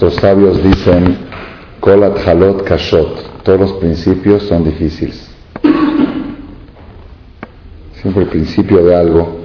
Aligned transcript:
Nuestros 0.00 0.22
sabios 0.22 0.62
dicen, 0.62 1.16
Kolat 1.80 2.24
Halot 2.24 2.62
Kashot, 2.62 3.42
todos 3.42 3.58
los 3.58 3.72
principios 3.72 4.44
son 4.44 4.62
difíciles. 4.62 5.28
Siempre 8.00 8.22
el 8.22 8.28
principio 8.28 8.84
de 8.84 8.94
algo, 8.94 9.38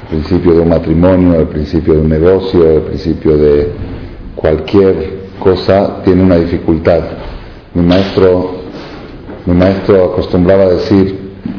el 0.00 0.16
principio 0.16 0.54
de 0.54 0.60
un 0.60 0.70
matrimonio, 0.70 1.40
el 1.40 1.48
principio 1.48 1.92
de 1.92 2.00
un 2.00 2.08
negocio, 2.08 2.70
el 2.70 2.82
principio 2.84 3.36
de 3.36 3.70
cualquier 4.34 5.26
cosa 5.38 6.02
tiene 6.02 6.22
una 6.22 6.36
dificultad. 6.36 7.02
Mi 7.74 7.82
maestro, 7.82 8.50
mi 9.44 9.52
maestro 9.52 10.04
acostumbraba 10.06 10.62
a 10.62 10.70
decir 10.70 11.18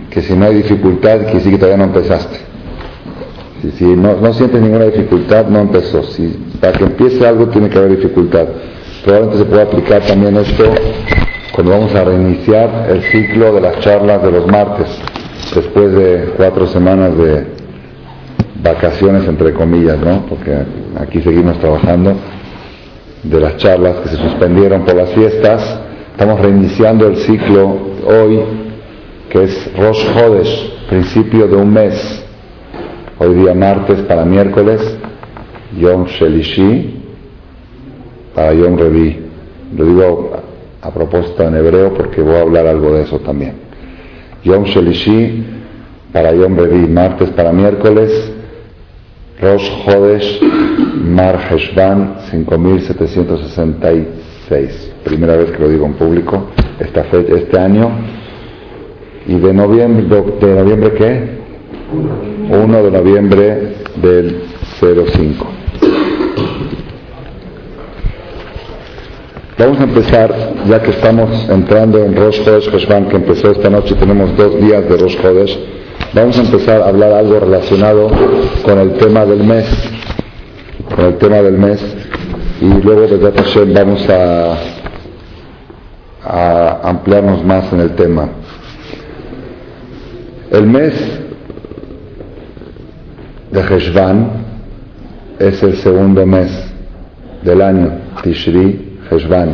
que 0.10 0.24
si 0.24 0.34
no 0.34 0.46
hay 0.46 0.56
dificultad, 0.56 1.20
quiere 1.20 1.34
decir 1.36 1.52
que 1.52 1.60
todavía 1.60 1.86
no 1.86 1.94
empezaste. 1.94 2.45
Si, 3.72 3.86
no, 3.86 4.16
no 4.16 4.34
sientes 4.34 4.62
ninguna 4.62 4.86
dificultad, 4.86 5.48
no 5.48 5.60
empezó. 5.60 6.04
Si, 6.04 6.28
para 6.60 6.74
que 6.74 6.84
empiece 6.84 7.26
algo 7.26 7.48
tiene 7.48 7.70
que 7.70 7.78
haber 7.78 7.98
dificultad. 7.98 8.48
Probablemente 9.04 9.44
se 9.44 9.46
puede 9.46 9.62
aplicar 9.62 10.02
también 10.02 10.36
esto 10.38 10.64
cuando 11.54 11.72
vamos 11.72 11.96
a 11.96 12.04
reiniciar 12.04 12.88
el 12.90 13.02
ciclo 13.04 13.54
de 13.54 13.62
las 13.62 13.80
charlas 13.80 14.22
de 14.22 14.32
los 14.32 14.46
martes, 14.48 14.88
después 15.54 15.94
de 15.94 16.34
cuatro 16.36 16.68
semanas 16.68 17.18
de 17.18 17.46
vacaciones, 18.62 19.26
entre 19.28 19.54
comillas, 19.54 19.98
¿no? 20.00 20.26
Porque 20.28 20.54
aquí 21.00 21.22
seguimos 21.22 21.58
trabajando 21.60 22.16
de 23.24 23.40
las 23.40 23.56
charlas 23.58 23.96
que 24.02 24.10
se 24.10 24.18
suspendieron 24.18 24.84
por 24.84 24.96
las 24.96 25.12
fiestas. 25.12 25.80
Estamos 26.12 26.42
reiniciando 26.42 27.08
el 27.08 27.18
ciclo 27.18 27.78
hoy, 28.06 28.40
que 29.30 29.44
es 29.44 29.72
Rosh 29.78 30.06
Hodesh, 30.16 30.74
principio 30.90 31.48
de 31.48 31.56
un 31.56 31.72
mes. 31.74 32.25
Hoy 33.18 33.34
día 33.34 33.54
martes 33.54 34.02
para 34.02 34.26
miércoles, 34.26 34.82
Yom 35.80 36.06
Shelishi 36.06 37.02
para 38.36 38.54
Yom 38.54 38.78
Revi. 38.78 39.22
Lo 39.78 39.86
digo 39.86 40.32
a, 40.82 40.92
propósito 40.92 41.44
en 41.44 41.56
hebreo 41.56 41.94
porque 41.94 42.22
voy 42.22 42.36
a 42.36 42.42
hablar 42.42 42.68
algo 42.68 42.94
de 42.94 43.04
eso 43.04 43.20
también. 43.20 43.54
Yom 44.44 44.66
Shelishi 44.66 45.46
para 46.12 46.34
Yom 46.34 46.58
Revi, 46.58 46.90
martes 46.90 47.30
para 47.30 47.54
miércoles, 47.54 48.34
Rosh 49.42 49.70
Hodesh 49.88 50.42
Mar 51.02 51.40
Heshvan 51.50 52.18
5766. 52.32 54.92
Primera 55.06 55.38
vez 55.38 55.52
que 55.52 55.60
lo 55.60 55.70
digo 55.70 55.86
en 55.86 55.94
público, 55.94 56.48
esta 56.82 57.06
fecha, 57.06 57.34
este 57.34 57.58
año. 57.58 57.92
¿Y 59.26 59.40
de 59.40 59.54
noviembre, 59.54 60.22
de 60.42 60.54
noviembre 60.54 60.92
qué? 60.96 61.35
1 61.92 62.84
de 62.84 62.92
noviembre 62.92 63.76
del 63.98 64.44
05. 64.80 65.48
Vamos 69.58 69.80
a 69.80 69.84
empezar, 69.84 70.36
ya 70.68 70.82
que 70.82 70.92
estamos 70.92 71.48
entrando 71.50 72.04
en 72.04 72.16
Rosh 72.16 72.42
Hodesh 72.42 72.74
Heshvan, 72.74 73.08
que 73.08 73.16
empezó 73.18 73.52
esta 73.52 73.70
noche, 73.70 73.96
tenemos 73.96 74.36
dos 74.36 74.60
días 74.60 74.84
de 74.90 74.98
Rosh. 74.98 75.18
Vamos 76.14 76.38
a 76.38 76.42
empezar 76.42 76.82
a 76.82 76.88
hablar 76.90 77.14
algo 77.14 77.40
relacionado 77.40 78.10
con 78.64 78.80
el 78.80 78.94
tema 78.94 79.26
del 79.26 79.44
mes, 79.44 79.66
con 80.94 81.06
el 81.06 81.18
tema 81.18 81.38
del 81.38 81.58
mes, 81.58 81.82
y 82.62 82.66
luego 82.82 83.02
desde 83.02 83.32
Hashem 83.32 83.74
vamos 83.74 84.10
a 86.28 86.82
ampliarnos 86.84 87.46
más 87.46 87.72
en 87.72 87.80
el 87.80 87.96
tema. 87.96 88.30
El 90.52 90.68
mes 90.68 91.25
de 93.52 93.62
Heshvan 93.62 94.30
es 95.40 95.62
el 95.64 95.76
segundo 95.78 96.26
mes 96.26 96.52
del 97.44 97.62
año, 97.62 97.92
Tishri 98.24 99.00
Heshvan, 99.10 99.50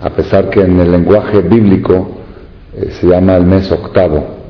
a 0.00 0.10
pesar 0.10 0.48
que 0.50 0.62
en 0.62 0.80
el 0.80 0.90
lenguaje 0.90 1.40
bíblico 1.42 2.18
eh, 2.76 2.90
se 2.92 3.06
llama 3.06 3.36
el 3.36 3.44
mes 3.44 3.70
octavo. 3.70 4.42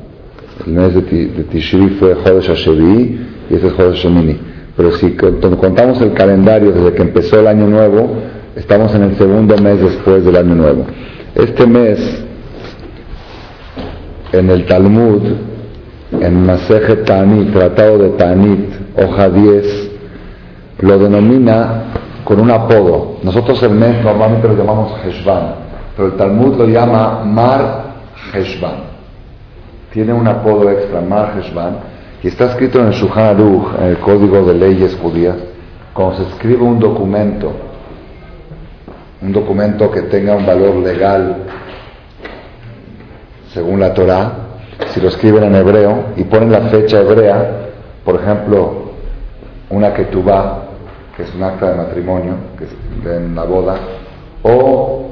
El 0.65 0.73
mes 0.73 0.93
de, 0.93 1.01
Tishri 1.01 1.89
fue 1.99 2.15
Jodesh 2.15 2.49
Hashevi 2.49 3.19
y 3.49 3.55
ese 3.55 3.67
es 3.67 3.73
Jodesh 3.73 4.03
Shemini. 4.03 4.37
Pero 4.75 4.91
si 4.93 5.11
contamos 5.11 6.01
el 6.01 6.13
calendario 6.13 6.71
desde 6.71 6.93
que 6.93 7.01
empezó 7.03 7.39
el 7.39 7.47
año 7.47 7.67
nuevo, 7.67 8.15
estamos 8.55 8.93
en 8.95 9.03
el 9.03 9.17
segundo 9.17 9.57
mes 9.57 9.79
después 9.79 10.23
del 10.25 10.35
año 10.35 10.55
nuevo. 10.55 10.85
Este 11.35 11.67
mes, 11.67 12.23
en 14.31 14.49
el 14.49 14.65
Talmud, 14.65 15.21
en 16.21 16.45
Maseje 16.45 16.97
Tanit, 16.97 17.51
Tratado 17.53 17.97
de 17.97 18.09
Tanit, 18.09 18.73
hoja 18.97 19.29
10, 19.29 19.91
lo 20.79 20.99
denomina 20.99 21.83
con 22.23 22.39
un 22.39 22.51
apodo. 22.51 23.17
Nosotros 23.23 23.61
el 23.63 23.71
mes 23.71 24.03
normalmente 24.03 24.47
lo 24.47 24.55
llamamos 24.55 24.93
Heshvan, 25.05 25.55
pero 25.95 26.09
el 26.09 26.13
Talmud 26.15 26.57
lo 26.57 26.67
llama 26.67 27.23
Mar 27.25 27.83
Heshvan 28.33 28.93
tiene 29.93 30.11
un 30.11 30.27
apodo 30.27 30.69
extra, 30.71 31.01
Mar 31.01 31.35
Heshvan, 31.37 31.75
y 32.23 32.27
está 32.27 32.45
escrito 32.45 32.79
en 32.79 32.87
el 32.87 32.93
Shulchan 32.93 33.37
en 33.79 33.85
el 33.89 33.99
Código 33.99 34.43
de 34.43 34.55
Leyes 34.55 34.97
Judías, 34.99 35.35
cuando 35.93 36.17
se 36.17 36.23
escribe 36.29 36.63
un 36.63 36.79
documento, 36.79 37.51
un 39.21 39.31
documento 39.31 39.91
que 39.91 40.01
tenga 40.03 40.35
un 40.35 40.45
valor 40.45 40.77
legal 40.77 41.43
según 43.53 43.79
la 43.79 43.93
Torah, 43.93 44.31
si 44.93 45.01
lo 45.01 45.09
escriben 45.09 45.43
en 45.43 45.55
hebreo 45.55 46.05
y 46.15 46.23
ponen 46.23 46.51
la 46.51 46.61
fecha 46.61 46.99
hebrea, 46.99 47.69
por 48.03 48.15
ejemplo, 48.15 48.91
una 49.69 49.93
ketubá, 49.93 50.63
que 51.15 51.23
es 51.23 51.33
un 51.35 51.43
acta 51.43 51.71
de 51.71 51.77
matrimonio, 51.77 52.33
que 52.57 52.65
es 52.65 53.15
en 53.17 53.35
la 53.35 53.43
boda, 53.43 53.75
o 54.43 55.03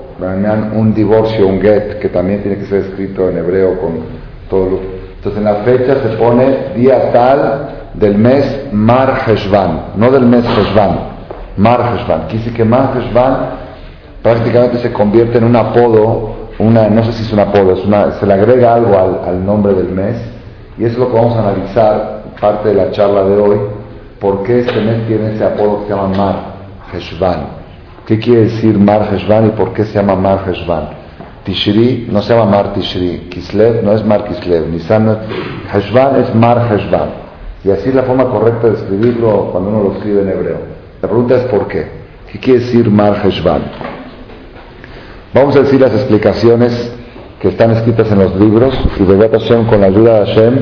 un 0.76 0.94
divorcio, 0.94 1.48
un 1.48 1.62
get, 1.62 2.00
que 2.00 2.10
también 2.10 2.42
tiene 2.42 2.58
que 2.58 2.66
ser 2.66 2.86
escrito 2.86 3.30
en 3.30 3.38
hebreo 3.38 3.80
con 3.80 4.22
entonces 4.54 5.38
en 5.38 5.44
la 5.46 5.56
fecha 5.64 5.96
se 6.02 6.18
pone 6.18 6.74
día 6.76 7.12
tal 7.14 7.70
del 7.94 8.18
mes 8.18 8.68
Mar 8.74 9.22
Heshvan, 9.26 9.94
no 9.96 10.12
del 10.12 10.26
mes 10.26 10.44
Heshvan, 10.44 11.00
Mar 11.58 11.94
Heshvan. 11.94 12.28
Quise 12.28 12.52
que 12.52 12.66
Mar 12.66 12.92
Heshvan 12.98 13.38
prácticamente 14.22 14.80
se 14.80 14.92
convierte 14.92 15.38
en 15.38 15.46
un 15.46 15.56
apodo, 15.56 16.31
una, 16.62 16.88
no 16.90 17.04
sé 17.04 17.14
si 17.14 17.24
es 17.24 17.34
un 17.34 17.40
apodo, 17.40 17.74
es 17.74 17.86
una, 17.86 18.12
se 18.14 18.26
le 18.26 18.34
agrega 18.34 18.76
algo 18.76 18.98
al, 18.98 19.46
nombre 19.46 19.74
del 19.74 19.90
mes 19.90 20.18
y 20.78 20.86
eso 20.86 20.94
es 20.94 21.00
lo 21.00 21.08
que 21.10 21.16
vamos 21.16 21.36
a 21.36 21.50
analizar, 21.50 22.24
parte 22.40 22.70
de 22.70 22.76
la 22.76 22.92
charla 22.92 23.24
de 23.24 23.36
hoy, 23.36 23.58
por 24.20 24.44
qué 24.44 24.60
este 24.60 24.80
mes 24.80 25.08
tiene 25.08 25.34
ese 25.34 25.44
apodo 25.44 25.82
que 25.82 25.88
se 25.88 25.96
llama 25.96 26.18
Mar 26.18 26.36
Heshvan. 26.94 27.40
¿Qué 28.06 28.20
quiere 28.20 28.42
decir 28.42 28.78
Mar 28.78 29.10
Heshvan 29.12 29.48
y 29.48 29.50
por 29.52 29.74
qué 29.74 29.84
se 29.86 29.94
llama 29.94 30.16
Mar 30.16 30.44
Heshvan? 30.48 31.02
Tishri 31.44 32.08
no 32.12 32.22
se 32.22 32.34
llama 32.34 32.52
Mar 32.52 32.74
Tishri, 32.74 33.28
Kislev 33.30 33.84
no 33.84 33.94
es 33.94 34.06
Mar 34.06 34.26
Kislev, 34.26 34.70
Nisan 34.70 35.06
no 35.06 35.12
es, 35.14 35.18
Heshvan 35.74 36.22
es 36.22 36.36
Mar 36.36 36.68
Heshvan. 36.72 37.10
Y 37.64 37.72
así 37.72 37.90
es 37.90 37.96
la 37.96 38.04
forma 38.04 38.26
correcta 38.26 38.68
de 38.68 38.74
escribirlo 38.74 39.50
cuando 39.52 39.70
uno 39.70 39.84
lo 39.84 39.94
escribe 39.94 40.22
en 40.22 40.30
hebreo. 40.30 40.58
La 41.02 41.08
pregunta 41.08 41.36
es 41.36 41.44
¿por 41.44 41.68
qué? 41.68 41.88
¿Qué 42.32 42.40
quiere 42.40 42.60
decir 42.60 42.90
Mar 42.90 43.22
Heshvan? 43.24 43.62
Vamos 45.34 45.56
a 45.56 45.62
decir 45.62 45.80
las 45.80 45.94
explicaciones 45.94 46.92
que 47.40 47.48
están 47.48 47.72
escritas 47.72 48.12
en 48.12 48.20
los 48.20 48.36
libros 48.36 48.78
y 49.00 49.04
de 49.04 49.30
Hashem, 49.30 49.66
con 49.66 49.80
la 49.80 49.88
ayuda 49.88 50.20
de 50.20 50.26
Hashem, 50.26 50.56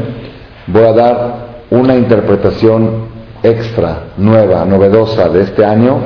voy 0.67 0.83
a 0.83 0.93
dar 0.93 1.35
una 1.71 1.95
interpretación 1.95 3.07
extra, 3.41 4.03
nueva, 4.17 4.65
novedosa 4.65 5.27
de 5.29 5.41
este 5.41 5.65
año 5.65 5.97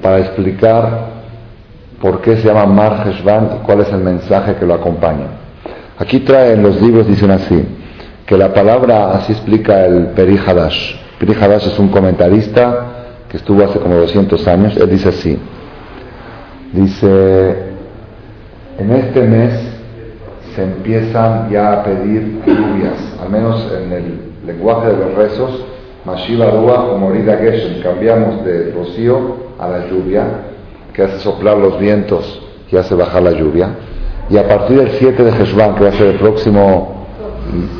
para 0.00 0.20
explicar 0.20 1.08
por 2.00 2.20
qué 2.20 2.36
se 2.36 2.46
llama 2.46 2.64
Mar 2.64 3.08
Heshvan 3.08 3.50
y 3.56 3.66
cuál 3.66 3.80
es 3.80 3.88
el 3.90 4.00
mensaje 4.00 4.54
que 4.54 4.66
lo 4.66 4.74
acompaña. 4.74 5.26
Aquí 5.98 6.20
trae 6.20 6.52
en 6.52 6.62
los 6.62 6.80
libros, 6.80 7.08
dicen 7.08 7.32
así, 7.32 7.60
que 8.24 8.36
la 8.36 8.54
palabra, 8.54 9.14
así 9.14 9.32
explica 9.32 9.84
el 9.84 10.10
Peri 10.10 10.38
Hadash. 10.38 10.94
Peri 11.18 11.34
Hadash 11.34 11.66
es 11.66 11.78
un 11.80 11.88
comentarista 11.88 12.86
que 13.28 13.36
estuvo 13.36 13.64
hace 13.64 13.80
como 13.80 13.96
200 13.96 14.46
años, 14.46 14.76
él 14.76 14.88
dice 14.88 15.08
así, 15.08 15.36
dice, 16.72 17.56
en 18.78 18.92
este 18.92 19.22
mes 19.22 19.52
se 20.54 20.62
empiezan 20.62 21.50
ya 21.50 21.72
a 21.72 21.84
pedir 21.84 22.40
lluvias, 22.46 23.16
al 23.22 23.30
menos 23.30 23.66
en 23.72 23.92
el 23.92 24.04
lenguaje 24.46 24.88
de 24.88 24.96
los 24.96 25.14
rezos, 25.14 25.64
Mashiva 26.04 26.46
Dua 26.46 26.84
o 26.84 26.98
Morida 26.98 27.36
Geshem, 27.36 27.82
cambiamos 27.82 28.44
de 28.44 28.72
rocío 28.72 29.36
a 29.58 29.68
la 29.68 29.86
lluvia, 29.86 30.24
que 30.94 31.02
hace 31.02 31.18
soplar 31.18 31.58
los 31.58 31.78
vientos 31.78 32.42
y 32.70 32.76
hace 32.76 32.94
bajar 32.94 33.22
la 33.22 33.32
lluvia. 33.32 33.68
Y 34.30 34.38
a 34.38 34.48
partir 34.48 34.78
del 34.78 34.90
7 34.92 35.24
de 35.24 35.32
Jesús, 35.32 35.54
que 35.54 35.84
va 35.84 35.90
a 35.90 35.92
ser 35.92 36.06
el 36.06 36.16
próximo 36.16 37.06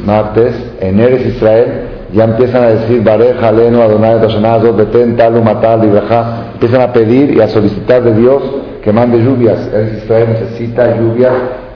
martes, 0.05 0.55
en 0.81 1.01
Eres 1.01 1.27
Israel, 1.27 1.67
ya 2.13 2.25
empiezan 2.25 2.65
a 2.65 2.69
decir, 2.71 3.03
Bareja, 3.03 3.53
Leno, 3.53 3.83
Adonai, 3.83 4.21
Tashanazot, 4.21 4.77
Beten, 4.77 5.17
Talu, 5.17 5.43
Matal, 5.43 5.81
empiezan 6.53 6.81
a 6.83 6.93
pedir 6.93 7.37
y 7.37 7.41
a 7.41 7.49
solicitar 7.49 8.03
de 8.03 8.15
Dios 8.15 8.43
que 8.83 8.93
mande 8.93 9.19
lluvias. 9.19 9.69
Israel 10.03 10.29
necesita 10.31 10.97
lluvias 10.97 11.33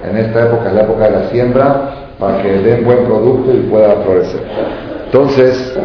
en 0.08 0.16
esta 0.18 0.46
época, 0.46 0.68
es 0.68 0.74
la 0.74 0.82
época 0.82 1.04
de 1.04 1.10
la 1.10 1.30
siembra, 1.30 1.90
para 2.18 2.42
que 2.42 2.48
den 2.48 2.84
buen 2.84 3.04
producto 3.04 3.52
y 3.52 3.68
pueda 3.70 3.96
florecer. 4.02 4.42
Entonces, 5.06 5.78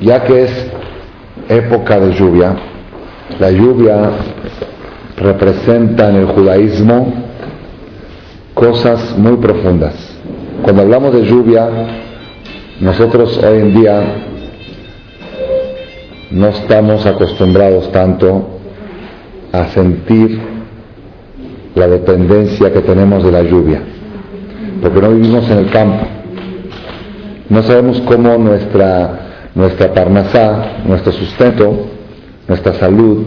ya 0.00 0.24
que 0.24 0.44
es 0.44 0.70
época 1.48 1.98
de 1.98 2.12
lluvia, 2.12 2.54
la 3.38 3.50
lluvia 3.50 4.10
representa 5.16 6.10
en 6.10 6.16
el 6.16 6.26
judaísmo 6.26 7.12
cosas 8.54 9.16
muy 9.16 9.36
profundas. 9.36 9.94
Cuando 10.62 10.82
hablamos 10.82 11.14
de 11.14 11.24
lluvia, 11.24 11.68
nosotros 12.80 13.38
hoy 13.38 13.58
en 13.58 13.74
día 13.74 14.02
no 16.30 16.48
estamos 16.48 17.06
acostumbrados 17.06 17.90
tanto 17.90 18.57
a 19.52 19.68
sentir 19.68 20.40
la 21.74 21.86
dependencia 21.86 22.72
que 22.72 22.80
tenemos 22.80 23.24
de 23.24 23.32
la 23.32 23.42
lluvia, 23.42 23.80
porque 24.82 25.00
no 25.00 25.10
vivimos 25.10 25.48
en 25.50 25.58
el 25.58 25.70
campo. 25.70 26.06
No 27.48 27.62
sabemos 27.62 28.00
cómo 28.02 28.36
nuestra, 28.36 29.50
nuestra 29.54 29.94
parnasá, 29.94 30.78
nuestro 30.86 31.12
sustento, 31.12 31.86
nuestra 32.46 32.74
salud 32.74 33.24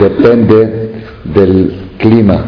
depende 0.00 0.90
del 1.24 1.74
clima. 1.98 2.46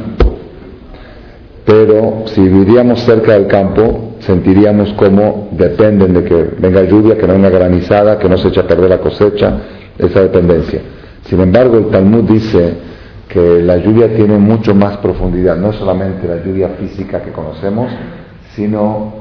Pero 1.65 2.25
si 2.27 2.41
viviríamos 2.41 3.01
cerca 3.03 3.35
del 3.35 3.47
campo, 3.47 4.15
sentiríamos 4.21 4.93
cómo 4.95 5.49
dependen 5.53 6.13
de 6.15 6.25
que 6.25 6.49
venga 6.59 6.83
lluvia, 6.83 7.17
que 7.17 7.27
no 7.27 7.35
venga 7.35 7.51
granizada, 7.51 8.19
que 8.19 8.29
no 8.29 8.37
se 8.37 8.49
eche 8.49 8.61
a 8.61 8.67
perder 8.67 8.91
la 8.91 8.99
cosecha, 8.99 9.59
esa 9.97 10.23
dependencia. 10.23 10.81
Sin 11.25 11.41
embargo, 11.41 11.79
el 11.79 11.87
Talmud 11.87 12.25
dice 12.25 12.75
que 13.33 13.63
la 13.63 13.79
lluvia 13.79 14.15
tiene 14.15 14.37
mucho 14.37 14.75
más 14.75 14.99
profundidad, 14.99 15.57
no 15.57 15.73
solamente 15.73 16.29
la 16.29 16.45
lluvia 16.45 16.69
física 16.79 17.23
que 17.23 17.33
conocemos, 17.33 17.91
sino 18.55 19.15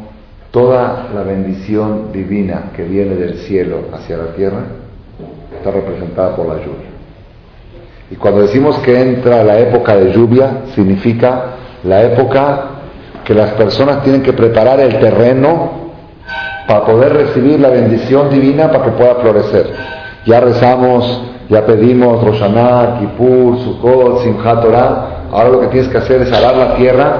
toda 0.51 1.07
la 1.15 1.23
bendición 1.23 2.11
divina 2.11 2.71
que 2.75 2.83
viene 2.83 3.15
del 3.15 3.35
cielo 3.37 3.85
hacia 3.93 4.17
la 4.17 4.33
tierra 4.33 4.63
está 5.57 5.71
representada 5.71 6.35
por 6.35 6.45
la 6.45 6.55
lluvia. 6.55 6.89
Y 8.09 8.15
cuando 8.15 8.41
decimos 8.41 8.77
que 8.79 9.01
entra 9.01 9.45
la 9.45 9.57
época 9.59 9.95
de 9.95 10.11
lluvia, 10.11 10.63
significa 10.75 11.55
la 11.85 12.03
época 12.03 12.65
que 13.23 13.33
las 13.33 13.53
personas 13.53 14.03
tienen 14.03 14.21
que 14.23 14.33
preparar 14.33 14.81
el 14.81 14.99
terreno 14.99 15.71
para 16.67 16.85
poder 16.85 17.13
recibir 17.13 17.61
la 17.61 17.69
bendición 17.69 18.29
divina 18.29 18.69
para 18.69 18.83
que 18.83 18.91
pueda 18.91 19.15
florecer. 19.15 19.71
Ya 20.25 20.41
rezamos 20.41 21.30
ya 21.51 21.65
pedimos 21.65 22.23
Roshaná, 22.23 22.97
Kippur, 22.99 23.59
Sukkot, 23.59 24.23
Simchat 24.23 24.61
Torah. 24.61 25.25
Ahora 25.31 25.49
lo 25.49 25.59
que 25.59 25.67
tienes 25.67 25.89
que 25.89 25.97
hacer 25.97 26.21
es 26.21 26.31
arar 26.31 26.55
la 26.55 26.75
tierra, 26.77 27.15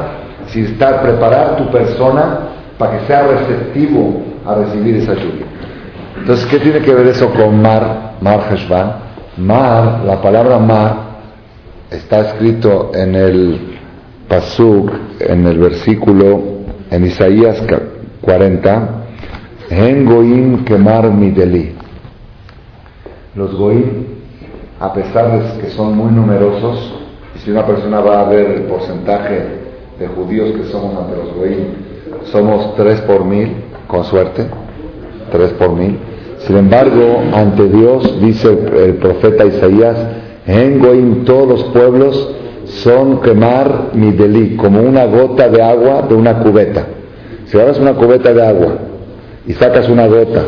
si 0.48 0.62
estar, 0.62 1.02
preparar 1.02 1.58
tu 1.58 1.70
persona 1.70 2.40
para 2.78 2.98
que 2.98 3.08
sea 3.08 3.28
receptivo 3.28 4.22
a 4.46 4.56
recibir 4.56 4.96
esa 4.96 5.16
lluvia. 5.16 5.46
Entonces, 6.18 6.46
¿qué 6.46 6.60
tiene 6.60 6.80
que 6.80 6.94
ver 6.94 7.08
eso 7.08 7.30
con 7.34 7.62
Mar, 7.62 8.14
Mar 8.22 8.42
Heshvan? 8.50 8.94
Mar, 9.36 10.02
la 10.06 10.22
palabra 10.22 10.60
Mar, 10.60 10.96
está 11.90 12.22
escrito 12.22 12.92
en 12.94 13.16
el 13.16 13.60
Pasuk, 14.30 14.92
en 15.20 15.46
el 15.46 15.58
versículo, 15.58 16.42
en 16.90 17.06
Isaías 17.06 17.62
40, 18.22 18.90
En 19.70 20.64
Kemar 20.64 21.12
Mideli. 21.12 21.76
Los 23.36 23.54
Goim 23.56 24.21
a 24.82 24.92
pesar 24.94 25.32
de 25.32 25.62
que 25.62 25.70
son 25.70 25.96
muy 25.96 26.12
numerosos, 26.12 26.92
si 27.36 27.52
una 27.52 27.66
persona 27.68 28.00
va 28.00 28.22
a 28.22 28.30
ver 28.30 28.48
el 28.48 28.62
porcentaje 28.64 29.44
de 30.00 30.08
judíos 30.08 30.54
que 30.54 30.64
somos 30.72 30.98
ante 30.98 31.18
los 31.18 31.36
goyim, 31.36 31.66
somos 32.32 32.76
tres 32.76 33.00
por 33.02 33.24
mil, 33.24 33.58
con 33.86 34.04
suerte, 34.04 34.48
tres 35.32 35.52
por 35.52 35.74
mil. 35.74 36.00
Sin 36.40 36.58
embargo, 36.58 37.22
ante 37.32 37.70
Dios, 37.70 38.20
dice 38.22 38.50
el, 38.50 38.96
profeta 38.96 39.46
Isaías, 39.46 39.98
en 40.48 40.80
goyim 40.80 41.26
todos 41.26 41.48
los 41.48 41.64
pueblos 41.66 42.36
son 42.66 43.22
quemar 43.22 43.92
mi 43.94 44.12
delí, 44.12 44.56
como 44.56 44.82
una 44.82 45.06
gota 45.06 45.48
de 45.48 45.62
agua 45.62 46.08
de 46.10 46.16
una 46.16 46.40
cubeta. 46.40 46.88
Si 47.46 47.56
agarras 47.56 47.78
una 47.78 47.94
cubeta 47.94 48.34
de 48.34 48.48
agua 48.48 48.74
y 49.46 49.54
sacas 49.54 49.88
una 49.90 50.08
gota 50.08 50.42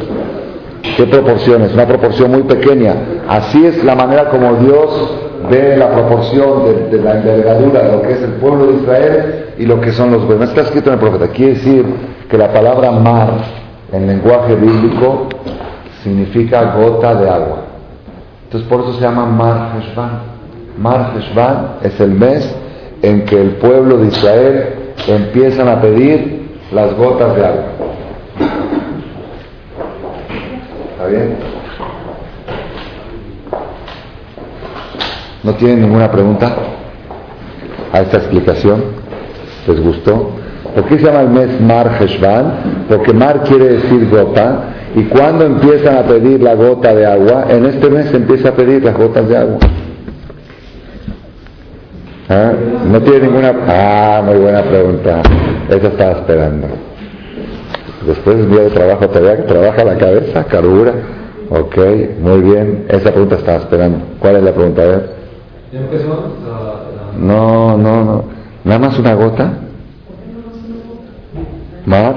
¿Qué 0.84 1.08
proporciones? 1.08 1.74
Una 1.74 1.88
proporción 1.88 2.32
muy 2.32 2.44
pequeña. 2.44 2.96
Así 3.28 3.66
es 3.66 3.84
la 3.84 3.96
manera 3.96 4.30
como 4.30 4.56
Dios 4.56 5.14
ve 5.50 5.78
la 5.78 5.90
proporción 5.92 6.90
de, 6.92 6.98
la 7.00 7.18
envergadura 7.18 7.84
de 7.84 7.92
lo 7.94 8.02
que 8.02 8.14
es 8.14 8.22
el 8.22 8.34
pueblo 8.34 8.68
de 8.68 8.74
Israel 8.82 9.46
y 9.58 9.66
lo 9.66 9.80
que 9.80 9.92
son 9.94 10.12
los 10.12 10.26
buenos. 10.26 10.50
Está 10.50 10.62
escrito 10.62 10.90
en 10.90 10.96
el 10.96 11.00
profeta. 11.00 11.28
Quiere 11.30 11.54
decir 11.54 11.86
que 12.30 12.38
la 12.38 12.52
palabra 12.52 12.92
mar 12.92 13.30
en 13.92 14.08
lenguaje 14.08 14.56
bíblico 14.56 15.30
significa 16.04 16.76
gota 16.76 17.16
de 17.16 17.30
agua. 17.30 17.64
Entonces 18.46 18.70
por 18.70 18.82
eso 18.82 18.94
se 18.94 19.02
llama 19.02 19.26
Mar 19.26 19.72
Heshvan. 19.78 20.20
Mar 20.78 21.14
Heshvan 21.16 21.78
es 21.82 22.00
el 22.00 22.12
mes 22.12 22.56
en 23.02 23.26
que 23.26 23.42
el 23.42 23.52
pueblo 23.52 23.98
de 23.98 24.08
Israel 24.08 24.70
empiezan 25.08 25.70
a 25.70 25.82
pedir 25.82 26.50
las 26.72 26.94
gotas 26.96 27.36
de 27.36 27.46
agua. 27.46 27.64
Bien? 31.06 31.36
¿No 35.44 35.54
tienen 35.56 35.82
ninguna 35.82 36.10
pregunta 36.12 36.56
a 37.92 38.02
esta 38.02 38.18
explicación? 38.18 38.84
¿Les 39.68 39.80
gustó? 39.82 40.32
¿Por 40.74 40.86
qué 40.86 40.98
se 40.98 41.06
llama 41.06 41.22
el 41.22 41.30
mes 41.30 41.62
Mar 41.62 41.98
Heshvan? 42.00 42.86
Porque 42.90 43.14
Mar 43.14 43.44
quiere 43.44 43.74
decir 43.74 44.10
gota. 44.10 44.64
Y 44.96 45.04
cuando 45.04 45.46
empiezan 45.46 45.98
a 45.98 46.04
pedir 46.04 46.42
la 46.42 46.56
gota 46.56 46.94
de 46.94 47.06
agua, 47.06 47.46
en 47.50 47.66
este 47.66 47.90
mes 47.90 48.10
se 48.10 48.18
empieza 48.18 48.50
a 48.50 48.52
pedir 48.54 48.84
las 48.84 48.96
gotas 48.96 49.28
de 49.28 49.38
agua. 49.38 49.60
¿Ah? 52.30 52.52
No 52.90 53.02
tiene 53.02 53.28
ninguna... 53.28 53.54
Ah, 53.68 54.22
muy 54.24 54.38
buena 54.38 54.62
pregunta. 54.64 55.22
Eso 55.70 55.88
estaba 55.88 56.12
esperando. 56.12 56.68
Después 58.08 58.38
del 58.38 58.50
día 58.50 58.62
de 58.62 58.70
trabajo 58.70 59.08
todavía 59.08 59.38
que 59.38 59.44
trabaja 59.44 59.84
la 59.84 59.98
cabeza, 59.98 60.44
carura. 60.46 60.94
Ok, 61.50 61.78
muy 62.20 62.42
bien. 62.42 62.86
Esa 62.90 63.12
pregunta 63.12 63.36
estaba 63.36 63.60
esperando. 63.60 64.00
¿Cuál 64.20 64.38
es 64.38 64.44
la 64.44 64.52
pregunta? 64.52 64.82
A 64.82 64.86
ver. 64.86 65.10
No, 67.20 67.78
no, 67.78 68.04
no. 68.04 68.24
Nada 68.64 68.80
más 68.80 69.00
una 69.00 69.14
gota. 69.14 69.54
Mar. 71.86 72.16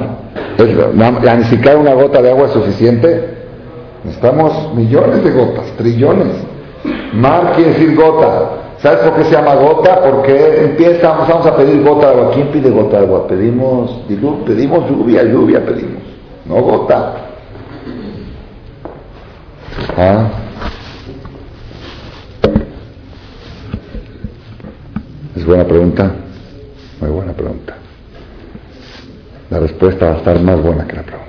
ni 1.38 1.44
siquiera 1.44 1.76
una 1.76 1.94
gota 1.94 2.22
de 2.22 2.30
agua 2.30 2.46
es 2.46 2.52
suficiente. 2.52 3.36
Necesitamos 4.04 4.74
millones 4.74 5.24
de 5.24 5.30
gotas, 5.32 5.66
trillones. 5.76 6.28
Mar 7.14 7.52
quiere 7.54 7.70
decir 7.72 7.96
gota. 7.96 8.65
¿Sabes 8.78 9.00
por 9.00 9.16
qué 9.16 9.24
se 9.24 9.32
llama 9.32 9.54
gota? 9.54 10.02
Porque 10.02 10.64
empieza, 10.64 11.08
vamos 11.10 11.46
a 11.46 11.56
pedir 11.56 11.82
gota 11.82 12.10
de 12.10 12.20
agua. 12.20 12.30
¿Quién 12.34 12.48
pide 12.48 12.70
gota 12.70 12.98
de 12.98 13.06
agua? 13.06 13.26
Pedimos 13.26 14.02
pedimos 14.46 14.90
lluvia, 14.90 15.22
lluvia 15.24 15.64
pedimos, 15.64 16.02
no 16.44 16.56
gota. 16.56 17.14
¿Ah? 19.96 20.28
Es 25.34 25.44
buena 25.44 25.64
pregunta, 25.64 26.10
muy 27.00 27.10
buena 27.10 27.32
pregunta. 27.32 27.76
La 29.48 29.58
respuesta 29.58 30.06
va 30.06 30.12
a 30.12 30.16
estar 30.16 30.40
más 30.40 30.60
buena 30.60 30.86
que 30.86 30.96
la 30.96 31.02
pregunta. 31.02 31.26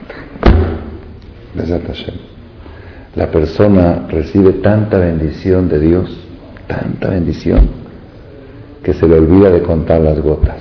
La 3.15 3.31
persona 3.31 4.05
recibe 4.09 4.53
tanta 4.53 4.97
bendición 4.97 5.69
de 5.69 5.79
Dios 5.79 6.26
tanta 6.67 7.09
bendición 7.09 7.69
que 8.83 8.93
se 8.93 9.07
le 9.07 9.15
olvida 9.17 9.49
de 9.49 9.61
contar 9.61 10.01
las 10.01 10.19
gotas. 10.21 10.57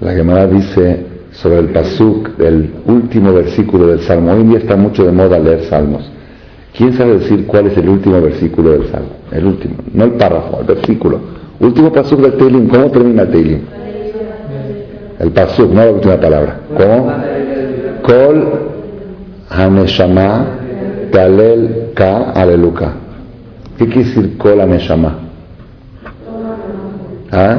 La 0.00 0.12
Gemara 0.12 0.46
dice 0.46 1.06
sobre 1.32 1.58
el 1.58 1.68
pasuk 1.68 2.36
del 2.36 2.70
último 2.86 3.32
versículo 3.32 3.86
del 3.86 4.00
Salmo. 4.00 4.32
Hoy 4.32 4.40
en 4.40 4.48
día 4.48 4.58
está 4.58 4.76
mucho 4.76 5.04
de 5.04 5.12
moda 5.12 5.38
leer 5.38 5.64
salmos. 5.64 6.10
¿Quién 6.76 6.94
sabe 6.94 7.18
decir 7.18 7.46
cuál 7.46 7.66
es 7.66 7.76
el 7.76 7.88
último 7.88 8.20
versículo 8.20 8.72
del 8.72 8.90
Salmo? 8.90 9.10
El 9.30 9.46
último, 9.46 9.74
no 9.92 10.04
el 10.04 10.12
párrafo, 10.12 10.60
el 10.60 10.66
versículo. 10.66 11.20
Último 11.60 11.92
pasuk 11.92 12.20
del 12.20 12.32
Teilim. 12.34 12.68
¿Cómo 12.68 12.90
termina 12.90 13.22
el 13.22 13.30
Teilim? 13.30 13.60
El 15.18 15.30
pasuk, 15.32 15.70
no 15.70 15.84
la 15.84 15.92
última 15.92 16.16
palabra. 16.16 16.60
¿Cómo? 16.74 17.12
Kol 18.02 18.48
Haneshama 19.50 20.59
Talel 21.10 21.92
Ka 21.94 22.32
Aleluka. 22.34 22.92
¿Qué 23.78 23.86
quiere 23.86 24.08
decir 24.08 24.38
Kola 24.38 24.66
Neshama? 24.66 25.14
¿Ah? 27.32 27.56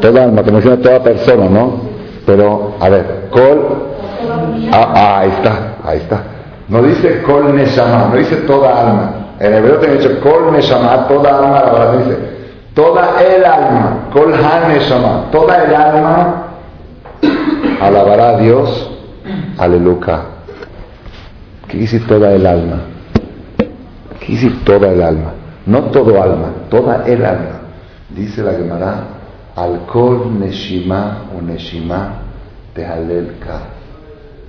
Toda 0.00 0.24
alma, 0.24 0.42
como 0.42 0.58
decía 0.58 0.80
toda 0.80 1.02
persona, 1.02 1.48
¿no? 1.48 1.80
Pero, 2.26 2.74
a 2.80 2.88
ver, 2.88 3.28
Kol. 3.30 3.66
Ah, 4.72 4.92
ah, 4.94 5.18
ahí 5.20 5.30
está, 5.30 5.52
ahí 5.84 5.98
está. 5.98 6.22
No 6.68 6.82
dice 6.82 7.22
Kol 7.22 7.54
Neshama, 7.54 8.08
no 8.10 8.16
dice 8.16 8.36
toda 8.36 8.80
alma. 8.80 9.10
En 9.40 9.52
hebreo 9.52 9.76
te 9.78 9.96
dicho 9.96 10.20
Kol 10.20 10.52
Neshama, 10.52 11.06
toda 11.08 11.38
alma, 11.38 11.62
la 11.64 11.72
verdad 11.72 11.98
dice 11.98 12.18
toda 12.74 13.22
el 13.22 13.44
alma, 13.44 14.08
Kol 14.12 14.34
Han 14.34 14.68
Neshama, 14.68 15.24
toda 15.30 15.64
el 15.64 15.74
alma 15.74 16.44
alabará 17.80 18.30
a 18.30 18.38
Dios, 18.38 18.90
aleluya. 19.58 20.33
¿Qué 21.68 21.78
dice 21.78 22.00
toda 22.00 22.32
el 22.32 22.46
alma? 22.46 22.82
¿Qué 24.20 24.26
dice 24.32 24.50
toda 24.64 24.92
el 24.92 25.02
alma? 25.02 25.32
No 25.66 25.84
todo 25.84 26.22
alma, 26.22 26.52
toda 26.70 27.06
el 27.06 27.24
alma. 27.24 27.60
Dice 28.10 28.42
la 28.42 28.52
Gemara, 28.52 29.08
alcohol 29.56 30.38
neshima 30.38 31.24
o 31.36 31.42
neshima 31.42 32.20
de. 32.74 33.26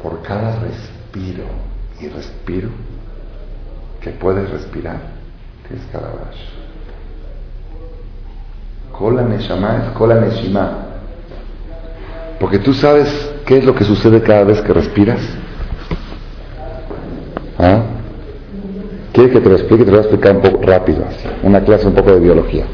Por 0.01 0.21
cada 0.21 0.59
respiro 0.59 1.45
y 1.99 2.07
respiro 2.09 2.69
que 4.01 4.11
puedes 4.11 4.49
respirar, 4.49 4.97
tienes 5.67 5.87
alabar. 5.95 6.31
Kola 8.91 9.23
neshama 9.23 9.77
es 9.77 9.91
kola 9.97 10.15
neshima. 10.15 10.71
Porque 12.39 12.59
tú 12.59 12.73
sabes 12.73 13.31
qué 13.45 13.57
es 13.57 13.65
lo 13.65 13.73
que 13.73 13.83
sucede 13.83 14.21
cada 14.21 14.43
vez 14.43 14.61
que 14.61 14.73
respiras. 14.73 15.21
¿Ah? 17.59 17.81
Quiere 19.13 19.31
que 19.31 19.39
te 19.39 19.49
lo 19.49 19.55
explique, 19.55 19.85
te 19.85 19.91
lo 19.91 19.97
voy 19.97 20.05
a 20.05 20.09
explicar 20.09 20.35
un 20.35 20.41
poco 20.41 20.61
rápido, 20.65 21.03
una 21.43 21.61
clase 21.61 21.87
un 21.87 21.93
poco 21.93 22.11
de 22.11 22.19
biología. 22.19 22.65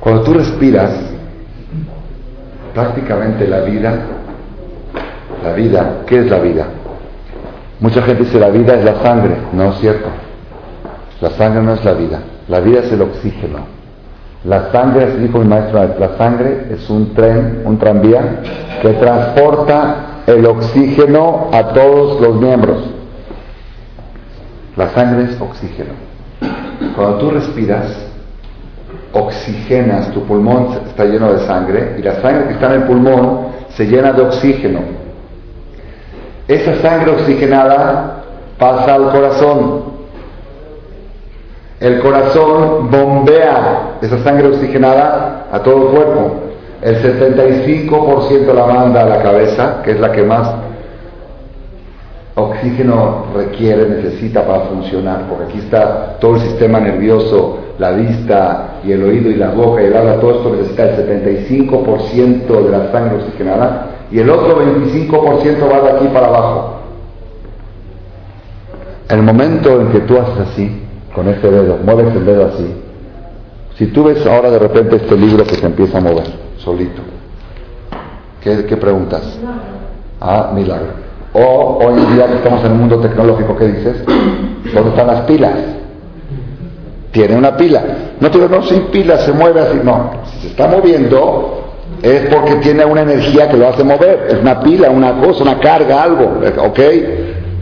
Cuando 0.00 0.22
tú 0.22 0.34
respiras, 0.34 0.90
prácticamente 2.74 3.46
la 3.46 3.60
vida, 3.60 3.94
la 5.44 5.52
vida, 5.52 5.98
¿qué 6.06 6.20
es 6.20 6.30
la 6.30 6.38
vida? 6.38 6.66
Mucha 7.78 8.02
gente 8.02 8.24
dice 8.24 8.40
la 8.40 8.50
vida 8.50 8.74
es 8.74 8.84
la 8.84 9.00
sangre, 9.02 9.36
no 9.52 9.70
es 9.70 9.78
cierto. 9.78 10.08
La 11.20 11.30
sangre 11.30 11.62
no 11.62 11.74
es 11.74 11.84
la 11.84 11.92
vida, 11.92 12.20
la 12.48 12.60
vida 12.60 12.80
es 12.80 12.92
el 12.92 13.02
oxígeno. 13.02 13.58
La 14.44 14.72
sangre, 14.72 15.04
así 15.04 15.18
dijo 15.18 15.38
mi 15.38 15.46
maestro, 15.46 15.86
la 15.98 16.16
sangre 16.16 16.66
es 16.70 16.88
un 16.88 17.12
tren, 17.14 17.62
un 17.64 17.78
tranvía 17.78 18.40
que 18.80 18.88
transporta 18.94 20.09
el 20.26 20.46
oxígeno 20.46 21.48
a 21.52 21.68
todos 21.68 22.20
los 22.20 22.36
miembros. 22.36 22.84
La 24.76 24.90
sangre 24.90 25.24
es 25.24 25.40
oxígeno. 25.40 25.92
Cuando 26.96 27.18
tú 27.18 27.30
respiras, 27.30 28.06
oxigenas, 29.12 30.10
tu 30.12 30.22
pulmón 30.24 30.78
está 30.86 31.04
lleno 31.04 31.32
de 31.32 31.46
sangre 31.46 31.96
y 31.98 32.02
la 32.02 32.20
sangre 32.20 32.46
que 32.46 32.52
está 32.54 32.66
en 32.66 32.82
el 32.82 32.86
pulmón 32.86 33.48
se 33.70 33.86
llena 33.86 34.12
de 34.12 34.22
oxígeno. 34.22 34.80
Esa 36.48 36.76
sangre 36.76 37.12
oxigenada 37.12 38.24
pasa 38.58 38.94
al 38.94 39.10
corazón 39.10 39.90
el 41.80 42.00
corazón 42.00 42.90
bombea 42.90 43.96
esa 44.02 44.22
sangre 44.22 44.48
oxigenada 44.48 45.46
a 45.50 45.60
todo 45.60 45.88
el 45.88 45.96
cuerpo. 45.96 46.49
El 46.82 46.96
75% 46.96 48.54
la 48.54 48.66
manda 48.66 49.02
a 49.02 49.06
la 49.06 49.22
cabeza, 49.22 49.82
que 49.84 49.92
es 49.92 50.00
la 50.00 50.12
que 50.12 50.22
más 50.22 50.50
oxígeno 52.34 53.26
requiere, 53.34 53.88
necesita 53.88 54.46
para 54.46 54.60
funcionar, 54.60 55.26
porque 55.28 55.44
aquí 55.44 55.58
está 55.58 56.16
todo 56.20 56.36
el 56.36 56.40
sistema 56.40 56.80
nervioso, 56.80 57.58
la 57.78 57.90
vista 57.92 58.78
y 58.84 58.92
el 58.92 59.02
oído 59.02 59.30
y 59.30 59.34
la 59.34 59.50
boca 59.50 59.82
y 59.82 59.86
el 59.86 59.96
habla, 59.96 60.20
todo 60.20 60.36
esto 60.36 60.56
necesita 60.56 60.84
el 60.84 61.28
75% 61.28 62.64
de 62.64 62.70
la 62.70 62.92
sangre 62.92 63.16
oxigenada 63.16 63.86
y 64.10 64.18
el 64.18 64.30
otro 64.30 64.58
25% 64.60 65.70
va 65.70 65.80
de 65.82 65.96
aquí 65.96 66.06
para 66.12 66.28
abajo. 66.28 66.76
El 69.08 69.22
momento 69.22 69.80
en 69.80 69.88
que 69.88 70.00
tú 70.00 70.16
haces 70.18 70.38
así, 70.38 70.82
con 71.14 71.28
este 71.28 71.50
dedo, 71.50 71.78
mueves 71.84 72.14
el 72.14 72.24
dedo 72.24 72.46
así. 72.46 72.74
Si 73.76 73.86
tú 73.88 74.04
ves 74.04 74.24
ahora 74.26 74.50
de 74.50 74.58
repente 74.58 74.96
este 74.96 75.16
libro 75.16 75.44
que 75.44 75.56
se 75.56 75.66
empieza 75.66 75.98
a 75.98 76.00
mover, 76.00 76.49
solito, 76.62 77.02
¿qué, 78.42 78.76
preguntas? 78.76 79.38
Ah, 80.20 80.50
milagro. 80.54 81.10
O 81.32 81.78
hoy 81.84 82.00
en 82.00 82.14
día 82.14 82.26
que 82.26 82.34
estamos 82.34 82.64
en 82.64 82.72
un 82.72 82.78
mundo 82.80 82.98
tecnológico, 82.98 83.56
¿qué 83.56 83.66
dices? 83.66 84.04
¿Dónde 84.74 84.90
están 84.90 85.06
las 85.06 85.20
pilas? 85.22 85.52
Tiene 87.12 87.36
una 87.36 87.56
pila. 87.56 87.82
No 88.20 88.30
te 88.30 88.38
no, 88.38 88.62
sin 88.62 88.82
pila 88.86 89.16
se 89.18 89.32
mueve 89.32 89.60
así. 89.60 89.80
No, 89.82 90.10
si 90.26 90.40
se 90.40 90.46
está 90.48 90.68
moviendo 90.68 91.60
es 92.02 92.34
porque 92.34 92.56
tiene 92.56 92.84
una 92.84 93.02
energía 93.02 93.48
que 93.48 93.56
lo 93.56 93.68
hace 93.68 93.84
mover. 93.84 94.26
Es 94.28 94.40
una 94.40 94.60
pila, 94.60 94.90
una 94.90 95.20
cosa, 95.20 95.42
una 95.42 95.58
carga, 95.58 96.02
algo. 96.02 96.40
¿Ok? 96.64 96.80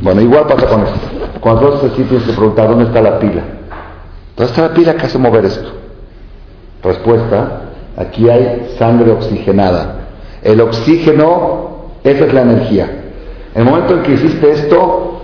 Bueno, 0.00 0.20
igual 0.20 0.46
pasa 0.46 0.66
con 0.66 0.82
esto. 0.82 0.98
Cuando 1.40 1.74
haces 1.74 1.92
así 1.92 2.02
tienes 2.02 2.26
que 2.26 2.32
dónde 2.32 2.84
está 2.84 3.00
la 3.00 3.18
pila. 3.18 3.42
¿Dónde 4.36 4.50
está 4.50 4.62
la 4.62 4.74
pila 4.74 4.94
que 4.94 5.06
hace 5.06 5.18
mover 5.18 5.44
esto? 5.44 5.70
Respuesta, 6.82 7.62
aquí 7.98 8.28
hay 8.28 8.74
sangre 8.78 9.10
oxigenada. 9.10 9.94
El 10.42 10.60
oxígeno, 10.60 11.90
esa 12.04 12.24
es 12.24 12.32
la 12.32 12.42
energía. 12.42 12.88
En 13.54 13.62
el 13.62 13.64
momento 13.64 13.94
en 13.94 14.02
que 14.02 14.12
hiciste 14.12 14.50
esto, 14.50 15.20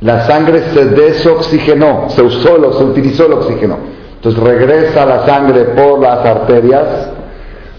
la 0.00 0.26
sangre 0.26 0.62
se 0.74 0.86
desoxigenó, 0.86 2.06
se 2.08 2.22
usó, 2.22 2.72
se 2.72 2.84
utilizó 2.84 3.26
el 3.26 3.34
oxígeno. 3.34 3.76
Entonces 4.16 4.42
regresa 4.42 5.06
la 5.06 5.24
sangre 5.26 5.64
por 5.66 6.00
las 6.00 6.24
arterias, 6.26 7.10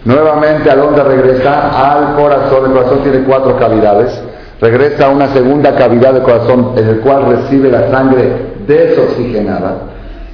nuevamente 0.06 0.70
a 0.70 0.76
dónde 0.76 1.04
regresa? 1.04 1.92
Al 1.92 2.16
corazón. 2.16 2.66
El 2.66 2.72
corazón 2.72 3.00
tiene 3.04 3.24
cuatro 3.24 3.58
cavidades 3.58 4.22
regresa 4.62 5.08
a 5.08 5.10
una 5.10 5.28
segunda 5.34 5.76
cavidad 5.76 6.14
del 6.14 6.24
corazón 6.24 6.74
en 6.78 6.88
el 6.88 7.00
cual 7.02 7.26
recibe 7.26 7.70
la 7.70 7.90
sangre 7.90 8.54
desoxigenada 8.66 9.76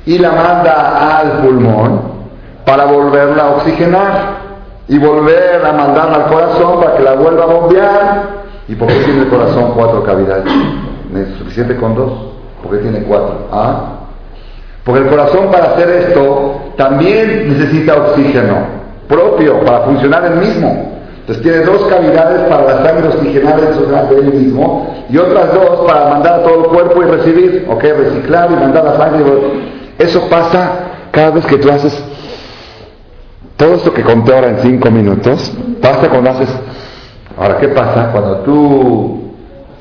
y 0.06 0.18
la 0.18 0.32
manda 0.32 1.18
al 1.20 1.32
pulmón 1.42 2.21
para 2.72 2.86
volverla 2.86 3.44
a 3.44 3.50
oxigenar 3.50 4.12
y 4.88 4.98
volver 4.98 5.62
a 5.66 5.74
mandarla 5.74 6.24
al 6.24 6.26
corazón 6.28 6.80
para 6.80 6.96
que 6.96 7.04
la 7.04 7.16
vuelva 7.16 7.44
a 7.44 7.48
bombear. 7.48 8.24
¿Y 8.70 8.76
por 8.76 8.88
qué 8.88 8.94
tiene 9.04 9.24
el 9.24 9.28
corazón 9.28 9.74
cuatro 9.76 10.02
cavidades? 10.06 10.46
¿Es 11.14 11.38
suficiente 11.38 11.76
con 11.76 11.96
dos? 11.96 12.14
¿Por 12.64 12.72
qué 12.72 12.78
tiene 12.78 13.04
cuatro? 13.04 13.50
¿Ah? 13.52 13.82
Porque 14.86 15.02
el 15.02 15.08
corazón 15.10 15.52
para 15.52 15.74
hacer 15.74 15.90
esto 15.90 16.62
también 16.78 17.50
necesita 17.50 17.94
oxígeno 17.94 18.60
propio 19.10 19.60
para 19.66 19.82
funcionar 19.82 20.24
el 20.28 20.38
mismo. 20.38 20.94
Entonces 21.20 21.44
tiene 21.44 21.66
dos 21.66 21.82
cavidades 21.90 22.40
para 22.44 22.74
la 22.74 22.88
sangre 22.88 23.10
oxigenada 23.10 23.58
de 24.10 24.16
él 24.16 24.34
mismo 24.34 24.96
y 25.10 25.18
otras 25.18 25.54
dos 25.54 25.82
para 25.86 26.10
mandar 26.12 26.40
a 26.40 26.44
todo 26.44 26.64
el 26.64 26.70
cuerpo 26.70 27.04
y 27.04 27.06
recibir, 27.06 27.68
ok, 27.70 27.84
reciclar 27.84 28.50
y 28.50 28.56
mandar 28.56 28.86
la 28.86 28.98
sangre. 28.98 29.26
Eso 30.00 30.22
pasa 30.30 30.72
cada 31.12 31.32
vez 31.32 31.46
que 31.46 31.58
tú 31.58 31.70
haces 31.70 32.02
todo 33.62 33.76
esto 33.76 33.94
que 33.94 34.02
conté 34.02 34.34
ahora 34.34 34.50
en 34.50 34.58
cinco 34.58 34.90
minutos, 34.90 35.54
pasa 35.80 36.10
cuando 36.10 36.32
haces... 36.32 36.50
Ahora, 37.38 37.58
¿qué 37.60 37.68
pasa 37.68 38.10
cuando 38.12 38.38
tú 38.38 39.36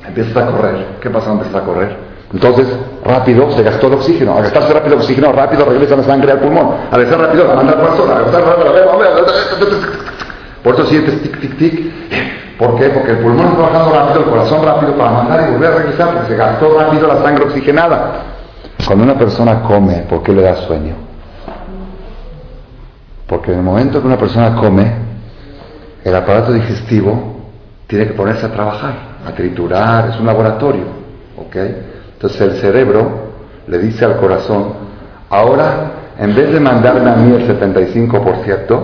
empiezas 0.06 0.36
a 0.36 0.46
correr? 0.50 0.86
¿Qué 1.00 1.08
pasa 1.08 1.26
cuando 1.28 1.44
empiezas 1.44 1.62
a 1.62 1.64
correr? 1.66 1.96
Entonces, 2.30 2.66
rápido, 3.06 3.50
se 3.52 3.62
gastó 3.62 3.86
el 3.86 3.94
oxígeno. 3.94 4.36
Al 4.36 4.42
gastarse 4.42 4.74
rápido 4.74 4.96
el 4.96 5.00
oxígeno, 5.00 5.32
rápido 5.32 5.64
regresa 5.64 5.96
la 5.96 6.02
sangre 6.02 6.30
al 6.30 6.40
pulmón. 6.40 6.74
Al 6.90 7.00
gastar 7.00 7.20
rápido, 7.20 7.48
la 7.48 7.54
manda 7.54 7.72
al 7.72 7.80
corazón. 7.80 8.10
Al 8.10 8.22
gastar 8.24 8.42
rápido, 8.44 8.70
por 10.62 10.74
eso 10.74 10.86
sientes 10.86 11.22
tic, 11.22 11.40
tic, 11.40 11.56
tic. 11.56 12.58
¿Por 12.58 12.76
qué? 12.76 12.90
Porque 12.90 13.12
el 13.12 13.18
pulmón 13.20 13.46
está 13.46 13.56
trabajando 13.56 13.94
rápido, 13.94 14.20
el 14.20 14.30
corazón 14.30 14.62
rápido 14.62 14.94
para 14.94 15.10
mandar 15.10 15.48
y 15.48 15.52
volver 15.52 15.72
a 15.72 15.76
regresar, 15.76 16.12
porque 16.12 16.28
se 16.28 16.36
gastó 16.36 16.78
rápido 16.78 17.08
la 17.08 17.22
sangre 17.22 17.44
oxigenada. 17.44 18.12
Cuando 18.86 19.04
una 19.04 19.14
persona 19.14 19.62
come, 19.62 20.04
¿por 20.06 20.22
qué 20.22 20.34
le 20.34 20.42
da 20.42 20.54
sueño? 20.66 21.09
Porque 23.30 23.52
en 23.52 23.58
el 23.58 23.64
momento 23.64 24.00
que 24.00 24.08
una 24.08 24.18
persona 24.18 24.56
come, 24.56 24.92
el 26.02 26.16
aparato 26.16 26.52
digestivo 26.52 27.36
tiene 27.86 28.08
que 28.08 28.14
ponerse 28.14 28.44
a 28.46 28.52
trabajar, 28.52 28.92
a 29.24 29.30
triturar, 29.30 30.08
es 30.08 30.18
un 30.18 30.26
laboratorio. 30.26 30.82
¿ok? 31.38 31.56
Entonces 32.14 32.40
el 32.40 32.52
cerebro 32.54 33.30
le 33.68 33.78
dice 33.78 34.04
al 34.04 34.16
corazón, 34.16 34.72
ahora, 35.30 35.92
en 36.18 36.34
vez 36.34 36.52
de 36.52 36.58
mandarme 36.58 37.08
a 37.08 37.14
mí 37.14 37.36
el 37.36 37.46
75%, 37.46 38.80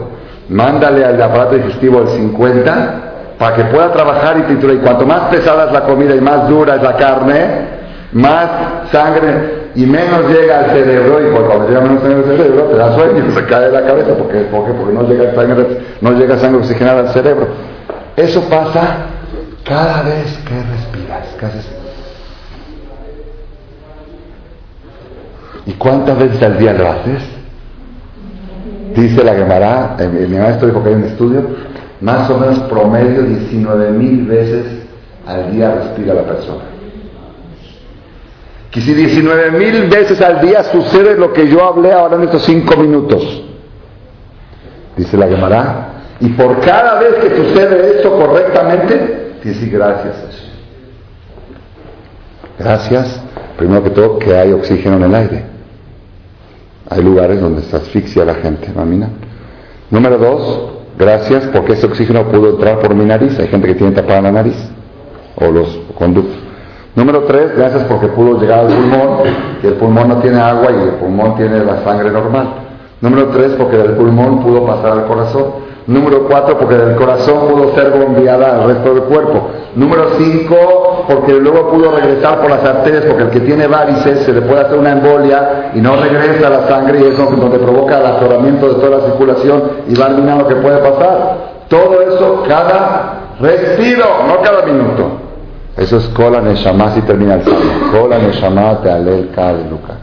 mándale 0.51 1.05
al 1.05 1.21
aparato 1.21 1.57
digestivo 1.57 2.03
el 2.03 2.09
50 2.09 3.01
para 3.41 3.57
que 3.57 3.65
pueda 3.65 3.93
trabajar 3.93 4.39
y 4.39 4.43
triturar. 4.43 4.77
Y 4.77 4.79
cuanto 4.79 5.07
más 5.07 5.23
pesada 5.23 5.67
es 5.67 5.73
la 5.73 5.83
comida 5.83 6.15
y 6.15 6.21
más 6.21 6.49
dura 6.49 6.77
es 6.77 6.83
la 6.83 6.97
carne, 6.97 7.47
más 8.13 8.49
sangre 8.93 9.66
y 9.77 9.85
menos 9.85 10.27
llega 10.29 10.61
al 10.61 10.71
cerebro. 10.71 11.21
Y 11.21 11.31
cuando 11.31 11.69
llega 11.69 11.81
menos 11.83 12.03
sangre 12.03 12.19
al 12.19 12.25
cerebro, 12.25 12.65
te 12.65 12.77
da 12.77 12.95
sueño 12.95 13.31
se 13.35 13.45
cae 13.45 13.67
de 13.67 13.73
la 13.73 13.87
cabeza. 13.87 14.15
porque 14.15 14.39
Porque 14.51 14.93
no 14.93 15.03
llega, 15.03 15.35
sangre, 15.35 15.79
no 16.01 16.13
llega 16.13 16.39
sangre 16.39 16.61
oxigenada 16.61 17.01
al 17.01 17.09
cerebro. 17.11 17.49
Eso 18.17 18.41
pasa 18.49 18.97
cada 19.65 20.03
vez 20.03 20.39
que 20.39 20.55
respiras. 20.55 21.67
¿Y 25.67 25.73
cuántas 25.73 26.19
veces 26.19 26.43
al 26.43 26.59
día 26.59 26.73
lo 26.73 26.89
haces? 26.89 27.23
Dice 28.95 29.23
la 29.23 29.35
Gemara, 29.35 29.95
mi 30.11 30.39
maestro 30.39 30.69
dijo 30.69 30.83
que 30.83 30.89
hay 30.89 30.95
un 30.95 31.05
estudio, 31.05 31.43
más 32.01 32.31
o 32.31 32.39
menos 32.39 32.61
promedio 32.61 33.23
19 33.23 33.91
mil 33.91 34.25
veces 34.25 34.65
al 35.27 35.51
día 35.53 35.75
respira 35.75 36.15
la 36.15 36.23
persona. 36.23 36.76
Que 38.77 38.83
si 38.83 38.93
19 38.93 39.53
mil 39.53 39.89
veces 39.89 40.21
al 40.21 40.39
día 40.43 40.63
sucede 40.65 41.17
lo 41.17 41.33
que 41.33 41.49
yo 41.49 41.65
hablé 41.65 41.95
ahora 41.95 42.17
en 42.17 42.25
estos 42.25 42.43
cinco 42.43 42.77
minutos, 42.77 43.43
dice 44.95 45.17
la 45.17 45.27
Gemara, 45.27 45.93
y 46.21 46.29
por 46.29 46.61
cada 46.61 47.01
vez 47.01 47.15
que 47.15 47.37
sucede 47.37 48.01
eso 48.01 48.13
correctamente, 48.19 49.33
decir 49.43 49.71
gracias 49.71 50.17
Gracias, 52.59 53.23
primero 53.57 53.83
que 53.83 53.89
todo, 53.89 54.19
que 54.19 54.37
hay 54.37 54.53
oxígeno 54.53 54.97
en 54.97 55.03
el 55.05 55.15
aire. 55.15 55.45
Hay 56.91 57.03
lugares 57.03 57.41
donde 57.41 57.63
se 57.63 57.77
asfixia 57.77 58.27
la 58.27 58.35
gente, 58.35 58.71
¿mamina? 58.77 59.09
Número 59.91 60.19
dos, 60.19 60.71
gracias 60.99 61.47
porque 61.47 61.73
ese 61.73 61.87
oxígeno 61.87 62.29
pudo 62.29 62.51
entrar 62.51 62.81
por 62.81 62.95
mi 62.95 63.07
nariz. 63.07 63.39
Hay 63.39 63.49
gente 63.49 63.69
que 63.69 63.75
tiene 63.75 63.95
tapada 63.95 64.21
la 64.21 64.33
nariz 64.33 64.57
o 65.37 65.47
los 65.47 65.81
conductos. 65.95 66.46
Número 66.97 67.25
tres, 67.25 67.55
gracias 67.55 67.85
porque 67.85 68.07
pudo 68.09 68.41
llegar 68.41 68.61
al 68.61 68.69
pulmón, 68.69 69.19
que 69.61 69.69
el 69.69 69.75
pulmón 69.75 70.09
no 70.09 70.17
tiene 70.17 70.41
agua 70.41 70.69
y 70.71 70.83
el 70.83 70.95
pulmón 70.95 71.37
tiene 71.37 71.63
la 71.63 71.85
sangre 71.85 72.11
normal. 72.11 72.49
Número 73.03 73.27
tres, 73.27 73.53
porque 73.59 73.77
del 73.77 73.93
pulmón 73.93 74.43
pudo 74.43 74.65
pasar 74.65 74.93
al 74.93 75.05
corazón. 75.05 75.45
Número 75.87 76.27
cuatro, 76.27 76.59
porque 76.59 76.75
del 76.75 76.97
corazón 76.97 77.49
pudo 77.51 77.75
ser 77.75 77.91
bombeada 77.91 78.57
al 78.57 78.69
resto 78.69 78.95
del 78.95 79.03
cuerpo. 79.03 79.49
Número 79.75 80.07
cinco, 80.17 81.05
porque 81.07 81.35
luego 81.35 81.71
pudo 81.71 81.93
regresar 81.93 82.41
por 82.41 82.49
las 82.49 82.65
arterias, 82.65 83.05
porque 83.05 83.25
el 83.25 83.31
que 83.31 83.41
tiene 83.41 83.67
varices 83.67 84.21
se 84.21 84.33
le 84.33 84.41
puede 84.41 84.63
hacer 84.63 84.79
una 84.79 84.93
embolia 84.93 85.73
y 85.75 85.81
no 85.83 85.97
regresa 85.97 86.49
la 86.49 86.67
sangre 86.67 86.99
y 86.99 87.13
eso 87.13 87.25
es 87.25 87.39
donde 87.39 87.59
provoca 87.59 87.99
el 87.99 88.07
atoramiento 88.07 88.69
de 88.69 88.75
toda 88.77 88.97
la 88.97 89.05
circulación 89.05 89.63
y 89.87 89.95
va 89.95 90.07
a 90.07 90.09
lo 90.09 90.49
que 90.49 90.57
puede 90.57 90.79
pasar. 90.79 91.37
Todo 91.69 92.01
eso 92.01 92.43
cada 92.49 93.35
respiro, 93.39 94.07
no 94.27 94.41
cada 94.43 94.63
minuto. 94.65 95.26
Eso 95.77 95.99
es 95.99 96.09
Kola 96.09 96.41
Neshama 96.41 96.93
si 96.93 97.03
termina 97.03 97.35
el 97.35 97.45
salmo. 97.45 97.91
Kola 97.93 98.19
Neshama 98.19 98.81
te 98.81 98.91
alel 98.91 99.29
luka. 99.71 99.95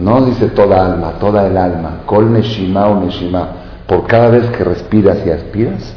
No 0.00 0.24
dice 0.24 0.48
toda 0.48 0.86
alma, 0.86 1.12
toda 1.18 1.46
el 1.46 1.56
alma. 1.56 2.02
Kol 2.06 2.32
Neshima 2.32 2.86
o 2.86 3.00
Neshima. 3.00 3.48
Por 3.86 4.06
cada 4.06 4.28
vez 4.30 4.48
que 4.50 4.64
respiras 4.64 5.18
y 5.26 5.30
aspiras, 5.30 5.94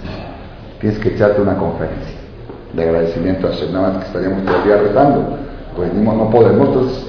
tienes 0.79 0.99
que 0.99 1.09
echarte 1.09 1.41
una 1.41 1.55
conferencia 1.55 2.17
de 2.73 2.83
agradecimiento 2.83 3.47
a 3.47 3.51
Hashem. 3.51 3.71
Nada 3.71 3.89
más 3.89 3.97
que 3.99 4.07
estaríamos 4.07 4.45
todo 4.45 4.57
el 4.57 4.63
día 4.63 4.77
rezando. 4.77 5.37
Pues 5.75 5.93
no 5.93 6.29
podemos. 6.31 6.67
Entonces, 6.67 7.07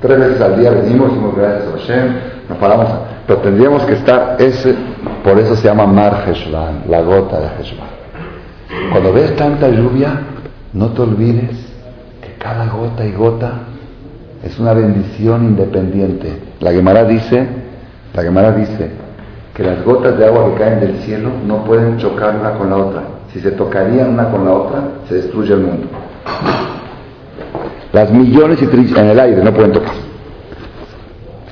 tres 0.00 0.18
veces 0.18 0.40
al 0.40 0.60
día 0.60 0.70
venimos, 0.70 1.08
decimos 1.08 1.34
gracias 1.36 1.68
a 1.68 1.78
Hashem, 1.78 2.16
nos 2.50 2.58
paramos. 2.58 2.88
Pero 3.26 3.40
tendríamos 3.40 3.82
que 3.84 3.94
estar, 3.94 4.36
ese, 4.38 4.74
por 5.24 5.38
eso 5.38 5.56
se 5.56 5.66
llama 5.66 5.86
Mar 5.86 6.24
Heshvan, 6.28 6.82
la 6.88 7.00
gota 7.00 7.40
de 7.40 7.46
Heshvan. 7.46 7.88
Cuando 8.92 9.12
ves 9.12 9.34
tanta 9.36 9.68
lluvia, 9.68 10.20
no 10.74 10.88
te 10.88 11.02
olvides 11.02 11.52
que 12.20 12.34
cada 12.38 12.66
gota 12.66 13.06
y 13.06 13.12
gota 13.12 13.52
es 14.42 14.58
una 14.58 14.74
bendición 14.74 15.44
independiente. 15.44 16.36
La 16.60 16.72
Gemara 16.72 17.04
dice, 17.04 17.46
la 18.12 18.22
Gemara 18.22 18.52
dice 18.52 18.90
que 19.54 19.62
las 19.62 19.84
gotas 19.84 20.18
de 20.18 20.26
agua 20.26 20.50
que 20.50 20.60
caen 20.60 20.80
del 20.80 20.96
cielo 21.02 21.30
no 21.46 21.64
pueden 21.64 21.96
chocar 21.98 22.36
una 22.36 22.54
con 22.58 22.70
la 22.70 22.76
otra. 22.76 23.02
Si 23.32 23.40
se 23.40 23.52
tocarían 23.52 24.10
una 24.10 24.30
con 24.30 24.44
la 24.44 24.52
otra, 24.52 24.82
se 25.08 25.14
destruye 25.14 25.54
el 25.54 25.60
mundo. 25.60 25.86
Las 27.92 28.10
millones 28.10 28.60
y 28.60 28.66
trillones 28.66 28.98
en 28.98 29.10
el 29.10 29.20
aire 29.20 29.44
no 29.44 29.54
pueden 29.54 29.72
tocar. 29.72 29.94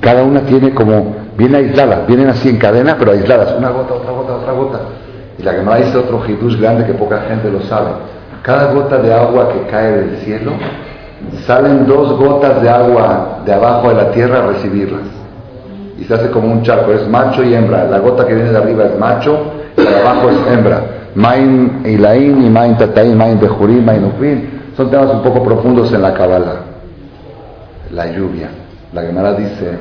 Cada 0.01 0.23
una 0.23 0.41
tiene 0.41 0.73
como, 0.73 1.15
viene 1.37 1.59
aislada, 1.59 2.03
vienen 2.05 2.27
así 2.27 2.49
en 2.49 2.57
cadena, 2.57 2.97
pero 2.99 3.13
aisladas. 3.13 3.55
Una 3.57 3.69
gota, 3.69 3.93
otra 3.93 4.11
gota, 4.11 4.35
otra 4.35 4.51
gota. 4.51 4.79
Y 5.39 5.43
la 5.43 5.53
Gemara 5.53 5.77
dice 5.77 5.97
otro 5.97 6.21
hidús 6.27 6.59
grande 6.59 6.85
que 6.85 6.93
poca 6.93 7.21
gente 7.21 7.49
lo 7.49 7.61
sabe 7.61 7.91
cada 8.43 8.73
gota 8.73 8.97
de 8.97 9.11
agua 9.11 9.49
que 9.53 9.71
cae 9.71 9.91
del 9.91 10.17
cielo, 10.17 10.51
salen 11.45 11.87
dos 11.87 12.17
gotas 12.17 12.61
de 12.61 12.69
agua 12.69 13.39
de 13.45 13.53
abajo 13.53 13.89
de 13.89 13.95
la 13.95 14.11
tierra 14.11 14.39
a 14.39 14.47
recibirlas. 14.47 15.01
Y 15.97 16.03
se 16.03 16.13
hace 16.13 16.29
como 16.29 16.51
un 16.51 16.61
charco, 16.61 16.91
es 16.91 17.07
macho 17.07 17.43
y 17.43 17.55
hembra. 17.55 17.85
La 17.85 17.99
gota 17.99 18.27
que 18.27 18.33
viene 18.33 18.51
de 18.51 18.57
arriba 18.57 18.85
es 18.85 18.99
macho 18.99 19.39
y 19.77 19.81
de 19.81 19.95
abajo 19.95 20.29
es 20.29 20.37
hembra. 20.51 20.81
Main 21.15 21.83
Ilain 21.85 22.43
y 22.43 22.49
Main 22.49 22.77
Tataín, 22.77 23.17
Main 23.17 23.39
Bejurim, 23.39 23.85
Main. 23.85 24.11
Son 24.75 24.89
temas 24.89 25.09
un 25.11 25.21
poco 25.21 25.43
profundos 25.43 25.93
en 25.93 26.01
la 26.01 26.13
Kabbalah. 26.13 26.55
La 27.91 28.07
lluvia. 28.07 28.49
La 28.91 29.03
Gemara 29.03 29.33
dice, 29.33 29.77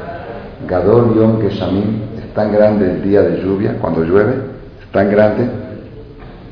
Gadol 0.68 1.14
Yom 1.16 1.42
Geshamim, 1.42 2.02
es 2.18 2.32
tan 2.34 2.52
grande 2.52 2.92
el 2.92 3.02
día 3.02 3.22
de 3.22 3.42
lluvia, 3.42 3.74
cuando 3.80 4.04
llueve, 4.04 4.34
es 4.80 4.92
tan 4.92 5.10
grande 5.10 5.48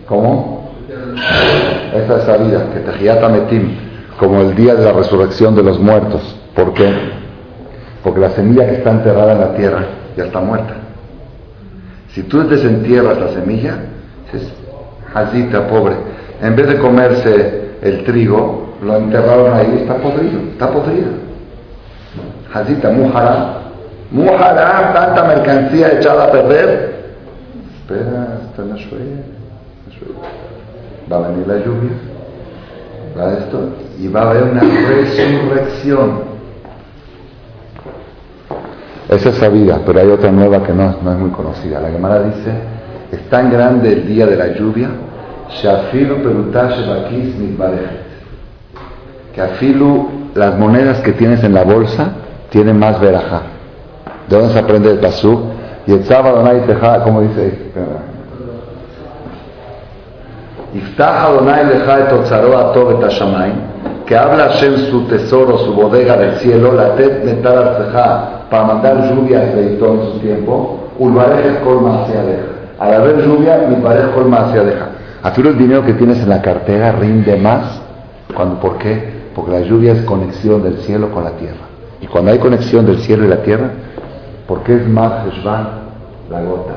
como 0.06 0.60
esa 1.94 2.16
es 2.34 2.46
vida, 2.46 2.66
que 2.72 2.80
Tejiyata 2.80 3.28
Metim, 3.28 3.76
como 4.18 4.40
el 4.42 4.54
día 4.54 4.74
de 4.74 4.84
la 4.84 4.92
resurrección 4.92 5.54
de 5.54 5.62
los 5.62 5.78
muertos. 5.78 6.36
¿Por 6.54 6.74
qué? 6.74 6.92
Porque 8.04 8.20
la 8.20 8.30
semilla 8.30 8.66
que 8.66 8.76
está 8.76 8.90
enterrada 8.90 9.32
en 9.32 9.40
la 9.40 9.54
tierra 9.54 9.84
ya 10.16 10.24
está 10.24 10.40
muerta. 10.40 10.74
Si 12.08 12.22
tú 12.24 12.46
desentierras 12.48 13.18
la 13.18 13.28
semilla, 13.28 13.76
es 14.32 14.52
Hazita, 15.14 15.66
pobre, 15.66 15.96
en 16.40 16.54
vez 16.54 16.68
de 16.68 16.78
comerse 16.78 17.70
el 17.82 18.04
trigo, 18.04 18.74
lo 18.82 18.96
enterraron 18.96 19.54
ahí, 19.54 19.78
está 19.82 19.96
podrido, 19.96 20.40
está 20.52 20.70
podrido. 20.70 21.08
Hazita, 22.52 22.90
mujará, 22.90 23.58
mujará, 24.10 24.92
tanta 24.92 25.24
mercancía 25.24 25.92
echada 25.92 26.24
a 26.24 26.32
perder. 26.32 27.00
Espera, 27.80 28.38
está 28.50 28.62
en 28.62 28.68
la 28.70 28.76
va 31.11 31.16
a 31.16 31.29
venir 31.29 31.46
la 31.46 31.57
lluvia, 31.57 31.90
va 33.18 33.33
esto, 33.33 33.68
y 33.99 34.09
va 34.09 34.23
a 34.23 34.31
haber 34.31 34.44
una 34.44 34.61
resurrección. 34.61 36.31
Esa 39.09 39.31
es 39.31 39.37
sabida, 39.37 39.81
pero 39.85 40.01
hay 40.01 40.09
otra 40.09 40.31
nueva 40.31 40.62
que 40.62 40.73
no, 40.73 40.96
no 41.03 41.12
es 41.12 41.18
muy 41.18 41.31
conocida. 41.31 41.81
La 41.81 41.90
Gemara 41.90 42.23
dice, 42.23 42.53
es 43.11 43.29
tan 43.29 43.51
grande 43.51 43.92
el 43.92 44.07
día 44.07 44.27
de 44.27 44.37
la 44.37 44.49
lluvia, 44.55 44.88
que 49.35 49.40
afilu 49.40 50.09
las 50.35 50.57
monedas 50.57 51.01
que 51.01 51.12
tienes 51.12 51.42
en 51.42 51.55
la 51.55 51.64
bolsa 51.64 52.12
tienen 52.51 52.79
más 52.79 53.01
veraja. 53.01 53.42
¿De 54.29 54.37
dónde 54.37 54.53
se 54.53 54.61
aprende 54.61 54.92
el 54.92 55.01
pasú? 55.01 55.40
Y 55.88 55.92
el 55.92 56.05
sábado 56.05 56.40
nadie 56.44 56.61
te 56.61 56.75
como 57.03 57.23
dice, 57.23 57.59
que 64.11 64.16
habla 64.16 64.48
Hashem 64.48 64.76
su 64.90 65.04
tesoro, 65.04 65.59
su 65.59 65.72
bodega 65.72 66.16
del 66.16 66.35
cielo, 66.38 66.72
la 66.72 66.96
tet 66.96 67.24
metal 67.24 67.92
para 68.50 68.64
mandar 68.64 69.09
lluvia 69.09 69.38
de 69.40 69.76
todo 69.76 69.94
en 69.94 70.12
su 70.12 70.18
tiempo, 70.18 70.88
ulvarej 70.98 71.61
colma 71.62 72.02
hacia. 72.02 72.20
Al 72.80 72.94
haber 72.94 73.24
lluvia, 73.24 73.66
mi 73.68 73.76
pareja 73.76 74.11
colma 74.12 74.48
hacia 74.48 74.64
deja. 74.64 74.87
Así 75.22 75.40
el 75.42 75.56
dinero 75.56 75.85
que 75.85 75.92
tienes 75.92 76.18
en 76.18 76.28
la 76.28 76.42
cartera 76.42 76.92
rinde 76.92 77.37
más. 77.37 77.80
Cuando, 78.35 78.59
¿Por 78.59 78.78
qué? 78.78 79.20
Porque 79.35 79.52
la 79.52 79.61
lluvia 79.61 79.92
es 79.92 80.02
conexión 80.02 80.62
del 80.62 80.78
cielo 80.78 81.12
con 81.12 81.22
la 81.22 81.33
tierra. 81.33 81.68
Y 82.00 82.06
cuando 82.06 82.33
hay 82.33 82.38
conexión 82.38 82.87
del 82.87 82.98
cielo 82.98 83.24
y 83.24 83.28
la 83.28 83.42
tierra, 83.42 83.70
¿por 84.48 84.62
qué 84.62 84.74
es 84.74 84.88
más 84.88 85.24
la 85.44 86.42
gota? 86.42 86.74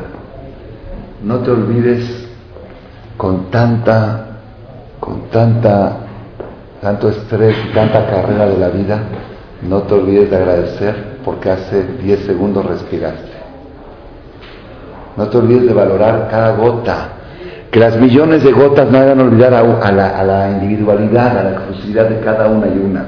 No 1.23 1.37
te 1.37 1.51
olvides 1.51 2.22
con 3.17 3.51
tanta, 3.51 4.25
con 4.99 5.29
tanta, 5.29 5.97
tanto 6.81 7.09
estrés 7.09 7.55
y 7.69 7.73
tanta 7.73 8.05
carrera 8.07 8.47
de 8.47 8.57
la 8.57 8.69
vida, 8.69 8.99
no 9.61 9.83
te 9.83 9.93
olvides 9.93 10.29
de 10.29 10.35
agradecer 10.35 11.19
porque 11.23 11.51
hace 11.51 11.83
10 12.01 12.25
segundos 12.25 12.65
respiraste. 12.65 13.31
No 15.15 15.27
te 15.27 15.37
olvides 15.37 15.67
de 15.67 15.73
valorar 15.73 16.27
cada 16.29 16.55
gota. 16.55 17.09
Que 17.71 17.79
las 17.79 17.97
millones 17.97 18.43
de 18.43 18.51
gotas 18.51 18.89
no 18.91 18.97
hagan 18.99 19.19
olvidar 19.19 19.53
a, 19.53 19.91
la, 19.91 20.51
individualidad, 20.51 21.37
a 21.37 21.43
la 21.43 21.51
exclusividad 21.51 22.09
de 22.09 22.19
cada 22.19 22.47
una 22.47 22.67
y 22.67 22.77
una. 22.77 23.05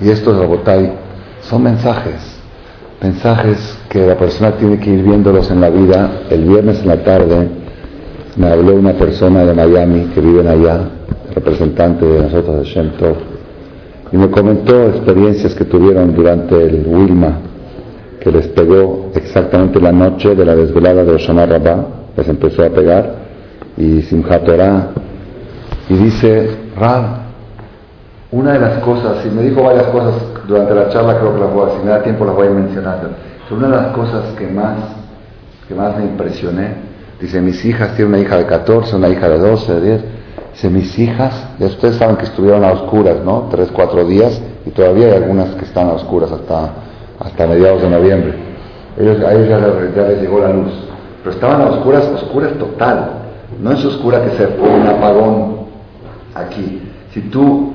Y 0.00 0.10
estos, 0.10 0.38
Rabotay, 0.38 0.92
son 1.40 1.62
mensajes. 1.64 2.40
Mensajes 3.00 3.78
que 3.88 4.06
la 4.06 4.16
persona 4.16 4.52
tiene 4.52 4.78
que 4.78 4.90
ir 4.90 5.02
viéndolos 5.02 5.50
en 5.50 5.60
la 5.60 5.70
vida 5.70 6.22
el 6.30 6.44
viernes 6.44 6.80
en 6.80 6.88
la 6.88 7.02
tarde 7.02 7.61
me 8.36 8.48
habló 8.48 8.74
una 8.74 8.92
persona 8.92 9.44
de 9.44 9.52
Miami 9.52 10.10
que 10.14 10.20
vive 10.20 10.48
allá, 10.48 10.80
representante 11.34 12.04
de 12.06 12.22
nosotros 12.22 12.58
de 12.58 12.64
Shem 12.64 12.90
Tov, 12.92 13.16
y 14.10 14.16
me 14.16 14.30
comentó 14.30 14.88
experiencias 14.88 15.54
que 15.54 15.64
tuvieron 15.64 16.14
durante 16.14 16.54
el 16.62 16.84
Wilma, 16.86 17.38
que 18.20 18.30
les 18.30 18.48
pegó 18.48 19.10
exactamente 19.14 19.80
la 19.80 19.92
noche 19.92 20.34
de 20.34 20.44
la 20.44 20.54
desvelada 20.54 21.04
de 21.04 21.12
Oshana 21.12 21.46
Rabbah, 21.46 21.86
les 22.16 22.28
empezó 22.28 22.64
a 22.64 22.70
pegar, 22.70 23.14
y 23.76 24.02
Simchat 24.02 24.48
y 25.88 25.94
dice, 25.94 26.50
Rab, 26.78 27.22
una 28.30 28.52
de 28.52 28.60
las 28.60 28.78
cosas, 28.78 29.26
y 29.26 29.30
me 29.30 29.42
dijo 29.42 29.62
varias 29.62 29.86
cosas 29.88 30.14
durante 30.46 30.74
la 30.74 30.88
charla, 30.88 31.18
creo 31.18 31.34
que 31.34 31.40
las 31.40 31.52
voy 31.52 31.70
a, 31.70 31.72
si 31.74 31.84
me 31.84 31.90
da 31.90 32.02
tiempo 32.02 32.24
las 32.24 32.34
voy 32.34 32.46
a 32.46 32.50
mencionar, 32.50 32.98
pero 33.00 33.58
una 33.58 33.68
de 33.68 33.82
las 33.82 33.92
cosas 33.92 34.24
que 34.38 34.46
más, 34.46 34.78
que 35.68 35.74
más 35.74 35.96
me 35.98 36.04
impresioné, 36.04 36.91
Dice, 37.22 37.40
mis 37.40 37.64
hijas, 37.64 37.94
tiene 37.94 38.08
una 38.08 38.18
hija 38.18 38.36
de 38.36 38.46
14, 38.46 38.96
una 38.96 39.08
hija 39.08 39.28
de 39.28 39.38
12, 39.38 39.74
de 39.74 39.80
10. 39.80 40.04
Dice, 40.54 40.70
mis 40.70 40.98
hijas, 40.98 41.46
ya 41.60 41.66
ustedes 41.66 41.94
saben 41.94 42.16
que 42.16 42.24
estuvieron 42.24 42.64
a 42.64 42.72
oscuras, 42.72 43.18
¿no? 43.24 43.46
Tres, 43.48 43.68
cuatro 43.72 44.04
días, 44.04 44.42
y 44.66 44.70
todavía 44.70 45.06
hay 45.06 45.12
algunas 45.12 45.54
que 45.54 45.64
están 45.64 45.88
a 45.88 45.92
oscuras 45.92 46.32
hasta, 46.32 46.70
hasta 47.20 47.46
mediados 47.46 47.80
de 47.80 47.90
noviembre. 47.90 48.34
Ellos, 48.98 49.24
a 49.24 49.34
ellos 49.34 49.48
ya, 49.48 50.02
les 50.08 50.20
llegó 50.20 50.40
la 50.40 50.52
luz. 50.52 50.72
Pero 51.22 51.34
estaban 51.36 51.60
a 51.60 51.66
oscuras, 51.66 52.08
oscuras 52.12 52.54
total. 52.58 53.10
No 53.62 53.70
es 53.70 53.84
oscura 53.84 54.24
que 54.24 54.36
se 54.36 54.48
pone 54.48 54.80
un 54.80 54.88
apagón 54.88 55.56
aquí. 56.34 56.82
Si 57.14 57.20
tú 57.20 57.72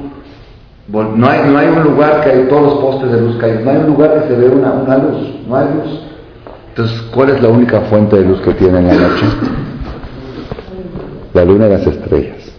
No 0.89 1.27
hay, 1.27 1.49
no 1.49 1.57
hay 1.57 1.67
un 1.69 1.83
lugar 1.83 2.21
que 2.21 2.31
hay 2.31 2.47
todos 2.49 2.63
los 2.63 2.73
postes 2.79 3.11
de 3.13 3.21
luz 3.21 3.37
caídos, 3.37 3.63
no 3.63 3.71
hay 3.71 3.77
un 3.77 3.87
lugar 3.87 4.21
que 4.21 4.27
se 4.27 4.35
ve 4.35 4.49
una, 4.49 4.73
una 4.73 4.97
luz, 4.97 5.35
no 5.47 5.55
hay 5.55 5.67
luz. 5.73 6.06
Entonces, 6.77 7.01
¿cuál 7.11 7.31
es 7.31 7.41
la 7.41 7.49
única 7.49 7.81
fuente 7.81 8.17
de 8.17 8.23
luz 8.23 8.39
que 8.41 8.53
tiene 8.53 8.77
en 8.77 8.87
la 8.87 8.93
noche? 8.93 9.25
La 11.33 11.43
luna 11.43 11.65
y 11.65 11.69
las 11.71 11.87
estrellas. 11.87 12.51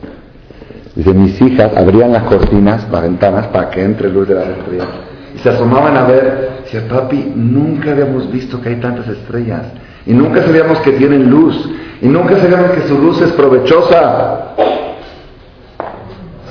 Dice, 0.97 1.15
mis 1.15 1.41
hijas 1.41 1.71
abrían 1.77 2.13
las 2.13 2.25
cortinas, 2.25 2.85
las 2.91 3.03
ventanas, 3.03 3.47
para 3.47 3.71
que 3.71 3.81
entre 3.81 4.09
luz 4.09 4.27
de 4.27 4.35
las 4.35 4.49
estrellas. 4.49 4.89
Y 5.37 5.39
se 5.39 5.51
asomaban 5.51 5.97
a 5.97 6.03
ver, 6.03 6.63
decía, 6.65 6.89
papi, 6.89 7.33
nunca 7.37 7.93
habíamos 7.93 8.29
visto 8.33 8.61
que 8.61 8.71
hay 8.71 8.81
tantas 8.81 9.07
estrellas. 9.07 9.63
Y 10.05 10.13
nunca 10.15 10.43
sabíamos 10.43 10.81
que 10.81 10.91
tienen 10.95 11.31
luz. 11.31 11.71
Y 12.03 12.09
nunca 12.09 12.41
sabíamos 12.41 12.73
que 12.73 12.89
su 12.89 12.99
luz 12.99 13.23
es 13.23 13.31
provechosa. 13.31 14.55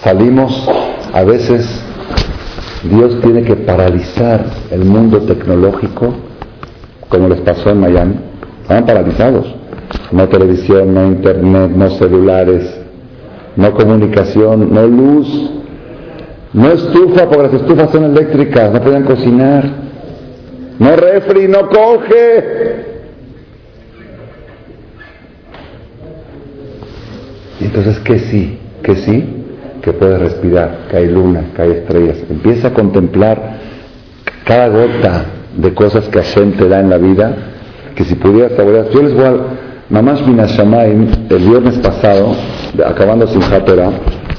Salimos 0.01 0.69
a 1.13 1.21
veces 1.25 1.84
Dios 2.84 3.19
tiene 3.19 3.43
que 3.43 3.58
paralizar 3.58 4.45
el 4.71 4.86
mundo 4.86 5.19
tecnológico, 5.23 6.26
como 7.09 7.27
les 7.29 7.41
pasó 7.41 7.69
en 7.69 7.79
Miami. 7.79 8.15
Estaban 8.61 8.85
paralizados. 8.85 9.55
No 10.11 10.27
televisión, 10.27 10.93
no 10.93 11.07
internet, 11.07 11.71
no 11.73 11.89
celulares, 11.91 12.79
no 13.55 13.73
comunicación, 13.73 14.73
no 14.73 14.85
luz, 14.85 15.51
no 16.53 16.71
estufa, 16.71 17.29
porque 17.29 17.43
las 17.43 17.53
estufas 17.53 17.89
son 17.91 18.05
eléctricas, 18.05 18.71
no 18.71 18.81
pueden 18.81 19.03
cocinar. 19.03 19.63
No 20.79 20.95
refri, 20.95 21.47
no 21.47 21.69
coge. 21.69 22.85
Y 27.59 27.65
entonces, 27.65 27.99
¿qué 27.99 28.19
sí? 28.19 28.59
¿Qué 28.83 28.95
sí? 28.95 29.37
que 29.87 29.93
puedes 29.93 30.19
respirar, 30.19 30.79
que 30.89 30.97
hay 30.97 31.07
luna, 31.07 31.45
que 31.55 31.61
hay 31.61 31.71
estrellas. 31.71 32.17
Empieza 32.29 32.67
a 32.67 32.73
contemplar 32.73 33.57
cada 34.43 34.67
gota 34.67 35.25
de 35.57 35.73
cosas 35.73 36.07
que 36.07 36.19
Hashem 36.19 36.53
te 36.53 36.67
da 36.67 36.79
en 36.79 36.89
la 36.89 36.97
vida, 36.97 37.35
que 37.95 38.03
si 38.03 38.15
pudieras 38.15 38.53
saborear. 38.53 38.89
Yo 38.89 39.01
les 39.01 39.13
voy 39.13 39.25
a... 39.25 39.35
Mamás 39.89 40.25
Minashamayim, 40.27 41.07
el 41.29 41.39
viernes 41.39 41.77
pasado, 41.77 42.35
acabando 42.85 43.25
sin 43.25 43.39
Japera, 43.39 43.89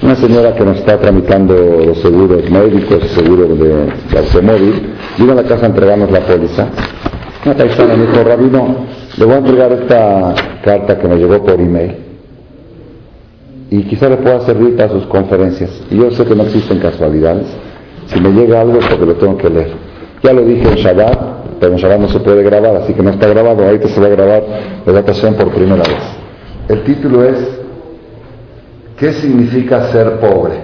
una 0.02 0.14
señora 0.14 0.54
que 0.54 0.62
nos 0.62 0.76
está 0.76 0.98
tramitando 0.98 1.54
los 1.86 1.98
seguros 2.02 2.50
médicos, 2.50 3.02
seguros 3.12 3.58
de, 3.58 3.86
de 4.12 4.18
automóvil, 4.18 4.74
vino 5.16 5.32
a 5.32 5.36
la 5.36 5.44
casa 5.44 5.64
a 5.64 5.68
entregarnos 5.70 6.10
la 6.10 6.20
póliza. 6.20 6.66
Una 7.46 7.54
paisana 7.54 7.96
me 7.96 8.06
dijo, 8.06 8.24
Rabino, 8.24 8.76
le 9.16 9.24
voy 9.24 9.34
a 9.34 9.38
entregar 9.38 9.72
esta 9.72 10.34
carta 10.62 10.98
que 10.98 11.08
me 11.08 11.16
llegó 11.16 11.42
por 11.42 11.58
email 11.58 11.94
y 13.70 13.82
quizá 13.84 14.08
le 14.08 14.16
pueda 14.18 14.40
servir 14.42 14.76
para 14.76 14.90
sus 14.90 15.06
conferencias. 15.06 15.70
Yo 15.90 16.10
sé 16.10 16.24
que 16.24 16.34
no 16.34 16.42
existen 16.42 16.78
casualidades. 16.78 17.46
Si 18.06 18.20
me 18.20 18.30
llega 18.30 18.60
algo 18.60 18.78
porque 18.78 19.06
lo 19.06 19.14
tengo 19.14 19.36
que 19.36 19.50
leer. 19.50 19.87
Ya 20.22 20.32
lo 20.32 20.42
dije 20.42 20.68
en 20.68 20.74
Shabbat, 20.74 21.18
pero 21.60 21.72
en 21.72 21.78
Shabbat 21.78 22.00
no 22.00 22.08
se 22.08 22.20
puede 22.20 22.42
grabar, 22.42 22.76
así 22.76 22.92
que 22.94 23.02
no 23.02 23.10
está 23.10 23.28
grabado. 23.28 23.56
Te 23.56 23.88
se 23.88 24.00
va 24.00 24.06
a 24.06 24.10
grabar 24.10 24.42
la 24.86 25.00
ocasión 25.00 25.34
por 25.34 25.50
primera 25.50 25.82
vez. 25.82 26.02
El 26.68 26.82
título 26.84 27.24
es 27.24 27.58
¿Qué 28.98 29.12
significa 29.12 29.92
ser 29.92 30.18
pobre? 30.18 30.56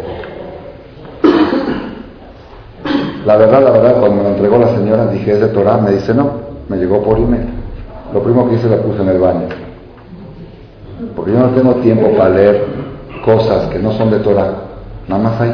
La 3.24 3.36
verdad, 3.36 3.62
la 3.62 3.70
verdad, 3.70 4.00
cuando 4.00 4.16
me 4.16 4.22
lo 4.24 4.28
entregó 4.30 4.58
la 4.58 4.74
señora, 4.74 5.06
dije, 5.06 5.32
¿es 5.32 5.40
de 5.40 5.48
Torah? 5.48 5.78
Me 5.78 5.92
dice, 5.92 6.12
no, 6.12 6.32
me 6.68 6.76
llegó 6.76 7.00
por 7.00 7.16
email. 7.16 7.46
Lo 8.12 8.22
primero 8.22 8.48
que 8.48 8.56
hice 8.56 8.68
la 8.68 8.78
puse 8.78 9.02
en 9.02 9.08
el 9.08 9.18
baño. 9.18 9.46
Porque 11.14 11.32
yo 11.32 11.38
no 11.38 11.50
tengo 11.50 11.74
tiempo 11.76 12.10
para 12.16 12.30
leer 12.30 12.64
cosas 13.24 13.68
que 13.68 13.78
no 13.78 13.92
son 13.92 14.10
de 14.10 14.18
Torah, 14.18 14.52
nada 15.06 15.22
más 15.22 15.40
hay. 15.40 15.52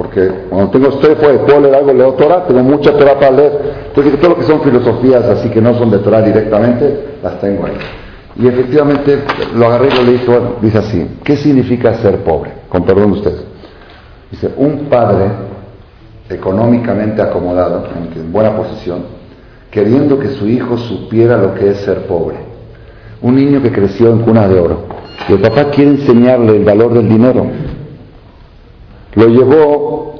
Porque 0.00 0.30
cuando 0.48 0.70
tengo 0.70 0.88
estoy 0.88 1.14
fuera, 1.16 1.44
puedo 1.44 1.60
leer 1.60 1.74
algo, 1.74 1.92
leo 1.92 2.14
Torah, 2.14 2.46
tengo 2.46 2.62
mucha 2.62 2.90
Torah 2.96 3.20
para 3.20 3.32
leer. 3.32 3.52
Entonces 3.88 4.18
todo 4.18 4.30
lo 4.30 4.36
que 4.38 4.44
son 4.44 4.62
filosofías 4.62 5.24
así 5.24 5.50
que 5.50 5.60
no 5.60 5.74
son 5.74 5.90
de 5.90 5.98
Torah 5.98 6.22
directamente, 6.22 7.18
las 7.22 7.38
tengo 7.38 7.66
ahí. 7.66 7.74
Y 8.34 8.48
efectivamente 8.48 9.18
lo 9.54 9.66
agarré 9.66 9.88
y 9.88 9.96
lo 9.98 10.02
leí, 10.04 10.20
dice 10.62 10.78
así, 10.78 11.06
¿qué 11.22 11.36
significa 11.36 11.92
ser 11.98 12.16
pobre? 12.20 12.50
Con 12.70 12.84
perdón 12.84 13.12
de 13.12 13.18
ustedes. 13.18 13.44
Dice, 14.30 14.50
un 14.56 14.86
padre 14.88 15.26
económicamente 16.30 17.20
acomodado, 17.20 17.86
en 18.16 18.32
buena 18.32 18.56
posición, 18.56 19.02
queriendo 19.70 20.18
que 20.18 20.28
su 20.28 20.48
hijo 20.48 20.78
supiera 20.78 21.36
lo 21.36 21.54
que 21.54 21.72
es 21.72 21.76
ser 21.76 22.06
pobre. 22.06 22.36
Un 23.20 23.36
niño 23.36 23.60
que 23.60 23.70
creció 23.70 24.10
en 24.12 24.20
cuna 24.20 24.48
de 24.48 24.60
oro, 24.60 24.78
y 25.28 25.32
el 25.34 25.40
papá 25.40 25.66
quiere 25.66 25.90
enseñarle 25.90 26.56
el 26.56 26.64
valor 26.64 26.94
del 26.94 27.06
dinero. 27.06 27.46
Lo 29.14 29.26
llevó, 29.26 30.14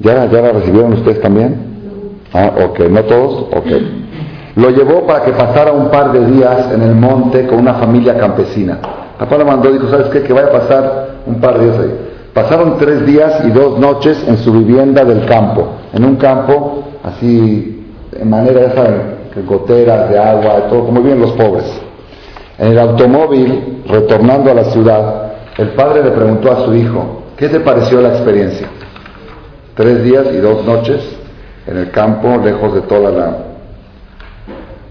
¿ya, 0.00 0.26
ya 0.26 0.42
la 0.42 0.52
recibieron 0.52 0.94
ustedes 0.94 1.20
también? 1.20 1.76
Ah, 2.32 2.52
ok, 2.64 2.80
no 2.90 3.02
todos, 3.04 3.46
ok. 3.52 3.66
Lo 4.56 4.70
llevó 4.70 5.06
para 5.06 5.24
que 5.24 5.32
pasara 5.32 5.72
un 5.72 5.90
par 5.90 6.12
de 6.12 6.26
días 6.26 6.72
en 6.72 6.82
el 6.82 6.94
monte 6.94 7.46
con 7.46 7.58
una 7.58 7.74
familia 7.74 8.16
campesina. 8.16 8.78
Papá 9.18 9.38
le 9.38 9.44
mandó, 9.44 9.70
dijo, 9.70 9.88
¿sabes 9.88 10.08
qué? 10.08 10.22
Que 10.22 10.32
vaya 10.32 10.48
a 10.48 10.52
pasar 10.52 11.08
un 11.26 11.40
par 11.40 11.58
de 11.58 11.64
días 11.64 11.78
ahí. 11.78 11.98
Pasaron 12.34 12.76
tres 12.78 13.06
días 13.06 13.42
y 13.46 13.50
dos 13.50 13.78
noches 13.78 14.22
en 14.28 14.36
su 14.38 14.52
vivienda 14.52 15.04
del 15.04 15.24
campo, 15.24 15.68
en 15.92 16.04
un 16.04 16.16
campo 16.16 16.84
así, 17.02 17.86
en 18.12 18.28
manera 18.28 18.60
de 18.60 18.74
saben, 18.74 19.16
goteras 19.46 20.10
de 20.10 20.18
agua, 20.18 20.68
todo, 20.68 20.86
como 20.86 21.00
viven 21.00 21.20
los 21.20 21.32
pobres. 21.32 21.64
En 22.58 22.68
el 22.72 22.78
automóvil, 22.78 23.82
retornando 23.88 24.50
a 24.50 24.54
la 24.54 24.64
ciudad, 24.64 25.32
el 25.58 25.68
padre 25.70 26.02
le 26.04 26.10
preguntó 26.10 26.52
a 26.52 26.64
su 26.64 26.74
hijo, 26.74 27.22
¿qué 27.36 27.48
te 27.48 27.60
pareció 27.60 28.00
la 28.00 28.10
experiencia? 28.10 28.68
Tres 29.74 30.02
días 30.02 30.26
y 30.32 30.38
dos 30.38 30.64
noches 30.64 31.02
en 31.66 31.76
el 31.76 31.90
campo, 31.90 32.36
lejos 32.42 32.74
de 32.74 32.80
toda 32.82 33.10
la... 33.10 33.36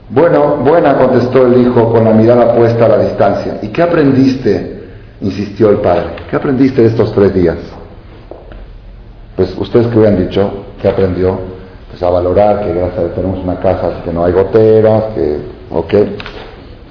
Bueno, 0.10 0.58
buena, 0.58 0.96
contestó 0.98 1.48
el 1.48 1.62
hijo 1.62 1.92
con 1.92 2.04
la 2.04 2.12
mirada 2.12 2.54
puesta 2.56 2.86
a 2.86 2.90
la 2.90 3.00
distancia. 3.00 3.58
¿Y 3.62 3.70
qué 3.70 3.82
aprendiste? 3.82 4.76
insistió 5.22 5.70
el 5.70 5.78
padre. 5.78 6.08
¿Qué 6.30 6.36
aprendiste 6.36 6.86
estos 6.86 7.12
tres 7.14 7.34
días? 7.34 7.58
Pues 9.36 9.56
ustedes 9.58 9.88
que 9.88 9.98
hubieran 9.98 10.28
dicho, 10.28 10.52
¿qué 10.82 10.88
aprendió? 10.88 11.40
Pues 11.90 12.02
a 12.04 12.10
valorar 12.10 12.62
que 12.62 12.74
gracias 12.74 12.98
a 12.98 13.02
Dios 13.02 13.16
tenemos 13.16 13.44
una 13.44 13.60
casa 13.60 14.02
que 14.04 14.12
no 14.12 14.26
hay 14.26 14.34
goteras, 14.34 15.04
que, 15.16 15.40
ok. 15.72 15.94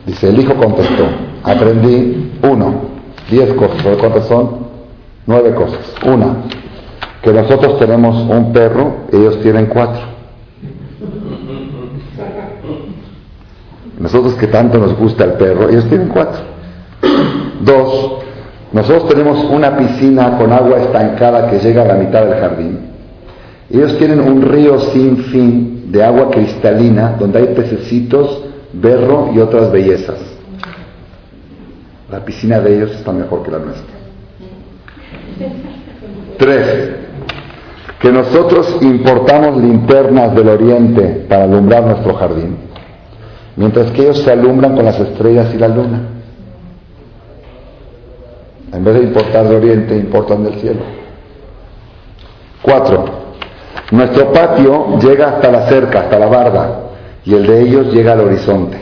Dice, 0.07 0.29
el 0.29 0.39
hijo 0.39 0.55
contestó, 0.55 1.05
aprendí 1.43 2.33
uno, 2.43 2.75
diez 3.31 3.53
cosas. 3.55 3.97
cuántas 3.99 4.27
son? 4.27 4.64
Nueve 5.27 5.55
cosas. 5.55 5.95
Una, 6.05 6.37
que 7.23 7.33
nosotros 7.33 7.79
tenemos 7.79 8.17
un 8.29 8.53
perro, 8.53 9.07
ellos 9.13 9.41
tienen 9.41 9.67
cuatro. 9.67 10.03
Nosotros 13.99 14.35
que 14.35 14.49
tanto 14.49 14.79
nos 14.79 14.95
gusta 14.97 15.25
el 15.25 15.33
perro, 15.33 15.69
ellos 15.71 15.89
tienen 15.89 16.09
cuatro. 16.09 16.43
Dos, 17.61 18.19
nosotros 18.73 19.09
tenemos 19.09 19.43
una 19.45 19.77
piscina 19.77 20.37
con 20.37 20.53
agua 20.53 20.81
estancada 20.81 21.49
que 21.49 21.59
llega 21.59 21.83
a 21.83 21.87
la 21.87 21.95
mitad 21.95 22.27
del 22.27 22.41
jardín. 22.41 22.91
Ellos 23.71 23.97
tienen 23.97 24.21
un 24.21 24.43
río 24.43 24.79
sin 24.79 25.17
fin 25.25 25.91
de 25.91 26.05
agua 26.05 26.31
cristalina 26.31 27.17
donde 27.19 27.39
hay 27.39 27.47
pececitos 27.55 28.43
berro 28.75 29.31
y 29.35 29.39
otras 29.39 29.71
bellezas. 29.71 30.19
La 32.11 32.25
piscina 32.25 32.61
de 32.61 32.77
ellos 32.77 32.91
está 32.93 33.13
mejor 33.13 33.43
que 33.43 33.51
la 33.51 33.59
nuestra. 33.59 34.04
Tres, 36.39 36.91
que 38.01 38.13
nosotros 38.13 38.77
importamos 38.83 39.57
linternas 39.63 40.35
del 40.35 40.49
oriente 40.49 41.27
para 41.29 41.45
alumbrar 41.45 41.85
nuestro 41.85 42.15
jardín, 42.15 42.57
mientras 43.57 43.91
que 43.93 44.03
ellos 44.03 44.23
se 44.23 44.33
alumbran 44.33 44.75
con 44.75 44.85
las 44.85 44.99
estrellas 44.99 45.55
y 45.55 45.59
la 45.59 45.69
luna. 45.69 46.01
En 48.73 48.85
vez 48.85 48.95
de 48.95 49.03
importar 49.05 49.45
del 49.49 49.57
oriente, 49.57 49.97
importan 49.97 50.45
del 50.45 50.55
cielo. 50.55 50.81
Cuatro, 52.61 53.05
nuestro 53.93 54.33
patio 54.33 54.99
llega 54.99 55.29
hasta 55.29 55.53
la 55.53 55.69
cerca, 55.69 56.01
hasta 56.01 56.19
la 56.19 56.27
barda, 56.27 56.81
y 57.25 57.35
el 57.35 57.47
de 57.47 57.61
ellos 57.63 57.93
llega 57.93 58.13
al 58.13 58.21
horizonte. 58.21 58.81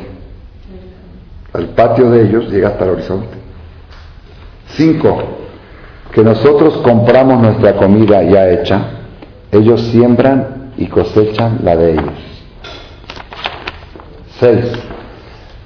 El 1.55 1.69
patio 1.69 2.11
de 2.11 2.23
ellos 2.23 2.51
llega 2.51 2.69
hasta 2.69 2.85
el 2.85 2.91
horizonte. 2.91 3.37
Cinco, 4.69 5.42
que 6.12 6.22
nosotros 6.22 6.77
compramos 6.79 7.40
nuestra 7.40 7.77
comida 7.77 8.22
ya 8.22 8.48
hecha, 8.51 8.83
ellos 9.51 9.81
siembran 9.92 10.72
y 10.77 10.87
cosechan 10.87 11.61
la 11.62 11.77
de 11.77 11.92
ellos. 11.92 12.14
Seis, 14.38 14.72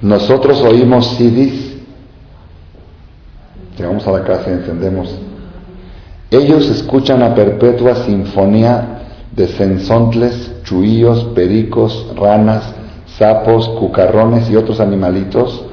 nosotros 0.01 0.61
oímos 0.61 1.15
CDs, 1.17 1.77
llegamos 3.77 4.07
a 4.07 4.11
la 4.11 4.23
casa 4.23 4.49
y 4.49 4.53
encendemos. 4.53 5.19
Ellos 6.31 6.69
escuchan 6.69 7.23
a 7.23 7.33
perpetua 7.35 7.95
sinfonía 7.95 8.99
de 9.31 9.47
sensontles, 9.47 10.51
chuillos, 10.63 11.23
pericos, 11.35 12.13
ranas, 12.15 12.73
sapos, 13.17 13.67
cucarrones 13.69 14.49
y 14.49 14.55
otros 14.55 14.79
animalitos. 14.79 15.66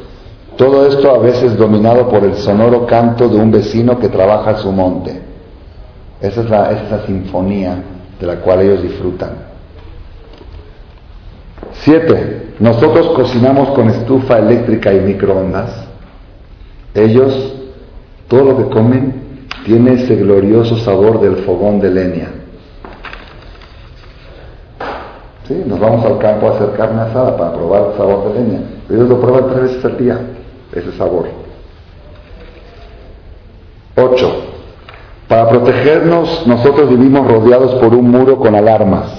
Todo 0.56 0.86
esto 0.86 1.10
a 1.10 1.18
veces 1.18 1.56
dominado 1.56 2.08
por 2.08 2.22
el 2.22 2.36
sonoro 2.36 2.86
canto 2.86 3.28
de 3.28 3.36
un 3.36 3.50
vecino 3.50 3.98
que 3.98 4.08
trabaja 4.08 4.56
su 4.56 4.70
monte. 4.70 5.20
Esa 6.20 6.40
es, 6.42 6.50
la, 6.50 6.70
esa 6.70 7.06
sinfonía 7.06 7.82
de 8.20 8.26
la 8.26 8.36
cual 8.36 8.60
ellos 8.60 8.82
disfrutan. 8.82 9.30
Siete, 11.72 12.54
nosotros 12.60 13.08
cocinamos 13.16 13.70
con 13.70 13.90
estufa 13.90 14.38
eléctrica 14.38 14.92
y 14.92 15.00
microondas. 15.00 15.86
Ellos, 16.94 17.54
todo 18.28 18.44
lo 18.44 18.56
que 18.56 18.74
comen 18.74 19.46
tiene 19.64 19.94
ese 19.94 20.14
glorioso 20.16 20.76
sabor 20.78 21.20
del 21.20 21.36
fogón 21.38 21.80
de 21.80 21.90
leña. 21.90 22.28
¿Sí? 25.48 25.62
Nos 25.66 25.80
vamos 25.80 26.04
al 26.06 26.18
campo 26.18 26.48
a 26.48 26.50
hacer 26.52 26.72
carne 26.76 27.02
asada 27.02 27.36
para 27.36 27.52
probar 27.52 27.90
el 27.90 27.96
sabor 27.98 28.32
de 28.32 28.40
leña. 28.40 28.60
Ellos 28.88 29.08
lo 29.08 29.20
prueban 29.20 29.50
tres 29.50 29.62
veces 29.62 29.84
al 29.84 29.98
día, 29.98 30.20
ese 30.74 30.92
sabor. 30.92 31.28
Ocho. 33.96 34.32
Para 35.28 35.48
protegernos, 35.48 36.46
nosotros 36.46 36.90
vivimos 36.90 37.26
rodeados 37.26 37.74
por 37.76 37.94
un 37.94 38.10
muro 38.10 38.38
con 38.38 38.54
alarmas. 38.54 39.10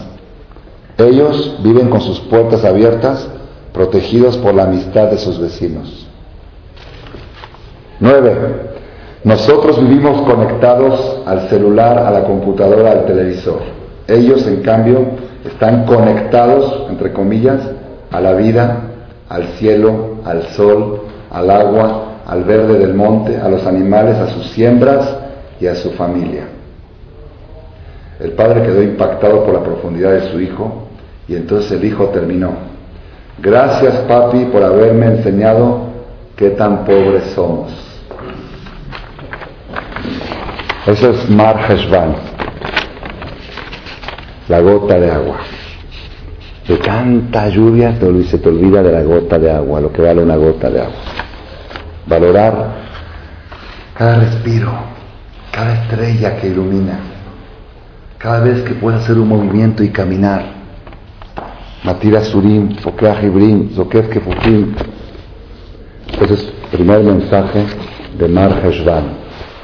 Ellos 0.98 1.58
viven 1.64 1.90
con 1.90 2.02
sus 2.02 2.20
puertas 2.22 2.64
abiertas, 2.64 3.28
protegidos 3.74 4.38
por 4.38 4.54
la 4.54 4.64
amistad 4.64 5.10
de 5.10 5.18
sus 5.18 5.40
vecinos. 5.40 6.08
Nueve. 8.00 8.36
Nosotros 9.24 9.82
vivimos 9.82 10.22
conectados 10.22 11.22
al 11.26 11.50
celular, 11.50 11.98
a 11.98 12.12
la 12.12 12.26
computadora, 12.26 12.92
al 12.92 13.06
televisor. 13.06 13.60
Ellos, 14.08 14.46
en 14.46 14.62
cambio, 14.62 15.00
están 15.44 15.86
conectados, 15.86 16.84
entre 16.90 17.12
comillas, 17.12 17.60
a 18.12 18.22
la 18.22 18.34
vida, 18.34 18.82
al 19.28 19.48
cielo, 19.58 20.18
al 20.24 20.44
sol, 20.50 21.05
al 21.36 21.50
agua, 21.50 22.22
al 22.26 22.46
verde 22.46 22.80
del 22.80 22.94
monte, 22.94 23.38
a 23.38 23.50
los 23.50 23.66
animales, 23.68 24.16
a 24.16 24.28
sus 24.28 24.48
siembras 24.52 25.18
y 25.60 25.68
a 25.68 25.76
su 25.76 25.92
familia. 25.92 26.46
El 28.22 28.32
padre 28.32 28.64
quedó 28.64 28.82
impactado 28.82 29.44
por 29.44 29.54
la 29.54 29.62
profundidad 29.62 30.14
de 30.14 30.32
su 30.32 30.40
hijo 30.40 30.88
y 31.28 31.36
entonces 31.36 31.74
el 31.74 31.84
hijo 31.84 32.06
terminó. 32.06 32.52
Gracias 33.40 33.96
papi 34.08 34.46
por 34.46 34.64
haberme 34.64 35.08
enseñado 35.08 35.82
qué 36.38 36.52
tan 36.52 36.86
pobres 36.86 37.26
somos. 37.36 37.70
Eso 40.88 41.10
es 41.10 41.30
Mar 41.30 41.60
Heshvan, 41.70 42.16
la 44.48 44.62
gota 44.62 44.98
de 44.98 45.12
agua. 45.12 45.38
De 46.66 46.78
tanta 46.78 47.50
lluvia 47.50 47.94
se 48.00 48.38
te 48.38 48.50
olvida 48.50 48.82
de 48.82 48.92
la 48.92 49.04
gota 49.04 49.38
de 49.38 49.52
agua, 49.52 49.82
lo 49.82 49.92
que 49.92 50.02
vale 50.02 50.24
una 50.24 50.38
gota 50.38 50.70
de 50.70 50.80
agua. 50.80 51.25
Valorar 52.08 52.86
cada 53.98 54.20
respiro, 54.20 54.72
cada 55.52 55.74
estrella 55.74 56.38
que 56.38 56.48
ilumina, 56.48 57.00
cada 58.18 58.42
vez 58.42 58.62
que 58.64 58.76
puedes 58.76 59.02
hacer 59.02 59.18
un 59.18 59.30
movimiento 59.30 59.84
y 59.84 59.90
caminar. 59.90 60.44
Matira 61.84 62.22
Surim, 62.22 62.76
Fokeah 62.78 63.24
Ibrim, 63.24 63.70
Zokef 63.74 64.10
Kefukim. 64.10 64.76
Ese 66.20 66.34
es 66.34 66.44
el 66.44 66.70
primer 66.72 67.04
mensaje 67.04 67.66
de 68.18 68.28
Mar 68.28 68.62
Heshvan. 68.64 69.04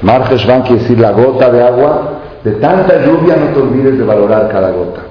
Mar 0.02 0.32
Heshvan 0.32 0.62
quiere 0.62 0.82
decir 0.82 0.98
la 0.98 1.12
gota 1.12 1.50
de 1.50 1.62
agua. 1.62 2.20
De 2.42 2.52
tanta 2.52 3.04
lluvia 3.04 3.36
no 3.36 3.46
te 3.54 3.60
olvides 3.60 3.98
de 3.98 4.04
valorar 4.04 4.48
cada 4.48 4.70
gota. 4.70 5.02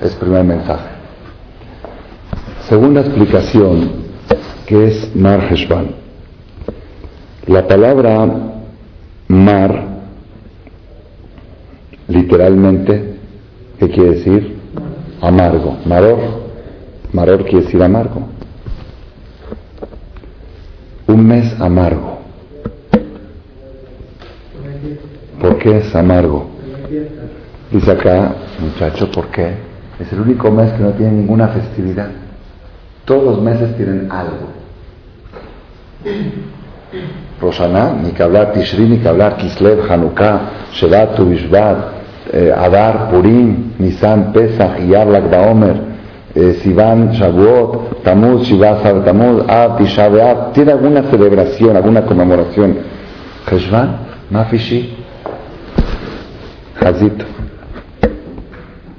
Es 0.00 0.12
el 0.12 0.18
primer 0.18 0.44
mensaje. 0.44 0.88
Segunda 2.68 3.00
explicación, 3.00 3.90
que 4.66 4.88
es 4.88 5.14
Mar 5.14 5.40
Heshvan. 5.50 5.99
La 7.50 7.66
palabra 7.66 8.28
mar, 9.26 9.84
literalmente, 12.06 13.16
¿qué 13.76 13.88
quiere 13.88 14.10
decir? 14.10 14.56
Amargo. 15.20 15.76
Maror. 15.84 16.18
Maror 17.12 17.42
quiere 17.46 17.64
decir 17.64 17.82
amargo. 17.82 18.22
Un 21.08 21.26
mes 21.26 21.60
amargo. 21.60 22.20
¿Por 25.40 25.58
qué 25.58 25.78
es 25.78 25.92
amargo? 25.96 26.46
Dice 27.72 27.90
acá, 27.90 28.32
muchacho, 28.60 29.10
¿por 29.10 29.26
qué? 29.26 29.54
Es 29.98 30.12
el 30.12 30.20
único 30.20 30.52
mes 30.52 30.72
que 30.74 30.84
no 30.84 30.92
tiene 30.92 31.14
ninguna 31.14 31.48
festividad. 31.48 32.10
Todos 33.04 33.24
los 33.24 33.42
meses 33.42 33.76
tienen 33.76 34.06
algo. 34.08 34.50
Roshaná, 37.40 37.94
ni 38.02 38.12
que 38.12 38.22
hablar 38.22 38.52
Tishri, 38.52 38.88
ni 38.88 38.98
que 38.98 39.08
hablar 39.08 39.36
Kislev, 39.36 39.88
Hanukkah, 39.88 40.40
Shevat, 40.72 41.14
Tuvishvat, 41.14 41.76
eh, 42.32 42.52
Adar, 42.54 43.10
Purim, 43.10 43.74
Nisan, 43.78 44.32
Pesach, 44.32 44.78
Iyar, 44.80 45.06
Baomer, 45.30 45.76
eh, 46.34 46.54
Sivan, 46.62 47.12
Shavuot, 47.12 48.02
Tamuz, 48.02 48.46
Shivasar, 48.46 49.04
Tamuz, 49.04 49.44
Ab, 49.48 49.78
Tisha 49.78 50.52
¿Tiene 50.52 50.72
alguna 50.72 51.02
celebración, 51.10 51.76
alguna 51.76 52.02
conmemoración? 52.02 52.76
Heshvan, 53.50 53.96
Mafishi, 54.30 54.96
Hazito, 56.80 57.24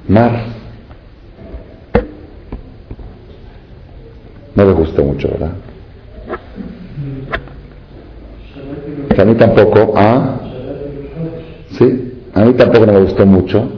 Mar. 0.08 0.44
No 4.54 4.64
le 4.64 4.72
gustó 4.72 5.02
mucho, 5.02 5.28
¿verdad? 5.28 5.52
A 9.18 9.24
mí 9.24 9.34
tampoco. 9.34 9.94
Sí, 11.72 12.12
a 12.34 12.44
mí 12.44 12.52
tampoco 12.54 12.86
me 12.86 13.00
gustó 13.00 13.26
mucho, 13.26 13.68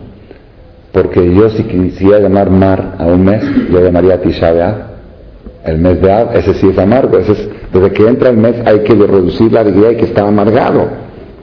porque 0.93 1.35
yo 1.35 1.49
si 1.51 1.65
quisiera 1.65 2.21
llamar 2.21 2.51
mar 2.51 2.97
a 2.99 3.05
un 3.05 3.25
mes, 3.25 3.45
yo 3.71 3.81
llamaría 3.81 4.21
Tisha 4.21 4.91
el 5.65 5.79
mes 5.79 6.01
de 6.01 6.13
Av, 6.13 6.37
ese 6.37 6.55
sí 6.55 6.69
es 6.69 6.79
amargo, 6.79 7.19
desde 7.19 7.93
que 7.93 8.07
entra 8.07 8.29
el 8.29 8.37
mes 8.37 8.57
hay 8.67 8.81
que 8.81 8.95
reducir 8.95 9.51
la 9.51 9.61
alegría 9.61 9.93
y 9.93 9.97
que 9.97 10.05
está 10.05 10.27
amargado. 10.27 10.89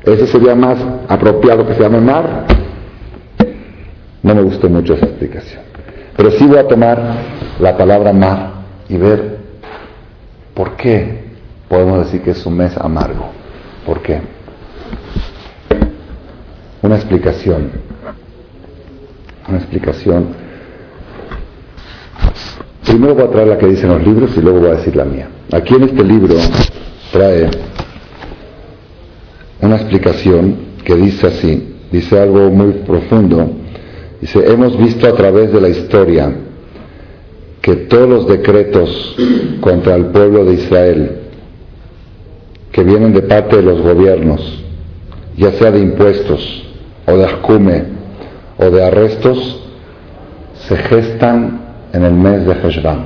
Ese 0.04 0.28
sería 0.28 0.56
más 0.56 0.78
apropiado 1.08 1.66
que 1.66 1.74
se 1.74 1.82
llame 1.82 2.00
mar. 2.00 2.46
No 4.22 4.36
me 4.36 4.42
gustó 4.44 4.70
mucho 4.70 4.94
esa 4.94 5.06
explicación. 5.06 5.62
Pero 6.16 6.32
sí 6.32 6.46
voy 6.46 6.58
a 6.58 6.68
tomar 6.68 7.02
la 7.60 7.76
palabra 7.76 8.14
mar 8.14 8.52
y 8.90 8.98
ver 8.98 9.38
por 10.54 10.76
qué 10.76 11.24
podemos 11.68 12.06
decir 12.06 12.22
que 12.22 12.32
es 12.32 12.46
un 12.46 12.58
mes 12.58 12.78
amargo. 12.78 13.41
¿Por 13.86 14.02
qué? 14.02 14.22
Una 16.82 16.96
explicación. 16.96 17.72
Una 19.48 19.58
explicación. 19.58 20.28
Primero 22.86 23.16
voy 23.16 23.24
a 23.24 23.30
traer 23.30 23.48
la 23.48 23.58
que 23.58 23.68
dicen 23.68 23.90
los 23.90 24.04
libros 24.04 24.32
y 24.36 24.42
luego 24.42 24.60
voy 24.60 24.70
a 24.70 24.76
decir 24.76 24.96
la 24.96 25.06
mía. 25.06 25.28
Aquí 25.52 25.76
en 25.76 25.84
este 25.84 26.04
libro 26.04 26.36
trae 27.12 27.50
una 29.62 29.76
explicación 29.76 30.58
que 30.84 30.96
dice 30.96 31.28
así, 31.28 31.76
dice 31.92 32.20
algo 32.20 32.50
muy 32.50 32.74
profundo. 32.86 33.52
Dice, 34.20 34.52
hemos 34.52 34.78
visto 34.78 35.08
a 35.08 35.14
través 35.14 35.52
de 35.52 35.62
la 35.62 35.70
historia 35.70 36.32
que 37.62 37.76
todos 37.76 38.10
los 38.10 38.28
decretos 38.28 39.16
contra 39.62 39.96
el 39.96 40.08
pueblo 40.08 40.46
de 40.46 40.54
Israel 40.56 41.21
que 42.72 42.84
vienen 42.84 43.14
de 43.14 43.22
parte 43.24 43.58
de 43.58 43.64
los 43.64 43.82
gobiernos, 43.82 44.64
ya 45.38 45.52
sea 45.54 45.72
de 45.72 45.80
impuestos 45.80 46.64
o 47.06 47.18
de 47.18 47.26
ascume 47.26 47.84
o 48.58 48.70
de 48.70 48.84
arrestos, 48.84 49.62
se 50.68 50.78
gestan 50.78 51.62
en 51.94 52.04
el 52.04 52.14
mes 52.14 52.46
de 52.46 52.54
Heshvan. 52.54 53.06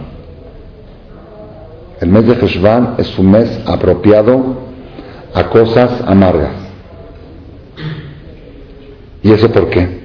El 2.01 2.10
mes 2.10 2.28
de 2.28 2.34
Heshvan 2.34 2.95
es 2.97 3.17
un 3.17 3.32
mes 3.32 3.60
apropiado 3.65 4.65
a 5.34 5.49
cosas 5.49 6.01
amargas. 6.06 6.51
¿Y 9.23 9.32
eso 9.32 9.51
por 9.51 9.69
qué? 9.69 10.01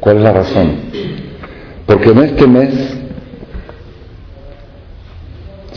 ¿Cuál 0.00 0.18
es 0.18 0.22
la 0.22 0.32
razón? 0.32 0.72
Porque 1.86 2.10
en 2.10 2.18
este 2.18 2.46
mes 2.46 2.98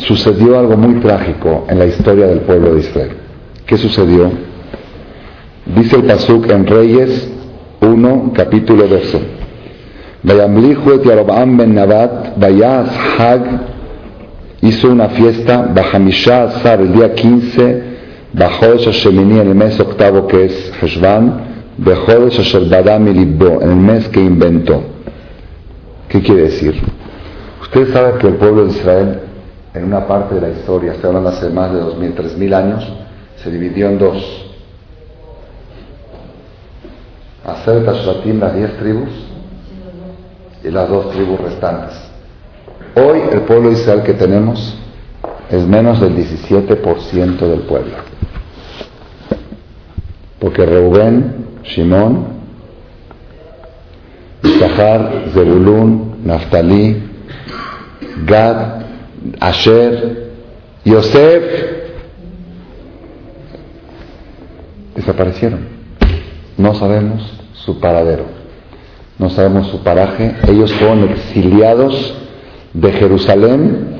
sucedió 0.08 0.60
algo 0.60 0.78
muy 0.78 1.00
trágico 1.00 1.66
en 1.68 1.80
la 1.80 1.86
historia 1.86 2.28
del 2.28 2.42
pueblo 2.42 2.76
de 2.76 2.82
Israel. 2.82 3.12
¿Qué 3.66 3.78
sucedió? 3.78 4.32
Dice 5.66 5.96
el 5.96 6.04
Pasuk 6.04 6.50
en 6.50 6.68
Reyes 6.68 7.32
1, 7.82 8.32
capítulo 8.36 8.88
12. 8.88 9.20
Vayamlihu 10.24 10.94
et 10.94 11.04
Yarobam 11.04 11.58
ben 11.58 11.74
Nabat, 11.74 12.38
Vayas 12.38 12.90
Hag, 13.18 13.42
hizo 14.62 14.90
una 14.90 15.10
fiesta, 15.10 15.70
Bajamisha 15.74 16.44
Azar, 16.44 16.82
el 16.82 16.94
día 16.94 17.14
15, 17.14 17.84
Bajodesh 18.34 18.86
Hashemini, 18.86 19.40
en 19.40 19.48
el 19.50 19.56
mes 19.56 19.80
octavo 19.80 20.28
que 20.28 20.46
es 20.46 20.72
Heshvan, 20.82 21.42
Bejodesh 21.78 22.40
Hasherbadam 22.40 23.06
Libbo, 23.06 23.62
en 23.62 23.70
el 23.70 23.76
mes 23.76 24.08
que 24.10 24.20
inventó. 24.20 24.84
¿Qué 26.10 26.22
quiere 26.22 26.44
decir? 26.44 26.76
Ustedes 27.62 27.90
saben 27.90 28.20
que 28.20 28.28
el 28.28 28.36
pueblo 28.36 28.66
de 28.66 28.72
Israel 28.72 29.20
en 29.76 29.84
una 29.84 30.08
parte 30.08 30.36
de 30.36 30.42
la 30.42 30.50
historia, 30.50 30.94
estoy 30.94 31.10
hablando 31.10 31.30
hace 31.30 31.50
más 31.50 31.72
de 31.74 31.82
2.000, 31.82 32.16
3.000 32.16 32.54
años, 32.54 32.88
se 33.44 33.52
dividió 33.52 33.90
en 33.90 34.00
dos. 34.00 34.46
Hacer 37.46 37.86
Tashratim, 37.86 38.40
las 38.40 38.56
diez 38.56 38.78
tribus 38.78 39.10
y 40.64 40.72
las 40.72 40.90
dos 40.90 41.12
tribus 41.12 41.40
restantes. 41.42 41.94
Hoy 42.96 43.20
el 43.32 43.42
pueblo 43.42 43.72
Israel 43.72 44.02
que 44.04 44.14
tenemos 44.14 44.78
es 45.52 45.68
menos 45.68 46.00
del 46.00 46.16
17% 46.16 47.38
del 47.40 47.62
pueblo. 47.62 47.96
Porque 50.40 50.66
Reubén, 50.66 51.48
Shimón, 51.64 52.28
Isahar, 54.42 55.26
Zebulún, 55.34 56.22
Naftali, 56.24 57.04
Gad, 58.26 58.85
Asher, 59.40 60.32
Yosef, 60.84 61.44
desaparecieron. 64.96 65.68
No 66.58 66.74
sabemos 66.76 67.22
su 67.54 67.80
paradero, 67.80 68.26
no 69.20 69.30
sabemos 69.30 69.68
su 69.68 69.84
paraje. 69.84 70.36
Ellos 70.48 70.74
fueron 70.74 71.10
exiliados 71.10 72.16
de 72.74 72.92
Jerusalén 72.94 73.96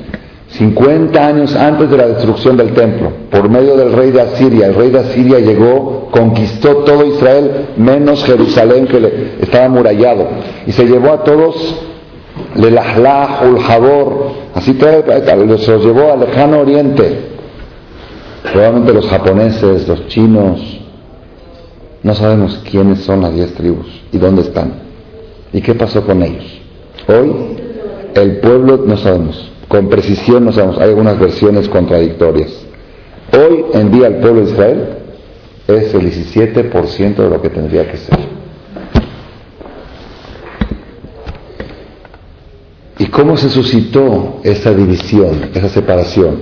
50 0.48 1.26
años 1.26 1.54
antes 1.56 1.90
de 1.90 1.96
la 1.96 2.06
destrucción 2.06 2.56
del 2.56 2.72
templo, 2.72 3.12
por 3.30 3.48
medio 3.48 3.76
del 3.76 3.92
rey 3.92 4.10
de 4.10 4.22
Asiria. 4.22 4.68
El 4.68 4.74
rey 4.74 4.90
de 4.90 5.00
Asiria 5.00 5.38
llegó, 5.40 6.08
conquistó 6.10 6.76
todo 6.78 7.04
Israel, 7.04 7.68
menos 7.76 8.24
Jerusalén 8.24 8.86
que 8.86 9.34
estaba 9.40 9.66
amurallado, 9.66 10.28
y 10.66 10.72
se 10.72 10.86
llevó 10.86 11.12
a 11.12 11.24
todos 11.24 11.56
Lelahlah, 12.56 13.42
Ulhabor, 13.48 14.30
así 14.54 14.74
todo, 14.74 15.04
se 15.58 15.70
los 15.72 15.84
llevó 15.84 16.12
al 16.12 16.20
lejano 16.20 16.60
oriente. 16.60 17.18
Probablemente 18.52 18.94
los 18.94 19.06
japoneses, 19.06 19.88
los 19.88 20.06
chinos, 20.08 20.80
no 22.02 22.14
sabemos 22.14 22.62
quiénes 22.70 23.00
son 23.00 23.22
las 23.22 23.34
diez 23.34 23.52
tribus 23.54 23.86
y 24.12 24.18
dónde 24.18 24.42
están 24.42 24.86
y 25.52 25.60
qué 25.60 25.74
pasó 25.74 26.04
con 26.04 26.22
ellos. 26.22 26.44
Hoy 27.08 27.34
el 28.14 28.38
pueblo 28.38 28.84
no 28.86 28.96
sabemos, 28.96 29.50
con 29.68 29.88
precisión 29.88 30.44
no 30.44 30.52
sabemos, 30.52 30.78
hay 30.78 30.90
algunas 30.90 31.18
versiones 31.18 31.68
contradictorias. 31.68 32.52
Hoy 33.32 33.64
en 33.72 33.90
día 33.90 34.06
el 34.06 34.16
pueblo 34.16 34.44
de 34.44 34.52
Israel 34.52 34.88
es 35.66 35.94
el 35.94 36.02
17% 36.02 37.16
de 37.16 37.28
lo 37.28 37.42
que 37.42 37.50
tendría 37.50 37.90
que 37.90 37.96
ser. 37.96 38.18
¿Y 42.98 43.06
cómo 43.06 43.36
se 43.36 43.50
suscitó 43.50 44.40
esa 44.42 44.72
división, 44.72 45.50
esa 45.52 45.68
separación? 45.68 46.36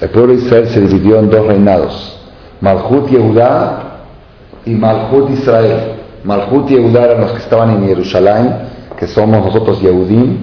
El 0.00 0.08
pueblo 0.08 0.32
de 0.32 0.38
Israel 0.38 0.66
se 0.68 0.80
dividió 0.80 1.18
en 1.18 1.28
dos 1.28 1.46
reinados, 1.46 2.18
Malhut 2.62 3.10
Yehudá 3.10 3.98
y 4.64 4.70
Malhut 4.70 5.28
Israel. 5.30 5.92
Malhut 6.24 6.68
Yehudá 6.68 7.04
eran 7.04 7.20
los 7.20 7.32
que 7.32 7.38
estaban 7.38 7.70
en 7.70 7.86
Jerusalén, 7.86 8.54
que 8.98 9.06
somos 9.06 9.44
nosotros 9.44 9.82
Yehudim, 9.82 10.38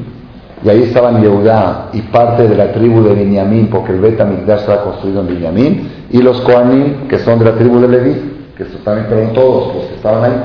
y 0.63 0.69
ahí 0.69 0.83
estaban 0.83 1.23
Yehudá 1.23 1.89
y 1.91 2.01
parte 2.01 2.47
de 2.47 2.55
la 2.55 2.71
tribu 2.71 3.01
de 3.01 3.15
Benjamín, 3.15 3.67
porque 3.71 3.93
el 3.93 3.99
Bet 3.99 4.21
HaMikdash 4.21 4.59
estaba 4.59 4.83
construido 4.83 5.21
en 5.21 5.27
Benjamín, 5.27 5.91
y 6.11 6.21
los 6.21 6.39
Kohanim, 6.41 7.07
que 7.07 7.17
son 7.17 7.39
de 7.39 7.45
la 7.45 7.53
tribu 7.53 7.79
de 7.79 7.87
Leví, 7.87 8.15
que 8.55 8.63
también 8.83 9.07
fueron 9.07 9.33
todos 9.33 9.75
los 9.75 9.85
que 9.85 9.95
estaban 9.95 10.23
ahí. 10.23 10.37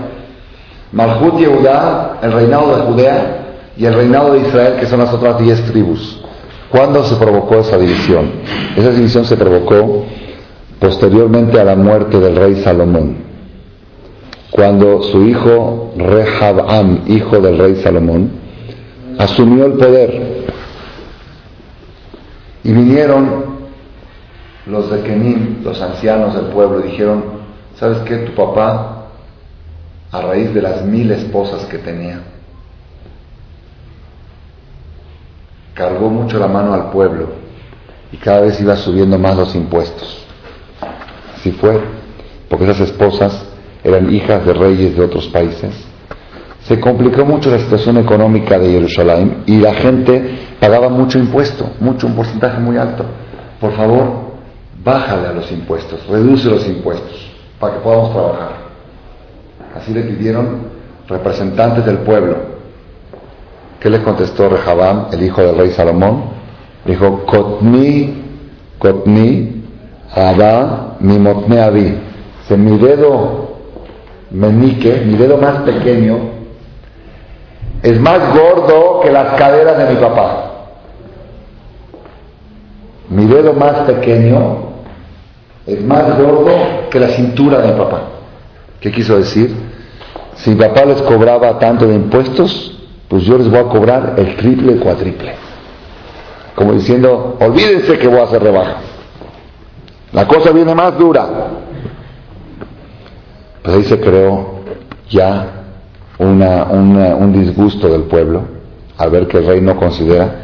Malhut 0.92 1.38
Yehudá, 1.38 2.18
el 2.22 2.32
reinado 2.32 2.76
de 2.76 2.82
Judea, 2.82 3.41
y 3.76 3.84
el 3.84 3.94
reinado 3.94 4.32
de 4.34 4.40
Israel, 4.40 4.76
que 4.78 4.86
son 4.86 5.00
las 5.00 5.12
otras 5.12 5.38
diez 5.38 5.62
tribus. 5.64 6.20
¿Cuándo 6.70 7.04
se 7.04 7.16
provocó 7.16 7.60
esa 7.60 7.76
división? 7.76 8.30
Esa 8.76 8.90
división 8.90 9.24
se 9.24 9.36
provocó 9.36 10.04
posteriormente 10.78 11.60
a 11.60 11.64
la 11.64 11.76
muerte 11.76 12.18
del 12.18 12.34
rey 12.34 12.62
Salomón, 12.62 13.18
cuando 14.50 15.02
su 15.02 15.22
hijo 15.24 15.92
Rehabam, 15.96 17.02
hijo 17.06 17.40
del 17.40 17.58
rey 17.58 17.76
Salomón, 17.76 18.30
asumió 19.18 19.66
el 19.66 19.74
poder. 19.74 20.46
Y 22.64 22.72
vinieron 22.72 23.44
los 24.66 24.90
de 24.90 25.02
Kenim, 25.02 25.62
los 25.62 25.80
ancianos 25.80 26.34
del 26.34 26.46
pueblo, 26.46 26.80
y 26.80 26.90
dijeron, 26.90 27.24
¿sabes 27.76 27.98
qué? 27.98 28.16
Tu 28.18 28.32
papá, 28.34 29.08
a 30.10 30.20
raíz 30.20 30.54
de 30.54 30.62
las 30.62 30.84
mil 30.84 31.10
esposas 31.10 31.64
que 31.66 31.78
tenía, 31.78 32.20
cargó 35.74 36.08
mucho 36.08 36.38
la 36.38 36.48
mano 36.48 36.74
al 36.74 36.90
pueblo 36.90 37.28
y 38.12 38.16
cada 38.16 38.40
vez 38.40 38.60
iba 38.60 38.76
subiendo 38.76 39.18
más 39.18 39.36
los 39.36 39.54
impuestos. 39.54 40.26
Así 41.34 41.52
fue, 41.52 41.80
porque 42.48 42.64
esas 42.64 42.80
esposas 42.80 43.46
eran 43.82 44.12
hijas 44.14 44.44
de 44.44 44.52
reyes 44.52 44.96
de 44.96 45.02
otros 45.02 45.28
países. 45.28 45.74
Se 46.64 46.78
complicó 46.78 47.24
mucho 47.24 47.50
la 47.50 47.58
situación 47.58 47.96
económica 47.96 48.58
de 48.58 48.70
Jerusalén 48.70 49.42
y 49.46 49.58
la 49.58 49.74
gente 49.74 50.38
pagaba 50.60 50.88
mucho 50.88 51.18
impuesto, 51.18 51.68
mucho, 51.80 52.06
un 52.06 52.14
porcentaje 52.14 52.60
muy 52.60 52.76
alto. 52.76 53.04
Por 53.60 53.72
favor, 53.72 54.32
bájale 54.84 55.28
a 55.28 55.32
los 55.32 55.50
impuestos, 55.50 56.06
reduce 56.06 56.48
los 56.48 56.66
impuestos 56.68 57.30
para 57.58 57.74
que 57.74 57.80
podamos 57.80 58.12
trabajar. 58.12 58.52
Así 59.74 59.92
le 59.92 60.02
pidieron 60.02 60.58
representantes 61.08 61.84
del 61.84 61.98
pueblo. 61.98 62.51
¿Qué 63.82 63.90
le 63.90 64.00
contestó 64.00 64.48
Rehabam, 64.48 65.08
el 65.10 65.24
hijo 65.24 65.42
del 65.42 65.56
rey 65.56 65.70
Salomón? 65.72 66.22
Dijo, 66.84 67.24
Kotni, 67.26 68.14
Kotni, 68.78 69.64
Abba, 70.14 70.98
mi 71.00 71.18
motne 71.18 71.60
abi. 71.60 71.98
Se 72.46 72.56
mi 72.56 72.78
dedo 72.78 73.56
menique, 74.30 75.02
mi 75.04 75.16
dedo 75.16 75.36
más 75.36 75.62
pequeño, 75.62 76.16
es 77.82 77.98
más 77.98 78.20
gordo 78.32 79.00
que 79.00 79.10
las 79.10 79.34
caderas 79.34 79.76
de 79.76 79.94
mi 79.94 80.00
papá. 80.00 80.50
Mi 83.08 83.26
dedo 83.26 83.52
más 83.52 83.80
pequeño 83.80 84.58
es 85.66 85.82
más 85.82 86.16
gordo 86.18 86.52
que 86.88 87.00
la 87.00 87.08
cintura 87.08 87.60
de 87.60 87.72
mi 87.72 87.78
papá. 87.78 88.02
¿Qué 88.78 88.92
quiso 88.92 89.16
decir? 89.16 89.52
Si 90.36 90.50
mi 90.50 90.56
papá 90.56 90.84
les 90.84 91.02
cobraba 91.02 91.58
tanto 91.58 91.88
de 91.88 91.96
impuestos, 91.96 92.78
pues 93.12 93.24
yo 93.24 93.36
les 93.36 93.50
voy 93.50 93.58
a 93.58 93.64
cobrar 93.64 94.14
el 94.16 94.36
triple 94.36 94.76
cuatriple. 94.76 95.34
Como 96.54 96.72
diciendo, 96.72 97.36
olvídense 97.38 97.98
que 97.98 98.08
voy 98.08 98.20
a 98.20 98.22
hacer 98.22 98.42
rebaja. 98.42 98.76
La 100.14 100.26
cosa 100.26 100.50
viene 100.50 100.74
más 100.74 100.96
dura. 100.96 101.26
Pues 103.62 103.76
ahí 103.76 103.84
se 103.84 104.00
creó 104.00 104.60
ya 105.10 105.46
un 106.20 107.32
disgusto 107.34 107.86
del 107.86 108.04
pueblo 108.04 108.44
al 108.96 109.10
ver 109.10 109.28
que 109.28 109.36
el 109.36 109.46
rey 109.46 109.60
no 109.60 109.76
considera. 109.76 110.34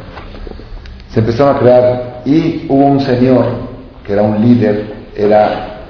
Se 1.09 1.21
empezaron 1.21 1.55
a 1.55 1.59
crear 1.59 2.21
y 2.23 2.67
hubo 2.69 2.85
un 2.85 2.99
señor 2.99 3.45
que 4.05 4.13
era 4.13 4.21
un 4.21 4.39
líder, 4.43 4.93
era, 5.15 5.85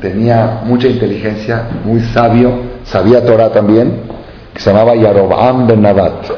tenía 0.00 0.62
mucha 0.64 0.88
inteligencia, 0.88 1.68
muy 1.84 2.00
sabio, 2.00 2.50
sabía 2.82 3.24
Torah 3.24 3.52
también, 3.52 4.15
que 4.56 4.62
se 4.62 4.72
llamaba 4.72 4.96
Yarobam 4.96 5.66
Ben 5.66 5.82
Nabat. 5.82 6.30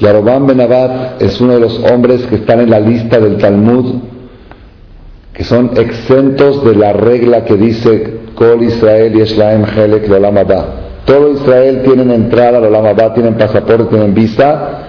Yarobam 0.00 0.48
Ben 0.48 0.56
Nabat 0.56 1.22
es 1.22 1.40
uno 1.40 1.54
de 1.54 1.60
los 1.60 1.78
hombres 1.84 2.26
que 2.26 2.34
están 2.34 2.58
en 2.58 2.70
la 2.70 2.80
lista 2.80 3.20
del 3.20 3.38
Talmud, 3.38 3.94
que 5.32 5.44
son 5.44 5.70
exentos 5.76 6.64
de 6.64 6.74
la 6.74 6.92
regla 6.92 7.44
que 7.44 7.54
dice 7.56 8.18
Kol 8.34 8.64
Israel 8.64 9.14
y 9.14 9.20
Eshlaem 9.20 9.64
Helek 9.64 10.08
Todo 11.04 11.30
Israel 11.30 11.82
tienen 11.84 12.10
entrada 12.10 12.58
al 12.58 12.64
Olam 12.64 13.14
tienen 13.14 13.34
pasaporte, 13.34 13.84
tienen 13.84 14.12
visa, 14.12 14.80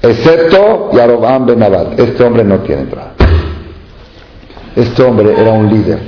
excepto 0.00 0.92
Yarobam 0.92 1.44
Ben 1.44 1.58
Nabat. 1.58 1.98
Este 1.98 2.22
hombre 2.22 2.44
no 2.44 2.58
tiene 2.58 2.82
entrada. 2.82 3.14
Este 4.76 5.02
hombre 5.02 5.34
era 5.36 5.50
un 5.50 5.68
líder. 5.70 5.98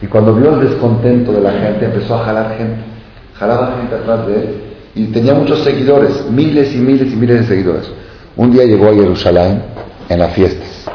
Y 0.00 0.06
cuando 0.06 0.34
vio 0.34 0.54
el 0.54 0.68
descontento 0.68 1.32
de 1.32 1.40
la 1.40 1.50
gente, 1.50 1.86
empezó 1.86 2.14
a 2.14 2.26
jalar 2.26 2.54
gente. 2.56 2.76
Jalaba 3.36 3.74
gente 3.80 3.96
atrás 3.96 4.26
de 4.28 4.34
él 4.34 4.73
y 4.94 5.06
tenía 5.06 5.34
muchos 5.34 5.60
seguidores, 5.64 6.24
miles 6.30 6.74
y 6.74 6.78
miles 6.78 7.12
y 7.12 7.16
miles 7.16 7.40
de 7.40 7.46
seguidores. 7.46 7.90
Un 8.36 8.52
día 8.52 8.64
llegó 8.64 8.88
a 8.88 8.94
Jerusalén 8.94 9.62
en 10.08 10.18
las 10.18 10.32
fiestas, 10.32 10.86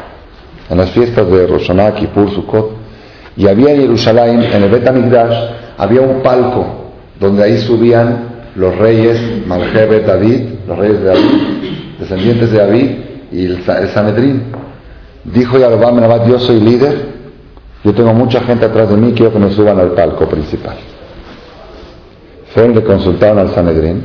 en 0.70 0.78
las 0.78 0.92
fiestas 0.92 1.30
de 1.30 1.48
Rosh 1.48 1.68
Hashanah, 1.68 1.96
Kippur, 1.96 2.30
Sukkot, 2.32 2.72
y 3.36 3.48
había 3.48 3.72
en 3.72 3.82
Jerusalén, 3.82 4.44
en 4.44 4.64
el 4.64 4.70
Bet 4.70 4.88
había 5.78 6.02
un 6.02 6.22
palco 6.22 6.92
donde 7.20 7.44
ahí 7.44 7.58
subían 7.60 8.28
los 8.56 8.76
reyes, 8.78 9.46
Malhebet, 9.48 10.06
David, 10.06 10.42
los 10.68 10.78
reyes 10.78 11.00
de 11.00 11.06
David, 11.06 11.32
descendientes 12.00 12.52
de 12.52 12.58
David 12.58 12.92
y 13.32 13.46
el, 13.46 13.64
Sanedrín. 13.64 14.44
Dijo 15.24 15.58
Yarobam 15.58 16.02
Abad, 16.04 16.28
yo 16.28 16.40
soy 16.40 16.60
líder, 16.60 17.06
yo 17.84 17.94
tengo 17.94 18.14
mucha 18.14 18.42
gente 18.42 18.66
atrás 18.66 18.90
de 18.90 18.98
mí, 18.98 19.14
quiero 19.14 19.32
que 19.32 19.40
me 19.40 19.52
suban 19.52 19.80
al 19.80 19.92
palco 19.92 20.28
principal. 20.28 20.76
Fueron 22.54 22.76
le 22.76 22.84
consultaron 22.84 23.40
al 23.40 23.50
Sanedrín. 23.54 24.04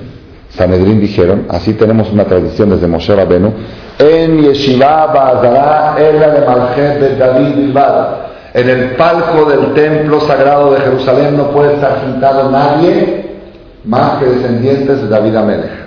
Sanedrín 0.51 1.01
dijeron, 1.01 1.47
así 1.49 1.75
tenemos 1.75 2.13
una 2.13 2.25
tradición 2.25 2.71
desde 2.71 2.87
Moshe 2.87 3.15
Rabenu, 3.15 3.53
en 3.99 4.43
Yeshiva 4.43 5.07
Ba'azara 5.07 5.97
era 5.99 6.31
de 6.31 7.01
de 7.01 7.17
David 7.17 7.55
Bilbao. 7.57 8.25
En 8.53 8.69
el 8.69 8.91
palco 8.91 9.45
del 9.47 9.73
templo 9.75 10.21
sagrado 10.21 10.73
de 10.73 10.81
Jerusalén 10.81 11.37
no 11.37 11.51
puede 11.51 11.75
estar 11.75 12.01
sentado 12.01 12.51
nadie 12.51 13.25
más 13.85 14.19
que 14.19 14.27
descendientes 14.27 15.03
de 15.03 15.09
David 15.09 15.37
Amelech. 15.37 15.85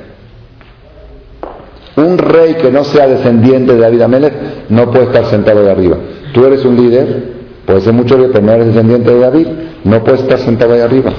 Un 1.96 2.18
rey 2.18 2.56
que 2.56 2.72
no 2.72 2.84
sea 2.84 3.08
descendiente 3.08 3.74
de 3.74 3.80
David 3.80 4.02
Amelech 4.02 4.34
no 4.70 4.92
puede 4.92 5.06
estar 5.06 5.26
sentado 5.26 5.64
de 5.64 5.72
arriba. 5.72 5.98
Tú 6.34 6.46
eres 6.46 6.64
un 6.64 6.76
líder, 6.76 7.34
puede 7.66 7.82
ser 7.82 7.94
mucho 7.94 8.18
líder, 8.18 8.32
pero 8.34 8.46
no 8.46 8.52
eres 8.54 8.68
descendiente 8.68 9.14
de 9.14 9.20
David, 9.20 9.48
no 9.84 10.04
puedes 10.04 10.22
estar 10.22 10.40
sentado 10.40 10.74
ahí 10.74 10.82
arriba. 10.82 11.12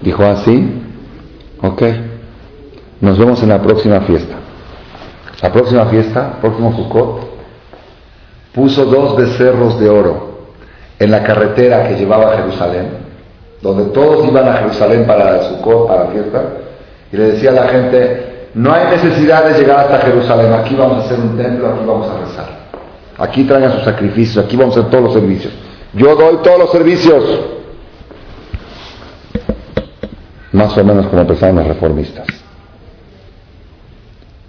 Dijo 0.00 0.24
así, 0.24 0.82
ok, 1.62 1.82
nos 3.00 3.18
vemos 3.18 3.42
en 3.42 3.48
la 3.48 3.60
próxima 3.60 4.00
fiesta. 4.02 4.36
La 5.42 5.52
próxima 5.52 5.86
fiesta, 5.86 6.38
próximo 6.40 6.74
Sukkot, 6.74 7.20
puso 8.52 8.84
dos 8.86 9.16
becerros 9.16 9.78
de 9.78 9.88
oro 9.88 10.28
en 10.98 11.10
la 11.10 11.22
carretera 11.22 11.86
que 11.86 11.96
llevaba 11.96 12.32
a 12.32 12.36
Jerusalén, 12.38 12.88
donde 13.62 13.84
todos 13.92 14.26
iban 14.26 14.48
a 14.48 14.54
Jerusalén 14.54 15.06
para 15.06 15.48
Sukkot, 15.48 15.88
para 15.88 16.04
la 16.04 16.10
fiesta, 16.10 16.42
y 17.12 17.16
le 17.16 17.24
decía 17.32 17.50
a 17.50 17.54
la 17.54 17.68
gente, 17.68 18.48
no 18.54 18.72
hay 18.72 18.88
necesidad 18.88 19.44
de 19.44 19.58
llegar 19.58 19.80
hasta 19.80 19.98
Jerusalén, 19.98 20.52
aquí 20.52 20.74
vamos 20.74 21.02
a 21.02 21.06
hacer 21.06 21.20
un 21.20 21.36
templo, 21.36 21.68
aquí 21.68 21.84
vamos 21.86 22.08
a 22.08 22.18
rezar. 22.18 22.58
Aquí 23.18 23.44
traigan 23.44 23.72
sus 23.72 23.82
sacrificios, 23.82 24.44
aquí 24.44 24.56
vamos 24.56 24.76
a 24.76 24.80
hacer 24.80 24.90
todos 24.90 25.04
los 25.04 25.12
servicios. 25.12 25.52
Yo 25.92 26.14
doy 26.14 26.36
todos 26.42 26.58
los 26.58 26.70
servicios. 26.70 27.57
Más 30.58 30.76
o 30.76 30.82
menos 30.82 31.06
como 31.06 31.24
pensaban 31.24 31.54
los 31.54 31.68
reformistas. 31.68 32.26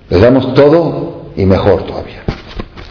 Les 0.09 0.19
damos 0.19 0.55
todo 0.55 1.25
y 1.35 1.45
mejor 1.45 1.83
todavía. 1.83 2.23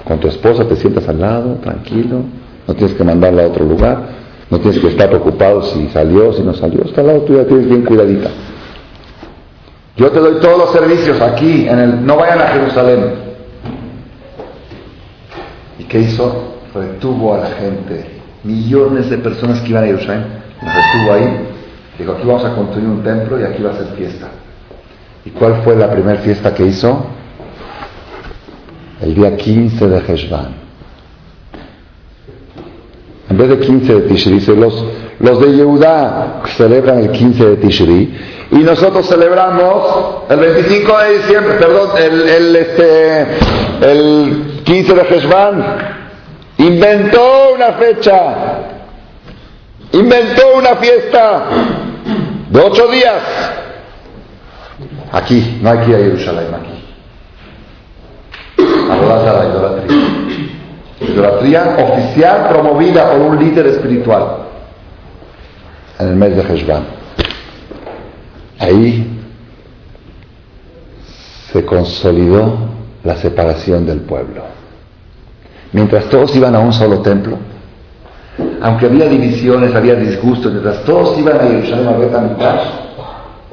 Con 0.05 0.21
tu 0.21 0.29
esposa 0.29 0.65
te 0.69 0.77
sientas 0.77 1.09
al 1.09 1.21
lado, 1.21 1.57
tranquilo, 1.57 2.21
no 2.69 2.75
tienes 2.75 2.95
que 2.97 3.03
mandarla 3.03 3.43
a 3.43 3.47
otro 3.49 3.65
lugar, 3.65 4.03
no 4.49 4.61
tienes 4.61 4.79
que 4.79 4.87
estar 4.87 5.09
preocupado 5.09 5.65
si 5.65 5.89
salió, 5.89 6.33
si 6.33 6.43
no 6.43 6.55
salió, 6.55 6.85
está 6.85 7.01
al 7.01 7.09
lado 7.09 7.21
tuyo, 7.23 7.45
tienes 7.45 7.67
bien 7.67 7.83
cuidadita. 7.83 8.31
Yo 9.97 10.13
te 10.13 10.21
doy 10.21 10.41
todos 10.41 10.57
los 10.57 10.71
servicios 10.71 11.21
aquí, 11.21 11.67
en 11.69 11.77
el, 11.77 12.07
no 12.07 12.19
vayan 12.19 12.41
a 12.41 12.47
Jerusalén. 12.47 13.15
¿Y 15.81 15.85
qué 15.85 15.99
hizo? 15.99 16.55
Retuvo 16.73 17.35
a 17.35 17.39
la 17.39 17.47
gente, 17.47 18.21
millones 18.45 19.11
de 19.11 19.19
personas 19.19 19.61
que 19.63 19.71
iban 19.71 19.83
a 19.83 19.87
Jerusalén, 19.89 20.25
los 20.63 20.73
retuvo 20.73 21.13
ahí. 21.15 21.58
Dijo, 21.99 22.13
aquí 22.13 22.27
vamos 22.27 22.45
a 22.45 22.55
construir 22.55 22.89
un 22.89 23.03
templo 23.03 23.41
y 23.41 23.43
aquí 23.43 23.63
va 23.63 23.73
a 23.73 23.77
ser 23.77 23.89
fiesta. 23.97 24.29
¿Y 25.25 25.31
cuál 25.31 25.63
fue 25.65 25.75
la 25.75 25.91
primera 25.91 26.21
fiesta 26.21 26.55
que 26.55 26.65
hizo? 26.65 27.07
El 29.03 29.15
día 29.15 29.37
15 29.37 29.89
de 29.89 29.99
Heshvan. 29.99 30.55
En 33.31 33.37
vez 33.37 33.49
de 33.49 33.59
15 33.59 33.95
de 33.95 34.01
Tishri, 34.03 34.41
los, 34.57 34.85
los 35.21 35.41
de 35.41 35.57
Yehudá 35.57 36.43
celebran 36.57 37.01
el 37.01 37.11
15 37.11 37.45
de 37.45 37.57
Tishri 37.57 38.17
y 38.53 38.57
nosotros 38.59 39.07
celebramos 39.07 40.25
el 40.31 40.39
25 40.39 40.99
de 40.99 41.19
diciembre, 41.19 41.55
perdón, 41.55 41.91
el, 41.99 42.29
el, 42.29 42.57
este, 42.57 43.27
el 43.83 44.63
15 44.65 44.95
de 44.95 45.03
Heshvan. 45.03 45.65
Inventó 46.59 47.55
una 47.55 47.73
fecha, 47.75 48.35
inventó 49.93 50.57
una 50.57 50.77
fiesta 50.77 51.45
ocho 52.59 52.89
días. 52.89 53.23
Aquí, 55.13 55.59
no 55.63 55.71
hay 55.71 55.79
que 55.79 55.91
ir 55.91 55.97
a 55.97 55.99
Jerusalén, 55.99 56.55
aquí. 56.55 56.85
Adorar 58.91 59.29
a 59.29 59.33
la 59.33 59.49
idolatría. 59.49 59.97
Idolatría 61.01 61.77
oficial 61.79 62.49
promovida 62.49 63.11
por 63.11 63.21
un 63.21 63.39
líder 63.39 63.67
espiritual 63.67 64.49
en 65.99 66.09
el 66.09 66.17
mes 66.17 66.37
de 66.37 66.43
Heshvan. 66.43 66.85
Ahí 68.59 69.21
se 71.53 71.65
consolidó 71.65 72.59
la 73.05 73.17
separación 73.17 73.87
del 73.87 74.01
pueblo. 74.01 74.43
Mientras 75.73 76.07
todos 76.07 76.35
iban 76.35 76.55
a 76.55 76.59
un 76.59 76.73
solo 76.73 77.01
templo, 77.01 77.39
aunque 78.61 78.87
había 78.87 79.07
divisiones, 79.07 79.75
había 79.75 79.95
disgustos, 79.95 80.53
mientras 80.53 80.85
todos 80.85 81.19
iban 81.19 81.37
a 81.37 81.45
Jerusalén 81.45 81.89
a 81.89 82.21
mitad, 82.21 82.55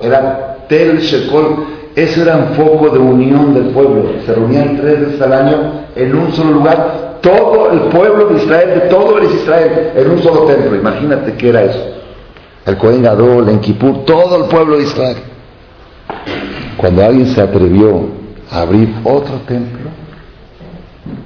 era 0.01 0.57
Tel 0.67 0.99
Shekol, 0.99 1.65
eso 1.95 2.21
era 2.21 2.37
un 2.37 2.55
foco 2.55 2.89
de 2.89 2.99
unión 2.99 3.53
del 3.53 3.67
pueblo. 3.67 4.03
Se 4.25 4.33
reunían 4.33 4.77
tres 4.77 4.99
veces 4.99 5.21
al 5.21 5.33
año 5.33 5.57
en 5.95 6.15
un 6.15 6.33
solo 6.33 6.51
lugar, 6.51 7.19
todo 7.21 7.71
el 7.71 7.79
pueblo 7.89 8.27
de 8.27 8.43
Israel, 8.43 8.69
de 8.75 8.81
todo 8.89 9.17
el 9.17 9.31
Israel, 9.31 9.91
en 9.95 10.11
un 10.11 10.21
solo 10.21 10.41
templo. 10.41 10.75
Imagínate 10.75 11.33
qué 11.33 11.49
era 11.49 11.63
eso. 11.63 11.79
El 12.65 12.77
Cohen 12.77 13.03
Gadol, 13.03 13.47
en 13.49 13.59
Kippur, 13.59 14.05
todo 14.05 14.43
el 14.43 14.49
pueblo 14.49 14.77
de 14.77 14.83
Israel. 14.83 15.17
Cuando 16.77 17.05
alguien 17.05 17.27
se 17.27 17.41
atrevió 17.41 18.09
a 18.51 18.61
abrir 18.61 18.93
otro 19.03 19.35
templo, 19.47 19.89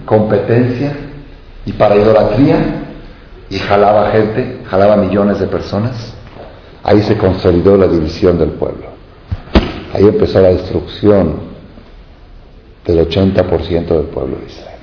competencia 0.05 0.93
y 1.65 1.71
para 1.73 1.95
idolatría, 1.95 2.57
y 3.49 3.57
jalaba 3.57 4.11
gente, 4.11 4.59
jalaba 4.69 4.97
millones 4.97 5.39
de 5.39 5.47
personas, 5.47 6.13
ahí 6.83 7.01
se 7.01 7.17
consolidó 7.17 7.77
la 7.77 7.87
división 7.87 8.37
del 8.37 8.51
pueblo. 8.51 8.87
Ahí 9.93 10.03
empezó 10.03 10.39
la 10.39 10.49
destrucción 10.49 11.49
del 12.85 13.07
80% 13.07 13.87
del 13.87 14.05
pueblo 14.05 14.37
de 14.37 14.45
Israel. 14.45 14.79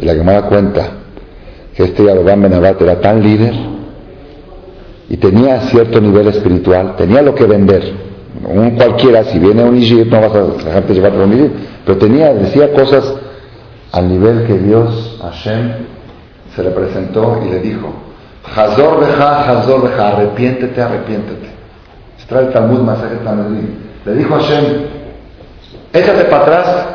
Y 0.00 0.04
la 0.04 0.14
da 0.14 0.42
cuenta 0.48 0.90
que 1.74 1.84
este 1.84 2.04
Yarobam 2.04 2.42
Benabat 2.42 2.80
era 2.82 3.00
tan 3.00 3.22
líder 3.22 3.54
y 5.08 5.16
tenía 5.16 5.60
cierto 5.62 6.00
nivel 6.00 6.28
espiritual, 6.28 6.96
tenía 6.96 7.22
lo 7.22 7.34
que 7.34 7.44
vender. 7.44 8.08
Un 8.44 8.72
cualquiera, 8.72 9.24
si 9.24 9.38
viene 9.38 9.64
un 9.64 9.76
Ijir, 9.76 10.06
no 10.06 10.20
vas 10.20 10.34
a 10.34 10.42
dejarte 10.64 10.94
llevar 10.94 11.12
por 11.12 11.22
un 11.22 11.32
Ijir, 11.32 11.52
pero 11.84 11.98
tenía, 11.98 12.34
decía 12.34 12.72
cosas 12.72 13.14
al 13.92 14.08
nivel 14.08 14.46
que 14.46 14.58
Dios, 14.58 15.18
Hashem, 15.22 15.72
se 16.58 16.64
le 16.64 16.70
presentó 16.72 17.40
y 17.46 17.50
le 17.50 17.60
dijo, 17.60 17.88
Hazor 18.56 18.98
beja, 18.98 19.48
Hazor 19.48 19.88
beja, 19.88 20.08
arrepiéntete, 20.08 20.82
arrepiéntete. 20.82 21.48
Trae 22.28 22.46
el 22.46 22.52
Talmud 22.52 22.80
Tanedrim. 23.24 23.76
Le 24.04 24.14
dijo 24.14 24.34
a 24.34 24.40
Hashem, 24.40 24.64
échate 25.92 26.24
para 26.24 26.42
atrás, 26.42 26.86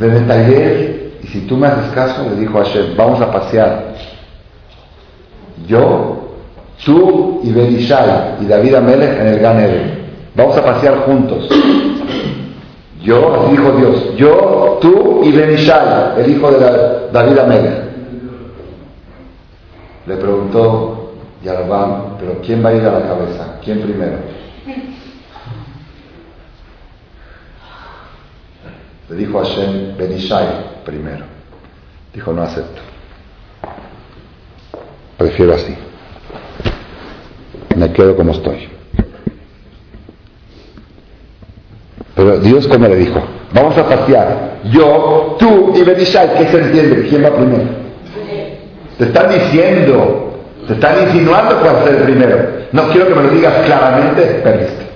de 0.00 0.20
taller, 0.22 1.12
y 1.22 1.26
si 1.26 1.40
tú 1.42 1.58
me 1.58 1.66
haces 1.66 1.92
caso, 1.94 2.26
le 2.30 2.36
dijo 2.36 2.58
a 2.58 2.64
Hashem, 2.64 2.96
vamos 2.96 3.20
a 3.20 3.30
pasear. 3.30 3.94
Yo, 5.68 6.34
tú 6.82 7.40
y 7.44 7.52
Berishai 7.52 8.36
y 8.40 8.46
David 8.46 8.74
Amelech 8.74 9.20
en 9.20 9.26
el 9.26 9.38
Gan. 9.38 10.02
Vamos 10.34 10.56
a 10.56 10.64
pasear 10.64 11.00
juntos. 11.00 11.46
Yo, 13.02 13.48
dijo 13.50 13.72
Dios, 13.72 14.16
yo, 14.16 14.78
tú 14.80 15.22
y 15.24 15.32
Benishai, 15.32 16.20
el 16.20 16.30
hijo 16.30 16.50
de 16.52 17.10
David 17.12 17.38
Amelech. 17.38 17.82
Le 20.06 20.16
preguntó 20.16 21.12
Yarabam, 21.42 22.16
pero 22.18 22.40
¿quién 22.44 22.64
va 22.64 22.70
a 22.70 22.74
ir 22.74 22.82
a 22.82 22.92
la 22.92 23.02
cabeza? 23.02 23.58
¿Quién 23.64 23.80
primero? 23.82 24.18
Le 29.08 29.16
dijo 29.16 29.40
a 29.40 29.44
Hashem, 29.44 29.96
Benishai 29.96 30.46
primero. 30.84 31.24
Dijo, 32.14 32.32
no 32.32 32.42
acepto. 32.42 32.80
Prefiero 35.16 35.54
así. 35.54 35.76
Me 37.76 37.92
quedo 37.92 38.14
como 38.16 38.32
estoy. 38.32 38.71
Pero 42.14 42.38
Dios, 42.38 42.66
¿cómo 42.68 42.86
le 42.88 42.96
dijo? 42.96 43.22
Vamos 43.52 43.76
a 43.76 43.88
pasear. 43.88 44.58
Yo, 44.70 45.36
tú 45.38 45.72
y 45.74 45.82
Benishai. 45.82 46.38
¿Qué 46.38 46.46
se 46.46 46.58
entiende? 46.58 47.06
¿Quién 47.08 47.24
va 47.24 47.34
primero? 47.34 47.64
Te 48.98 49.04
están 49.04 49.30
diciendo 49.30 50.32
te 50.66 50.74
están 50.74 51.02
insinuando 51.06 51.60
cuál 51.60 51.76
es 51.82 51.90
el 51.90 52.02
primero. 52.04 52.48
No 52.70 52.88
quiero 52.88 53.08
que 53.08 53.14
me 53.14 53.22
lo 53.24 53.30
digas 53.30 53.54
claramente, 53.64 54.22
perdiste. 54.42 54.86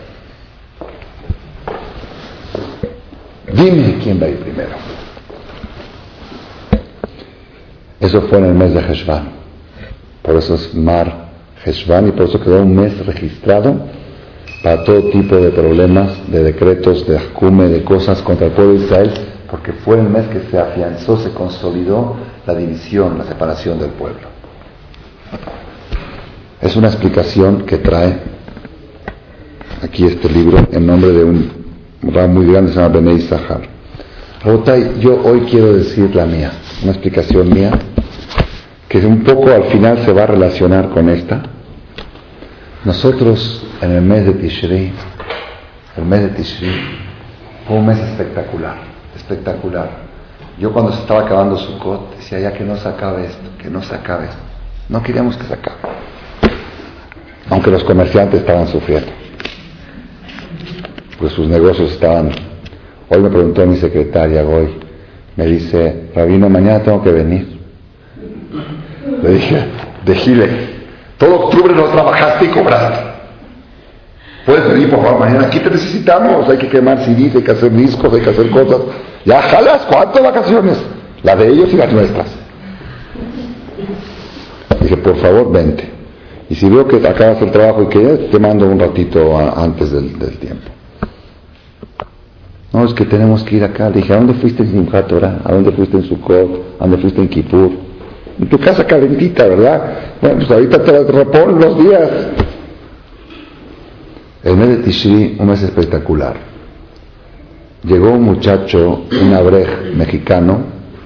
Dime 3.53 3.99
quién 4.03 4.21
va 4.21 4.27
a 4.27 4.29
ir 4.29 4.39
primero. 4.39 4.71
Eso 8.01 8.23
fue 8.23 8.39
en 8.39 8.45
el 8.45 8.55
mes 8.55 8.75
de 8.75 8.81
Heshvan. 8.81 9.29
Por 10.23 10.37
eso 10.37 10.55
es 10.55 10.75
Mar 10.75 11.27
Heshvan 11.65 12.09
y 12.09 12.13
por 12.13 12.29
eso 12.29 12.41
quedó 12.41 12.63
un 12.63 12.77
mes 12.77 13.05
registrado 13.05 13.77
para 14.67 14.83
todo 14.83 15.11
tipo 15.11 15.37
de 15.37 15.51
problemas, 15.51 16.11
de 16.27 16.43
decretos, 16.43 17.07
de 17.07 17.17
acume, 17.17 17.69
de 17.69 17.85
cosas 17.85 18.21
contra 18.21 18.47
el 18.49 18.53
pueblo 18.53 18.73
de 18.73 18.85
Israel, 18.85 19.13
porque 19.49 19.73
fue 19.73 20.01
el 20.01 20.09
mes 20.09 20.27
que 20.27 20.41
se 20.51 20.59
afianzó, 20.59 21.17
se 21.19 21.31
consolidó 21.31 22.17
la 22.45 22.53
división, 22.53 23.17
la 23.17 23.27
separación 23.27 23.79
del 23.79 23.91
pueblo. 23.91 24.27
Es 26.61 26.75
una 26.75 26.89
explicación 26.89 27.65
que 27.65 27.79
trae 27.79 28.19
aquí 29.85 30.05
este 30.05 30.29
libro 30.29 30.59
en 30.73 30.85
nombre 30.85 31.13
de 31.13 31.23
un 31.23 31.49
rab 32.03 32.31
muy 32.31 32.47
grande, 32.47 32.73
se 32.73 32.81
llama 32.81 32.93
Benei 32.97 33.21
Sahar. 33.21 33.61
yo 34.99 35.23
hoy 35.23 35.43
quiero 35.49 35.75
decir 35.75 36.13
la 36.13 36.27
mía, 36.27 36.51
una 36.83 36.91
explicación 36.91 37.55
mía, 37.55 37.71
que 38.89 38.99
un 39.07 39.23
poco 39.23 39.49
al 39.49 39.63
final 39.67 40.05
se 40.05 40.13
va 40.13 40.25
a 40.25 40.27
relacionar 40.27 40.91
con 40.91 41.09
esta, 41.09 41.51
Nosotros 42.87 43.67
en 43.83 43.91
el 43.91 44.03
mes 44.03 44.27
de 44.27 44.33
Tishri, 44.35 44.93
el 45.97 46.05
mes 46.05 46.21
de 46.21 46.29
Tishri 46.29 46.71
fue 47.67 47.79
un 47.79 47.85
mes 47.85 47.99
espectacular, 47.99 48.77
espectacular. 49.17 49.91
Yo 50.57 50.73
cuando 50.73 50.93
se 50.93 51.01
estaba 51.01 51.23
acabando 51.23 51.59
su 51.59 51.81
cot 51.81 52.15
decía 52.15 52.39
ya 52.39 52.53
que 52.53 52.63
no 52.63 52.77
se 52.77 52.89
acabe 52.89 53.27
esto, 53.27 53.43
que 53.59 53.69
no 53.69 53.83
se 53.83 53.93
acabe 53.93 54.27
esto. 54.27 54.39
No 54.89 55.03
queríamos 55.03 55.37
que 55.37 55.43
se 55.43 55.55
acabe. 55.55 55.79
Aunque 57.51 57.73
los 57.73 57.83
comerciantes 57.83 58.43
estaban 58.43 58.69
sufriendo. 58.69 59.11
Pues 61.19 61.33
sus 61.33 61.49
negocios 61.49 61.91
estaban. 61.91 62.31
Hoy 63.09 63.21
me 63.21 63.31
preguntó 63.31 63.67
mi 63.67 63.79
secretaria, 63.79 64.45
hoy, 64.45 64.77
me 65.35 65.47
dice, 65.47 66.11
Rabino, 66.15 66.49
mañana 66.49 66.85
tengo 66.85 67.03
que 67.03 67.11
venir. 67.11 67.59
Le 69.25 69.31
dije, 69.31 69.65
de 70.05 70.15
Gile, 70.15 70.77
todo 71.19 71.47
octubre 71.47 71.75
no 71.75 71.85
trabajaste 71.85 72.45
y 72.45 72.49
cobraste. 72.49 73.17
Puedes 74.45 74.69
venir, 74.69 74.91
por 74.91 75.03
favor, 75.03 75.21
mañana. 75.21 75.47
Aquí 75.47 75.59
te 75.59 75.71
necesitamos. 75.71 76.49
Hay 76.49 76.59
que 76.59 76.69
quemar 76.69 77.05
CDs, 77.05 77.35
hay 77.35 77.43
que 77.43 77.51
hacer 77.51 77.73
discos, 77.73 78.13
hay 78.15 78.21
que 78.21 78.31
hacer 78.31 78.51
cosas. 78.51 78.81
Ya 79.25 79.43
jalas, 79.43 79.83
¿cuántas 79.87 80.23
vacaciones? 80.23 80.79
La 81.23 81.35
de 81.35 81.49
ellos 81.49 81.73
y 81.73 81.77
las 81.77 81.93
nuestras. 81.93 82.29
Dije, 84.81 84.97
por 84.99 85.17
favor, 85.17 85.51
vente. 85.51 85.91
Y 86.49 86.55
si 86.55 86.69
veo 86.69 86.87
que 86.87 86.97
acabas 86.97 87.43
el 87.43 87.51
trabajo 87.51 87.83
y 87.83 87.87
que 87.89 88.01
te 88.31 88.39
mando 88.39 88.69
un 88.69 88.79
ratito 88.79 89.37
antes 89.37 89.91
del, 89.91 90.13
tiempo. 90.39 90.71
No, 92.73 92.85
es 92.85 92.95
que 92.95 93.05
tenemos 93.05 93.43
que 93.43 93.57
ir 93.57 93.65
acá. 93.65 93.91
Dije, 93.91 94.13
¿a 94.13 94.17
dónde 94.17 94.35
fuiste 94.35 94.63
en 94.63 94.71
Simchat 94.71 95.13
¿A 95.13 95.53
dónde 95.53 95.73
fuiste 95.73 95.97
en 95.97 96.05
Sukkot? 96.05 96.79
¿A 96.79 96.85
dónde 96.85 96.99
fuiste 96.99 97.21
en 97.21 97.29
Kippur? 97.29 97.86
En 98.39 98.49
tu 98.49 98.59
casa 98.59 98.87
calentita, 98.87 99.47
¿verdad? 99.47 100.17
Bueno, 100.21 100.37
pues 100.39 100.51
ahorita 100.51 100.83
te 100.83 101.05
repon 101.05 101.59
los 101.59 101.79
días. 101.79 102.11
El 104.45 104.57
mes 104.57 104.69
de 104.69 104.77
Tishri, 104.77 105.37
un 105.39 105.47
mes 105.47 105.63
espectacular. 105.63 106.37
Llegó 107.83 108.11
un 108.11 108.23
muchacho, 108.23 109.05
un 109.11 109.35
abrej 109.35 109.95
mexicano, 109.95 110.59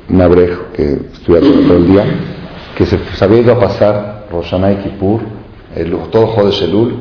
un 0.09 0.21
abrej 0.21 0.51
que 0.75 0.99
estudia 1.13 1.41
todo 1.41 1.77
el 1.77 1.87
día, 1.87 2.05
que 2.77 2.87
se, 2.87 2.99
había 3.21 3.41
ido 3.41 3.53
a 3.53 3.61
pasar 3.61 4.27
Roshanay 4.31 4.75
y 4.75 4.77
Kippur, 4.83 5.21
el, 5.77 5.97
todo 6.11 6.27
Jodesh 6.29 6.63
Elul, 6.65 6.95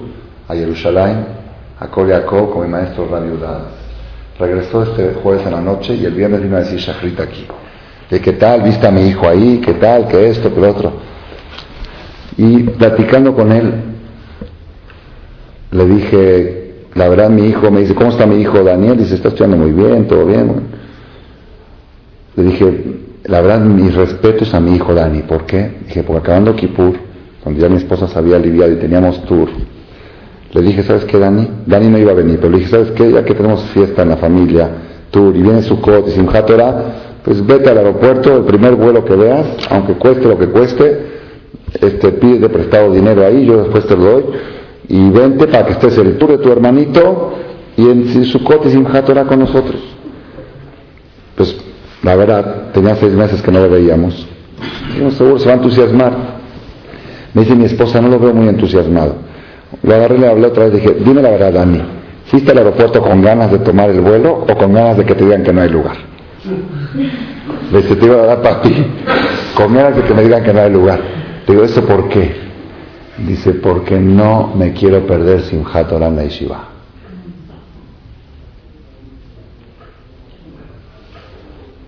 a 0.47 0.53
Jerusalén, 0.53 1.25
a 1.79 1.87
Koliakó 1.87 2.51
con 2.51 2.63
mi 2.63 2.69
maestro 2.69 3.07
Radio 3.09 3.37
Regresó 4.37 4.83
este 4.83 5.15
jueves 5.21 5.45
en 5.45 5.51
la 5.51 5.61
noche 5.61 5.95
y 5.95 6.05
el 6.05 6.13
viernes 6.13 6.41
vino 6.41 6.55
a 6.55 6.59
decir 6.59 6.79
Shachrit 6.79 7.19
aquí. 7.19 7.45
De 8.09 8.19
qué 8.19 8.33
tal, 8.33 8.63
viste 8.63 8.87
a 8.87 8.91
mi 8.91 9.07
hijo 9.07 9.27
ahí, 9.27 9.61
qué 9.63 9.73
tal, 9.73 10.07
qué 10.07 10.29
esto, 10.29 10.53
qué 10.53 10.59
lo 10.59 10.69
otro. 10.69 10.93
Y 12.37 12.63
platicando 12.63 13.35
con 13.35 13.51
él, 13.51 13.73
le 15.71 15.85
dije, 15.85 16.73
la 16.95 17.09
verdad 17.09 17.29
mi 17.29 17.47
hijo, 17.47 17.69
me 17.69 17.81
dice, 17.81 17.93
¿cómo 17.93 18.09
está 18.09 18.25
mi 18.25 18.41
hijo 18.41 18.63
Daniel? 18.63 18.97
Dice, 18.97 19.15
está 19.15 19.27
estudiando 19.27 19.57
muy 19.57 19.71
bien, 19.71 20.07
todo 20.07 20.25
bien. 20.25 20.61
Le 22.35 22.43
dije, 22.43 22.99
la 23.25 23.41
verdad 23.41 23.59
mis 23.59 23.93
respetos 23.93 24.53
a 24.53 24.59
mi 24.59 24.75
hijo 24.75 24.93
Dani. 24.93 25.21
¿Por 25.21 25.45
qué? 25.45 25.77
Dije, 25.85 26.03
porque 26.03 26.21
acabando 26.21 26.55
Kippur, 26.55 26.95
cuando 27.43 27.61
ya 27.61 27.69
mi 27.69 27.77
esposa 27.77 28.07
se 28.07 28.17
había 28.17 28.37
aliviado 28.37 28.71
y 28.71 28.77
teníamos 28.77 29.23
tour, 29.25 29.49
le 30.51 30.61
dije, 30.61 30.81
¿sabes 30.81 31.05
qué, 31.05 31.19
Dani? 31.19 31.47
Dani 31.65 31.89
no 31.89 31.99
iba 31.99 32.11
a 32.11 32.15
venir, 32.15 32.37
pero 32.37 32.49
le 32.49 32.59
dije, 32.59 32.71
¿sabes 32.71 32.91
qué? 32.91 33.11
Ya 33.11 33.23
que 33.23 33.35
tenemos 33.35 33.61
fiesta 33.65 34.01
en 34.01 34.09
la 34.09 34.17
familia, 34.17 34.69
tour, 35.11 35.35
y 35.35 35.41
viene 35.43 35.61
su 35.61 35.79
y 36.07 36.11
Simchat 36.11 36.47
Torah, 36.47 36.85
pues 37.23 37.45
vete 37.45 37.69
al 37.69 37.77
aeropuerto, 37.77 38.37
el 38.37 38.43
primer 38.43 38.75
vuelo 38.75 39.03
que 39.03 39.15
veas, 39.15 39.45
aunque 39.69 39.93
cueste 39.93 40.27
lo 40.27 40.37
que 40.37 40.47
cueste, 40.47 41.19
este, 41.81 42.11
pide 42.13 42.39
de 42.39 42.49
prestado 42.49 42.91
dinero 42.91 43.25
ahí, 43.25 43.45
yo 43.45 43.63
después 43.63 43.85
te 43.85 43.95
lo 43.95 44.03
doy, 44.03 44.23
y 44.87 45.09
vente 45.11 45.47
para 45.47 45.65
que 45.65 45.73
estés 45.73 45.97
el 45.97 46.17
tour 46.17 46.31
de 46.31 46.37
tu 46.39 46.51
hermanito 46.51 47.33
y 47.77 47.89
en 47.89 48.25
su 48.25 48.37
y 48.37 48.69
Simchat 48.69 49.05
Torah 49.05 49.25
con 49.25 49.39
nosotros. 49.39 49.81
Pues 51.35 51.55
la 52.03 52.15
verdad, 52.15 52.71
tenía 52.73 52.95
seis 52.95 53.13
meses 53.13 53.41
que 53.41 53.51
no 53.51 53.61
lo 53.61 53.69
veíamos. 53.69 54.27
Dijimos, 54.89 55.13
seguro 55.13 55.39
se 55.39 55.45
va 55.45 55.53
a 55.53 55.55
entusiasmar. 55.57 56.13
Me 57.33 57.43
dice 57.43 57.55
mi 57.55 57.65
esposa, 57.65 58.01
no 58.01 58.09
lo 58.09 58.19
veo 58.19 58.33
muy 58.33 58.47
entusiasmado. 58.47 59.15
Lo 59.83 59.95
agarré, 59.95 60.17
le 60.17 60.27
hablé 60.27 60.47
otra 60.47 60.65
vez, 60.65 60.73
dije, 60.73 60.97
dime 61.05 61.21
la 61.21 61.29
verdad, 61.29 61.53
Dani, 61.53 61.81
¿fuiste 62.25 62.51
al 62.51 62.57
aeropuerto 62.57 63.01
con 63.01 63.21
ganas 63.21 63.51
de 63.51 63.59
tomar 63.59 63.89
el 63.89 64.01
vuelo 64.01 64.45
o 64.49 64.57
con 64.57 64.73
ganas 64.73 64.97
de 64.97 65.05
que 65.05 65.13
te 65.13 65.23
digan 65.23 65.43
que 65.43 65.53
no 65.53 65.61
hay 65.61 65.69
lugar? 65.69 65.97
Le 67.71 67.81
dije, 67.81 67.95
te 67.95 68.05
iba 68.05 68.15
a 68.15 68.25
dar 68.25 68.41
para 68.41 68.61
ti, 68.61 68.73
que 69.57 69.67
me 70.13 70.23
digan 70.23 70.43
que 70.43 70.53
no 70.53 70.61
hay 70.61 70.71
lugar. 70.71 70.99
Le 71.47 71.53
digo, 71.53 71.65
¿eso 71.65 71.85
por 71.85 72.09
qué? 72.09 72.49
Dice, 73.17 73.53
porque 73.53 73.99
no 73.99 74.53
me 74.55 74.73
quiero 74.73 75.05
perder 75.05 75.41
sin 75.41 75.63
Hatorán 75.65 76.15
la 76.15 76.23
Yeshiva. 76.23 76.69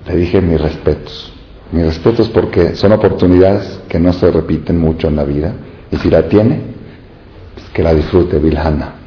Le 0.07 0.15
dije 0.15 0.41
mis 0.41 0.59
respetos. 0.59 1.33
Mis 1.71 1.85
respetos 1.85 2.27
porque 2.29 2.75
son 2.75 2.91
oportunidades 2.91 3.81
que 3.87 3.99
no 3.99 4.11
se 4.11 4.29
repiten 4.29 4.77
mucho 4.77 5.07
en 5.07 5.15
la 5.15 5.23
vida. 5.23 5.53
Y 5.89 5.97
si 5.97 6.09
la 6.09 6.27
tiene, 6.27 6.59
pues 7.53 7.69
que 7.69 7.81
la 7.81 7.93
disfrute, 7.93 8.37
Vilhana. 8.39 9.00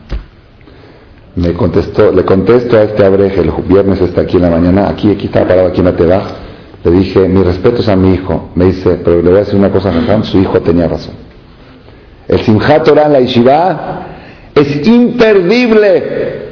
Me 1.37 1.53
contestó, 1.53 2.12
le 2.12 2.24
contesto 2.24 2.76
a 2.76 2.82
este 2.85 3.05
abreje, 3.05 3.41
el 3.41 3.51
viernes 3.68 4.01
está 4.01 4.20
aquí 4.20 4.37
en 4.37 4.43
la 4.43 4.51
mañana, 4.51 4.89
aquí, 4.89 5.11
aquí 5.11 5.26
está 5.26 5.47
parado, 5.47 5.68
aquí 5.68 5.80
en 5.80 5.87
la 5.87 5.97
Teba. 5.97 6.22
Le 6.85 6.91
dije, 6.91 7.28
mis 7.28 7.45
respetos 7.45 7.89
a 7.89 7.97
mi 7.97 8.14
hijo. 8.14 8.51
Me 8.55 8.66
dice, 8.66 9.01
pero 9.03 9.22
le 9.22 9.30
voy 9.30 9.37
a 9.39 9.41
decir 9.41 9.57
una 9.57 9.70
cosa, 9.70 9.91
su 10.22 10.39
hijo 10.39 10.61
tenía 10.61 10.87
razón. 10.87 11.14
El 12.28 12.41
Simchat 12.41 12.85
Torah 12.85 13.09
la 13.09 13.20
Yeshiva 13.20 14.07
es 14.55 14.87
imperdible. 14.87 16.45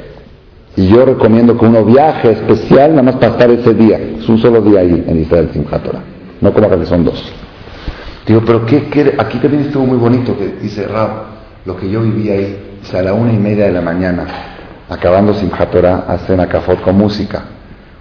Y 0.75 0.87
yo 0.87 1.05
recomiendo 1.05 1.57
que 1.57 1.65
uno 1.65 1.85
viaje 1.85 2.31
especial 2.31 2.91
nada 2.91 3.03
más 3.03 3.15
para 3.15 3.33
estar 3.33 3.49
ese 3.51 3.73
día. 3.73 3.97
Es 4.19 4.27
un 4.27 4.39
solo 4.39 4.59
día 4.61 4.81
ahí 4.81 5.03
en 5.07 5.21
Israel 5.21 5.49
Simchat 5.53 5.83
Torah. 5.83 6.01
No 6.41 6.51
como 6.51 6.69
que 6.69 6.85
son 6.85 7.05
dos. 7.05 7.23
Digo, 8.25 8.41
pero 8.45 8.65
¿qué, 8.65 9.15
Aquí 9.17 9.37
también 9.37 9.63
estuvo 9.63 9.85
muy 9.85 9.97
bonito 9.97 10.37
que 10.37 10.55
dice 10.61 10.87
Rab, 10.87 11.09
lo 11.65 11.77
que 11.77 11.89
yo 11.89 12.01
viví 12.01 12.29
ahí, 12.29 12.57
o 12.81 12.85
sea, 12.85 13.01
a 13.01 13.03
la 13.03 13.13
una 13.13 13.33
y 13.33 13.37
media 13.37 13.65
de 13.65 13.71
la 13.71 13.81
mañana, 13.81 14.25
acabando 14.93 15.33
Simchat 15.33 15.71
Torah, 15.71 16.05
hacen 16.07 16.39
acafot 16.39 16.81
con 16.81 16.97
música. 16.97 17.43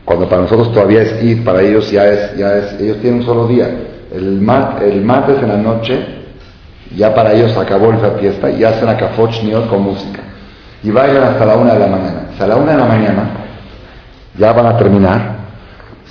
Cuando 0.04 0.28
para 0.28 0.42
nosotros 0.42 0.72
todavía 0.72 1.02
es 1.02 1.22
ir, 1.22 1.44
para 1.44 1.62
ellos 1.62 1.90
ya 1.90 2.06
es, 2.06 2.36
ya 2.36 2.56
es, 2.56 2.80
ellos 2.80 2.98
tienen 3.00 3.20
un 3.20 3.26
solo 3.26 3.46
día. 3.46 3.68
El, 4.12 4.46
el 4.82 5.02
martes 5.02 5.42
en 5.42 5.48
la 5.48 5.56
noche, 5.56 5.98
ya 6.96 7.14
para 7.14 7.32
ellos 7.32 7.56
acabó 7.56 7.92
la 7.92 8.10
fiesta 8.12 8.50
y 8.50 8.64
hacen 8.64 8.88
acafot 8.88 9.30
shniot 9.30 9.68
con 9.68 9.82
música. 9.82 10.20
Y 10.82 10.90
vayan 10.90 11.22
hasta 11.22 11.46
la 11.46 11.56
una 11.56 11.74
de 11.74 11.78
la 11.78 11.86
mañana 11.86 12.22
a 12.42 12.46
la 12.46 12.56
una 12.56 12.72
de 12.72 12.78
la 12.78 12.86
mañana, 12.86 13.30
ya 14.36 14.52
van 14.52 14.66
a 14.66 14.76
terminar, 14.76 15.36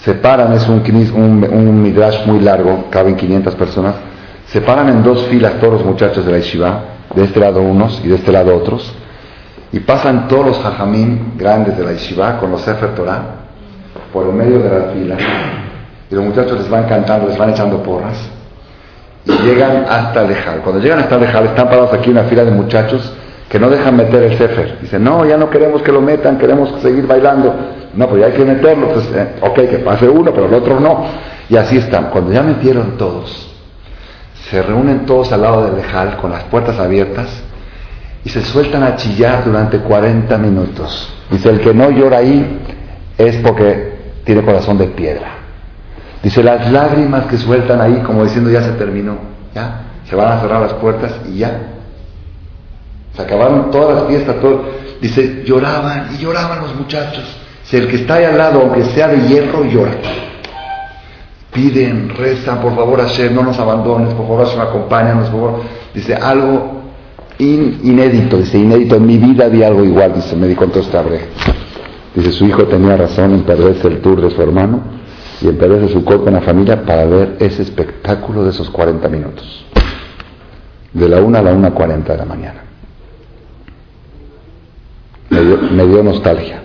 se 0.04 0.14
paran, 0.16 0.54
es 0.54 0.68
un, 0.68 0.82
un, 1.14 1.84
midrash 1.84 2.26
muy 2.26 2.40
largo, 2.40 2.86
caben 2.90 3.16
500 3.16 3.56
personas, 3.56 3.96
se 4.48 4.62
paran 4.62 4.90
en 4.90 5.04
dos 5.04 5.26
filas 5.28 5.60
todos 5.60 5.74
los 5.74 5.86
muchachos 5.86 6.26
de 6.26 6.32
la 6.32 6.38
yeshiva, 6.38 6.84
de 7.14 7.24
este 7.24 7.40
lado 7.40 7.62
unos 7.62 8.02
y 8.04 8.08
de 8.08 8.16
este 8.16 8.32
lado 8.32 8.56
otros, 8.56 8.94
y 9.72 9.80
pasan 9.80 10.28
todos 10.28 10.46
los 10.48 10.66
hajamim 10.66 11.38
grandes 11.38 11.78
de 11.78 11.84
la 11.84 11.94
yeshiva 11.94 12.38
con 12.38 12.52
los 12.52 12.62
Sefer 12.62 12.94
Torah 12.96 13.22
por 14.12 14.28
el 14.28 14.34
medio 14.34 14.60
de 14.60 14.70
la 14.70 14.86
fila, 14.92 15.16
y 16.10 16.16
los 16.16 16.26
muchachos 16.26 16.60
les 16.60 16.70
van 16.70 16.84
cantando, 16.84 17.28
les 17.28 17.38
van 17.38 17.52
echando 17.52 17.82
porras, 17.82 18.18
y 19.26 19.32
llegan 19.44 19.86
hasta 19.88 20.24
Lejal. 20.24 20.60
Cuando 20.62 20.82
llegan 20.82 21.00
hasta 21.00 21.18
Lejal, 21.18 21.46
están 21.46 21.68
parados 21.68 21.94
aquí 21.94 22.10
una 22.10 22.24
fila 22.24 22.44
de 22.44 22.52
muchachos 22.52 23.14
que 23.48 23.60
no 23.60 23.70
dejan 23.70 23.96
meter 23.96 24.24
el 24.24 24.38
Sefer. 24.38 24.80
Dicen, 24.82 25.04
no, 25.04 25.26
ya 25.26 25.38
no 25.38 25.50
queremos 25.50 25.82
que 25.82 25.92
lo 25.92 26.02
metan, 26.02 26.38
queremos 26.38 26.82
seguir 26.82 27.06
bailando. 27.06 27.54
No, 27.94 28.08
pues 28.08 28.22
ya 28.22 28.28
hay 28.28 28.34
que 28.34 28.46
meterlo. 28.46 28.88
Pues, 28.88 29.10
eh, 29.14 29.36
ok, 29.42 29.56
que 29.70 29.80
pase 29.80 30.08
uno, 30.08 30.32
pero 30.32 30.48
el 30.48 30.54
otro 30.54 30.80
no. 30.80 31.06
Y 31.50 31.58
así 31.58 31.78
están. 31.78 32.06
Cuando 32.06 32.32
ya 32.32 32.42
metieron 32.42 32.98
todos, 32.98 33.54
se 34.50 34.62
reúnen 34.62 35.06
todos 35.06 35.32
al 35.34 35.42
lado 35.42 35.66
del 35.66 35.76
lejal 35.76 36.18
con 36.18 36.32
las 36.32 36.44
puertas 36.46 36.80
abiertas 36.80 37.44
y 38.24 38.30
se 38.30 38.42
sueltan 38.42 38.84
a 38.84 38.96
chillar 38.96 39.44
durante 39.44 39.80
40 39.80 40.38
minutos. 40.38 41.12
Dice, 41.30 41.50
el 41.50 41.60
que 41.60 41.74
no 41.74 41.90
llora 41.90 42.18
ahí 42.18 42.60
es 43.18 43.38
porque 43.38 44.00
tiene 44.24 44.44
corazón 44.44 44.78
de 44.78 44.88
piedra. 44.88 45.38
Dice, 46.22 46.44
las 46.44 46.72
lágrimas 46.72 47.26
que 47.26 47.38
sueltan 47.38 47.82
ahí 47.82 48.02
como 48.06 48.24
diciendo 48.24 48.52
ya 48.52 48.62
se 48.62 48.74
terminó, 48.74 49.18
ya, 49.56 49.82
se 50.08 50.16
van 50.16 50.34
a 50.34 50.42
cerrar 50.42 50.62
las 50.62 50.74
puertas 50.74 51.14
y 51.28 51.40
ya, 51.40 51.60
se 53.16 53.22
acabaron 53.22 53.72
todas 53.72 53.96
las 53.96 54.08
fiestas, 54.08 54.40
todo. 54.40 54.64
Dice, 55.02 55.44
lloraban 55.46 56.10
y 56.14 56.18
lloraban 56.20 56.60
los 56.62 56.76
muchachos. 56.76 57.26
Si 57.64 57.78
el 57.78 57.88
que 57.88 57.98
está 57.98 58.16
ahí 58.16 58.26
al 58.26 58.38
lado, 58.38 58.62
aunque 58.62 58.84
sea 58.86 59.08
de 59.08 59.28
hierro, 59.28 59.66
llora. 59.66 59.94
Piden, 61.52 62.10
rezan, 62.10 62.62
por 62.62 62.76
favor, 62.76 63.02
Hashem, 63.02 63.34
no 63.34 63.44
nos 63.44 63.60
abandones, 63.60 64.14
por 64.14 64.28
favor, 64.28 64.46
Hashem, 64.46 64.62
acompáñanos, 64.62 65.30
por 65.30 65.40
favor. 65.40 65.62
Dice, 65.94 66.16
algo 66.16 66.81
inédito, 67.42 68.38
dice, 68.38 68.60
inédito, 68.60 68.96
en 68.96 69.06
mi 69.06 69.18
vida 69.18 69.48
vi 69.48 69.64
algo 69.64 69.84
igual, 69.84 70.14
dice, 70.14 70.36
me 70.36 70.48
di 70.48 70.56
cuenta 70.56 70.80
este 70.80 70.98
Dice, 72.14 72.32
su 72.32 72.46
hijo 72.46 72.66
tenía 72.66 72.98
razón 72.98 73.34
en 73.34 73.44
perderse 73.44 73.88
el 73.88 74.02
tour 74.02 74.22
de 74.22 74.30
su 74.32 74.42
hermano 74.42 74.82
y 75.42 75.48
en 75.48 75.58
perderse 75.58 75.94
su 75.94 76.04
cuerpo 76.04 76.28
en 76.28 76.36
la 76.36 76.42
familia 76.42 76.84
para 76.86 77.06
ver 77.06 77.38
ese 77.40 77.62
espectáculo 77.62 78.44
de 78.44 78.50
esos 78.50 78.70
40 78.70 79.08
minutos. 79.08 79.66
De 80.94 81.08
la 81.08 81.22
1 81.22 81.38
a 81.38 81.42
la 81.42 81.54
1.40 81.54 82.04
de 82.04 82.18
la 82.18 82.26
mañana. 82.26 82.64
me 85.30 85.86
dio, 85.86 86.04
nostalgia. 86.04 86.62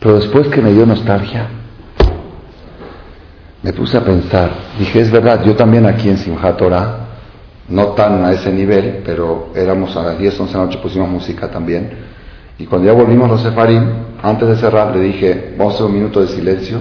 Pero 0.00 0.16
después 0.16 0.48
que 0.48 0.62
me 0.62 0.72
dio 0.72 0.86
nostalgia, 0.86 1.48
me 3.62 3.72
puse 3.72 3.96
a 3.96 4.04
pensar, 4.04 4.50
dije, 4.78 5.00
es 5.00 5.10
verdad, 5.10 5.44
yo 5.44 5.54
también 5.54 5.86
aquí 5.86 6.08
en 6.08 6.18
Simchat 6.18 6.56
Torah, 6.56 7.03
no 7.68 7.88
tan 7.88 8.24
a 8.24 8.32
ese 8.32 8.52
nivel, 8.52 9.02
pero 9.04 9.48
éramos 9.54 9.96
a 9.96 10.02
las 10.02 10.18
10, 10.18 10.40
11 10.40 10.52
de 10.52 10.58
la 10.58 10.64
noche, 10.66 10.78
pusimos 10.78 11.08
música 11.08 11.50
también. 11.50 11.90
Y 12.58 12.66
cuando 12.66 12.86
ya 12.86 12.92
volvimos 12.92 13.28
los 13.28 13.42
sefarim, 13.42 13.84
antes 14.22 14.48
de 14.48 14.56
cerrar, 14.56 14.94
le 14.94 15.00
dije, 15.00 15.54
vamos 15.56 15.74
a 15.74 15.76
hacer 15.76 15.86
un 15.86 15.94
minuto 15.94 16.20
de 16.20 16.28
silencio, 16.28 16.78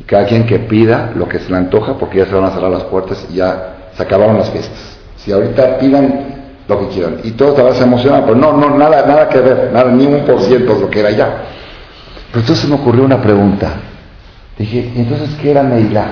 y 0.00 0.04
cada 0.04 0.26
quien 0.26 0.46
que 0.46 0.58
pida 0.58 1.12
lo 1.14 1.28
que 1.28 1.38
se 1.38 1.50
le 1.50 1.56
antoja, 1.56 1.94
porque 1.94 2.18
ya 2.18 2.26
se 2.26 2.34
van 2.34 2.44
a 2.44 2.50
cerrar 2.50 2.70
las 2.70 2.84
puertas 2.84 3.26
y 3.30 3.36
ya 3.36 3.90
se 3.94 4.02
acabaron 4.02 4.36
las 4.36 4.50
fiestas. 4.50 4.98
Si 5.16 5.32
ahorita 5.32 5.78
pidan 5.78 6.36
lo 6.68 6.80
que 6.80 6.88
quieran. 6.88 7.20
Y 7.24 7.32
todos 7.32 7.76
se 7.76 7.84
emocionan, 7.84 8.22
pero 8.22 8.36
no, 8.36 8.52
no, 8.52 8.76
nada, 8.76 9.06
nada 9.06 9.28
que 9.28 9.40
ver, 9.40 9.70
nada, 9.72 9.90
ni 9.90 10.06
un 10.06 10.24
por 10.24 10.40
ciento 10.42 10.74
de 10.74 10.80
lo 10.80 10.90
que 10.90 11.00
era 11.00 11.10
ya. 11.10 11.44
Pero 12.30 12.40
entonces 12.40 12.68
me 12.68 12.74
ocurrió 12.74 13.04
una 13.04 13.20
pregunta. 13.20 13.74
Dije, 14.58 14.92
¿y 14.94 15.00
entonces 15.00 15.30
qué 15.40 15.52
era 15.52 15.62
Neilá? 15.62 16.08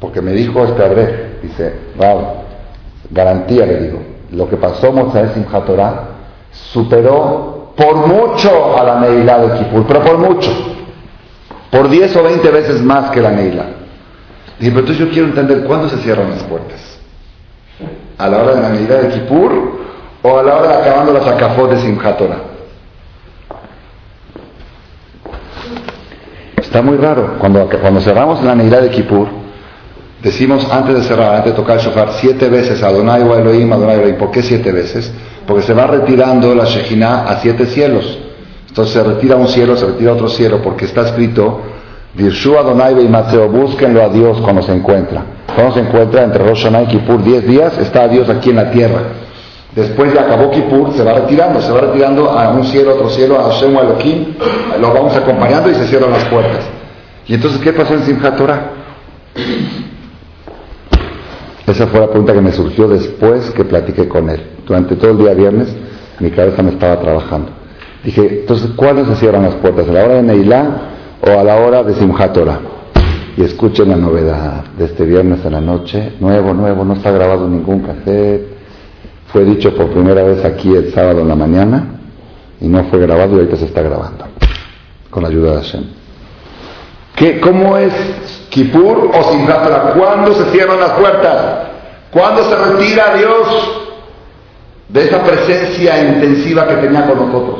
Porque 0.00 0.20
me 0.20 0.32
dijo 0.32 0.64
este 0.64 0.84
Abre, 0.84 1.38
dice, 1.42 1.74
wow, 1.96 2.44
garantía 3.10 3.66
le 3.66 3.80
digo, 3.80 3.98
lo 4.32 4.48
que 4.48 4.56
pasó 4.56 4.92
Moisés 4.92 5.36
en 5.36 5.44
Torah 5.44 6.08
superó 6.50 7.72
por 7.76 8.06
mucho 8.06 8.78
a 8.78 8.84
la 8.84 9.00
Neilá 9.00 9.38
de 9.38 9.58
Kipur, 9.58 9.86
pero 9.86 10.02
por 10.02 10.18
mucho, 10.18 10.50
por 11.70 11.88
10 11.88 12.16
o 12.16 12.22
20 12.22 12.50
veces 12.50 12.82
más 12.82 13.10
que 13.10 13.20
la 13.20 13.30
Neilá. 13.30 13.64
Dije, 14.58 14.70
pero 14.72 14.80
entonces 14.80 14.98
yo 14.98 15.10
quiero 15.10 15.28
entender 15.28 15.64
cuándo 15.64 15.88
se 15.88 15.98
cierran 15.98 16.30
las 16.30 16.42
puertas 16.44 16.98
a 18.18 18.28
la 18.28 18.38
hora 18.38 18.54
de 18.56 18.62
la 18.62 18.68
medida 18.70 18.98
de 19.00 19.08
Kippur 19.10 19.78
o 20.22 20.38
a 20.38 20.42
la 20.42 20.56
hora 20.56 20.68
de 20.68 20.74
acabando 20.74 21.12
la 21.12 21.22
sacafot 21.22 21.70
de 21.70 21.78
Simchat 21.78 22.20
Está 26.56 26.82
muy 26.82 26.96
raro. 26.98 27.36
Cuando, 27.38 27.68
cuando 27.80 28.00
cerramos 28.00 28.42
la 28.42 28.54
medida 28.54 28.80
de 28.80 28.90
Kippur, 28.90 29.28
decimos 30.22 30.66
antes 30.70 30.94
de 30.94 31.02
cerrar, 31.02 31.36
antes 31.36 31.52
de 31.52 31.56
tocar 31.56 31.78
el 31.78 31.82
shofar, 31.82 32.12
siete 32.14 32.48
veces 32.48 32.82
Adonai 32.82 33.22
o 33.22 33.36
Elohim, 33.36 33.72
Adonai 33.72 33.96
Elohim. 33.96 34.16
¿Por 34.16 34.30
qué 34.30 34.42
siete 34.42 34.72
veces? 34.72 35.12
Porque 35.46 35.62
se 35.62 35.74
va 35.74 35.86
retirando 35.86 36.54
la 36.54 36.64
Shejina 36.64 37.24
a 37.24 37.38
siete 37.38 37.66
cielos. 37.66 38.18
Entonces 38.68 38.94
se 38.94 39.02
retira 39.02 39.36
un 39.36 39.48
cielo, 39.48 39.76
se 39.76 39.86
retira 39.86 40.12
otro 40.12 40.28
cielo, 40.28 40.60
porque 40.62 40.84
está 40.84 41.02
escrito, 41.02 41.60
Dirshu 42.14 42.56
Adonai 42.56 43.00
y 43.04 43.08
Mateo, 43.08 43.48
búsquenlo 43.48 44.02
a 44.02 44.08
Dios 44.08 44.38
cuando 44.40 44.62
se 44.62 44.72
encuentra. 44.72 45.22
Cuando 45.54 45.74
se 45.74 45.80
encuentra 45.80 46.22
entre 46.22 46.44
Rosh 46.44 46.66
y 46.66 46.86
Kippur 46.86 47.22
10 47.22 47.46
días, 47.46 47.78
está 47.78 48.06
Dios 48.08 48.28
aquí 48.28 48.50
en 48.50 48.56
la 48.56 48.70
tierra. 48.70 49.00
Después 49.74 50.12
de 50.12 50.18
acabó 50.18 50.50
Kippur, 50.50 50.92
se 50.94 51.02
va 51.02 51.14
retirando, 51.14 51.60
se 51.60 51.70
va 51.70 51.80
retirando 51.80 52.30
a 52.30 52.50
un 52.50 52.64
cielo, 52.64 52.94
otro 52.94 53.10
cielo, 53.10 53.38
a 53.38 53.44
Hashem 53.44 53.76
o 53.76 53.80
Elohim, 53.80 54.34
lo 54.80 54.92
vamos 54.92 55.16
acompañando 55.16 55.70
y 55.70 55.74
se 55.74 55.86
cierran 55.86 56.10
las 56.10 56.24
puertas. 56.24 56.64
¿Y 57.26 57.34
entonces 57.34 57.60
qué 57.60 57.72
pasó 57.72 57.94
en 57.94 58.02
Simchat 58.02 58.36
Torah? 58.36 58.70
Esa 61.68 61.86
fue 61.86 62.00
la 62.00 62.08
pregunta 62.08 62.32
que 62.32 62.40
me 62.40 62.52
surgió 62.52 62.88
después 62.88 63.50
que 63.50 63.64
platiqué 63.64 64.08
con 64.08 64.30
él. 64.30 64.40
Durante 64.66 64.96
todo 64.96 65.10
el 65.12 65.18
día 65.18 65.34
viernes 65.34 65.74
mi 66.18 66.30
cabeza 66.30 66.62
me 66.62 66.70
estaba 66.70 66.98
trabajando. 66.98 67.50
Dije, 68.02 68.40
entonces, 68.40 68.70
¿cuáles 68.74 69.06
se 69.08 69.16
cierran 69.16 69.42
las 69.42 69.54
puertas? 69.56 69.88
¿A 69.88 69.92
la 69.92 70.04
hora 70.04 70.14
de 70.14 70.22
Neilá 70.22 70.82
o 71.20 71.38
a 71.38 71.44
la 71.44 71.56
hora 71.56 71.82
de 71.82 71.94
Simchat 71.94 72.32
Torah? 72.32 72.60
y 73.38 73.42
escuchen 73.44 73.88
la 73.88 73.96
novedad 73.96 74.64
de 74.76 74.86
este 74.86 75.04
viernes 75.04 75.46
a 75.46 75.50
la 75.50 75.60
noche. 75.60 76.14
Nuevo, 76.18 76.52
nuevo, 76.52 76.84
no 76.84 76.94
está 76.94 77.12
grabado 77.12 77.48
ningún 77.48 77.82
cassette. 77.82 78.48
Fue 79.28 79.44
dicho 79.44 79.72
por 79.76 79.90
primera 79.90 80.24
vez 80.24 80.44
aquí 80.44 80.74
el 80.74 80.92
sábado 80.92 81.20
en 81.20 81.28
la 81.28 81.36
mañana 81.36 82.00
y 82.60 82.66
no 82.66 82.82
fue 82.86 82.98
grabado 82.98 83.36
y 83.36 83.38
ahorita 83.38 83.56
se 83.56 83.66
está 83.66 83.82
grabando 83.82 84.24
con 85.08 85.22
la 85.22 85.28
ayuda 85.28 85.52
de 85.52 85.56
Hashem. 85.58 85.97
¿Qué, 87.18 87.40
¿Cómo 87.40 87.76
es 87.76 87.92
Kippur 88.48 89.10
o 89.12 89.32
Simchat 89.32 89.98
¿Cuándo 89.98 90.32
se 90.34 90.52
cierran 90.52 90.78
las 90.78 90.92
puertas? 90.92 91.66
¿Cuándo 92.12 92.44
se 92.44 92.54
retira 92.54 93.16
Dios 93.16 93.88
de 94.88 95.04
esa 95.04 95.22
presencia 95.24 95.98
intensiva 96.00 96.66
que 96.68 96.74
tenía 96.76 97.06
con 97.06 97.18
nosotros? 97.18 97.58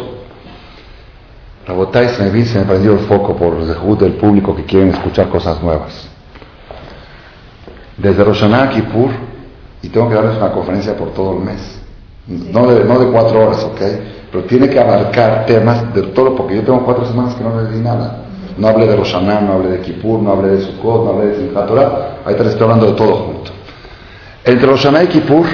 Rabotai 1.67 2.09
se 2.09 2.23
me, 2.23 2.45
se 2.45 2.61
me 2.61 2.65
prendió 2.67 2.93
el 2.93 3.01
foco 3.01 3.37
por 3.37 3.55
el 3.55 3.67
del 3.99 4.13
público 4.15 4.55
que 4.55 4.65
quieren 4.65 4.91
escuchar 4.91 5.29
cosas 5.29 5.61
nuevas. 5.61 6.09
Desde 7.97 8.23
Roshaná 8.23 8.63
a 8.63 8.71
Kippur, 8.71 9.11
y 9.83 9.89
tengo 9.89 10.09
que 10.09 10.15
darles 10.15 10.37
una 10.37 10.53
conferencia 10.53 10.97
por 10.97 11.13
todo 11.13 11.37
el 11.37 11.45
mes, 11.45 11.83
no 12.29 12.69
de, 12.69 12.85
no 12.85 12.99
de 13.01 13.11
cuatro 13.11 13.45
horas, 13.45 13.65
¿ok? 13.65 13.81
Pero 14.31 14.45
tiene 14.45 14.71
que 14.71 14.79
abarcar 14.79 15.47
temas 15.47 15.93
de 15.93 16.03
todo, 16.05 16.37
porque 16.37 16.57
yo 16.57 16.63
tengo 16.63 16.85
cuatro 16.85 17.05
semanas 17.07 17.35
que 17.35 17.43
no 17.43 17.61
les 17.61 17.73
di 17.73 17.81
nada. 17.81 18.28
No 18.59 18.69
hablé 18.69 18.87
de 18.89 18.97
Roshaná, 18.97 19.41
no 19.41 19.53
hablé 19.55 19.71
de 19.71 19.81
Kippur, 19.81 20.21
no 20.21 20.33
hablé 20.33 20.57
de 20.57 20.61
Sukkot, 20.63 21.05
no 21.05 21.11
hablé 21.11 21.27
de 21.27 21.37
Simchat 21.37 21.67
Torah, 21.67 22.19
ahorita 22.25 22.43
les 22.43 22.53
estoy 22.53 22.65
hablando 22.65 22.87
de 22.87 22.93
todo 22.93 23.15
junto. 23.15 23.53
Entre 24.45 24.67
Roshaná 24.67 25.05
y 25.05 25.07
Kippur, 25.07 25.47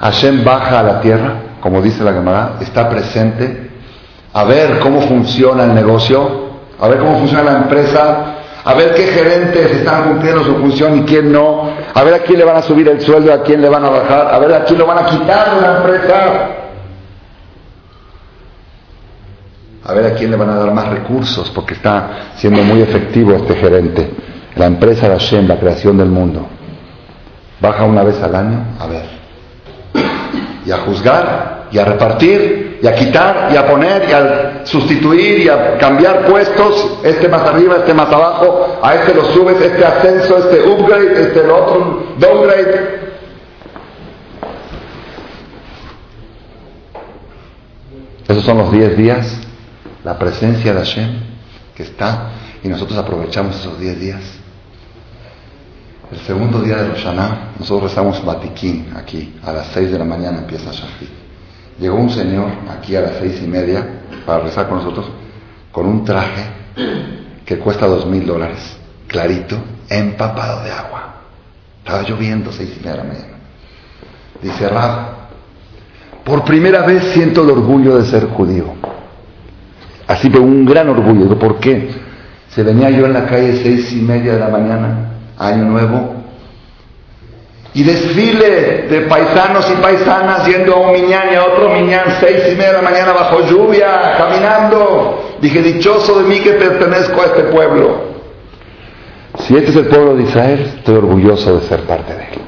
Hashem 0.00 0.44
baja 0.44 0.78
a 0.78 0.82
la 0.84 1.00
tierra, 1.00 1.34
como 1.60 1.82
dice 1.82 2.04
la 2.04 2.12
Gemara, 2.12 2.52
está 2.60 2.88
presente 2.88 3.70
a 4.32 4.44
ver 4.44 4.78
cómo 4.78 5.00
funciona 5.02 5.64
el 5.64 5.74
negocio, 5.74 6.50
a 6.80 6.88
ver 6.88 6.98
cómo 6.98 7.18
funciona 7.18 7.42
la 7.42 7.58
empresa, 7.58 8.34
a 8.64 8.74
ver 8.74 8.94
qué 8.94 9.06
gerentes 9.08 9.72
están 9.72 10.04
cumpliendo 10.04 10.44
su 10.44 10.54
función 10.56 10.98
y 10.98 11.02
quién 11.02 11.32
no, 11.32 11.68
a 11.92 12.04
ver 12.04 12.14
a 12.14 12.18
quién 12.20 12.38
le 12.38 12.44
van 12.44 12.56
a 12.56 12.62
subir 12.62 12.88
el 12.88 13.00
sueldo, 13.00 13.32
a 13.32 13.42
quién 13.42 13.60
le 13.60 13.68
van 13.68 13.84
a 13.84 13.90
bajar, 13.90 14.34
a 14.34 14.38
ver 14.38 14.54
a 14.54 14.64
quién 14.64 14.78
lo 14.78 14.86
van 14.86 14.98
a 14.98 15.06
quitar 15.06 15.56
de 15.56 15.60
la 15.60 15.76
empresa, 15.78 16.48
a 19.84 19.92
ver 19.92 20.06
a 20.06 20.14
quién 20.14 20.30
le 20.30 20.36
van 20.36 20.50
a 20.50 20.56
dar 20.56 20.72
más 20.72 20.88
recursos, 20.88 21.50
porque 21.50 21.74
está 21.74 22.32
siendo 22.36 22.62
muy 22.62 22.82
efectivo 22.82 23.34
este 23.34 23.54
gerente. 23.56 24.10
La 24.56 24.66
empresa 24.66 25.08
de 25.08 25.14
Hashem, 25.14 25.48
la 25.48 25.58
creación 25.58 25.96
del 25.96 26.08
mundo, 26.08 26.46
baja 27.60 27.84
una 27.84 28.02
vez 28.02 28.20
al 28.22 28.34
año, 28.34 28.64
a 28.78 28.86
ver, 28.86 29.04
y 30.64 30.70
a 30.70 30.78
juzgar, 30.78 31.68
y 31.72 31.78
a 31.78 31.84
repartir, 31.84 32.80
y 32.82 32.86
a 32.86 32.94
quitar 32.94 33.48
y 33.52 33.56
a 33.56 33.66
poner 33.66 34.08
y 34.08 34.12
a 34.12 34.66
sustituir 34.66 35.38
y 35.40 35.48
a 35.48 35.78
cambiar 35.78 36.26
puestos, 36.26 36.98
este 37.04 37.28
más 37.28 37.42
arriba, 37.42 37.76
este 37.76 37.94
más 37.94 38.08
abajo, 38.08 38.80
a 38.82 38.94
este 38.96 39.14
lo 39.14 39.24
subes, 39.26 39.60
este 39.60 39.84
ascenso, 39.84 40.38
este 40.38 40.68
upgrade, 40.68 41.22
este 41.22 41.46
lo 41.46 41.64
otro 41.64 42.06
downgrade. 42.18 43.02
Esos 48.28 48.44
son 48.44 48.58
los 48.58 48.72
10 48.72 48.96
días, 48.96 49.40
la 50.04 50.18
presencia 50.18 50.72
de 50.72 50.78
Hashem 50.78 51.10
que 51.74 51.84
está 51.84 52.30
y 52.62 52.68
nosotros 52.68 52.98
aprovechamos 52.98 53.56
esos 53.56 53.78
10 53.78 54.00
días. 54.00 54.20
El 56.10 56.18
segundo 56.20 56.60
día 56.60 56.76
de 56.76 56.88
Rosh 56.88 57.06
nosotros 57.58 57.90
rezamos 57.90 58.24
Batiquín 58.24 58.92
aquí, 58.94 59.34
a 59.42 59.52
las 59.52 59.68
6 59.68 59.90
de 59.92 59.98
la 59.98 60.04
mañana 60.04 60.38
empieza 60.38 60.70
Shafit. 60.70 61.22
Llegó 61.78 61.96
un 61.96 62.10
señor 62.10 62.50
aquí 62.70 62.94
a 62.96 63.00
las 63.00 63.12
seis 63.18 63.40
y 63.42 63.46
media 63.46 64.02
para 64.26 64.44
rezar 64.44 64.68
con 64.68 64.78
nosotros 64.78 65.06
con 65.70 65.86
un 65.86 66.04
traje 66.04 66.44
que 67.44 67.58
cuesta 67.58 67.86
dos 67.86 68.06
mil 68.06 68.26
dólares, 68.26 68.76
clarito, 69.06 69.56
empapado 69.88 70.62
de 70.64 70.70
agua. 70.70 71.14
Estaba 71.78 72.02
lloviendo 72.02 72.52
seis 72.52 72.74
y 72.76 72.78
media 72.80 72.92
de 72.92 72.96
la 72.98 73.04
mañana. 73.04 73.38
Dice 74.42 74.68
Rab, 74.68 75.06
por 76.24 76.44
primera 76.44 76.84
vez 76.84 77.04
siento 77.14 77.42
el 77.42 77.50
orgullo 77.50 77.96
de 77.96 78.04
ser 78.04 78.28
judío. 78.28 78.91
Así, 80.12 80.28
pero 80.28 80.42
un 80.42 80.66
gran 80.66 80.90
orgullo. 80.90 81.38
¿por 81.38 81.58
qué? 81.58 81.88
Se 82.50 82.62
venía 82.62 82.90
yo 82.90 83.06
en 83.06 83.14
la 83.14 83.24
calle 83.24 83.60
seis 83.62 83.90
y 83.94 84.02
media 84.02 84.34
de 84.34 84.40
la 84.40 84.48
mañana, 84.48 85.12
año 85.38 85.64
nuevo, 85.64 86.16
y 87.72 87.82
desfile 87.82 88.88
de 88.90 89.00
paisanos 89.08 89.70
y 89.70 89.80
paisanas 89.80 90.46
yendo 90.46 90.74
a 90.74 90.80
un 90.80 90.92
miñán 90.92 91.32
y 91.32 91.34
a 91.34 91.44
otro 91.44 91.70
miñán, 91.70 92.04
seis 92.20 92.42
y 92.52 92.56
media 92.56 92.72
de 92.72 92.82
la 92.82 92.90
mañana 92.90 93.12
bajo 93.12 93.40
lluvia, 93.46 94.16
caminando. 94.18 95.38
Dije, 95.40 95.62
dichoso 95.62 96.22
de 96.22 96.28
mí 96.28 96.40
que 96.40 96.52
pertenezco 96.52 97.22
a 97.22 97.24
este 97.24 97.44
pueblo. 97.44 98.12
Si 99.38 99.56
este 99.56 99.70
es 99.70 99.76
el 99.76 99.86
pueblo 99.86 100.14
de 100.16 100.24
Israel, 100.24 100.72
estoy 100.76 100.96
orgulloso 100.96 101.58
de 101.58 101.66
ser 101.66 101.80
parte 101.84 102.12
de 102.12 102.22
él. 102.22 102.40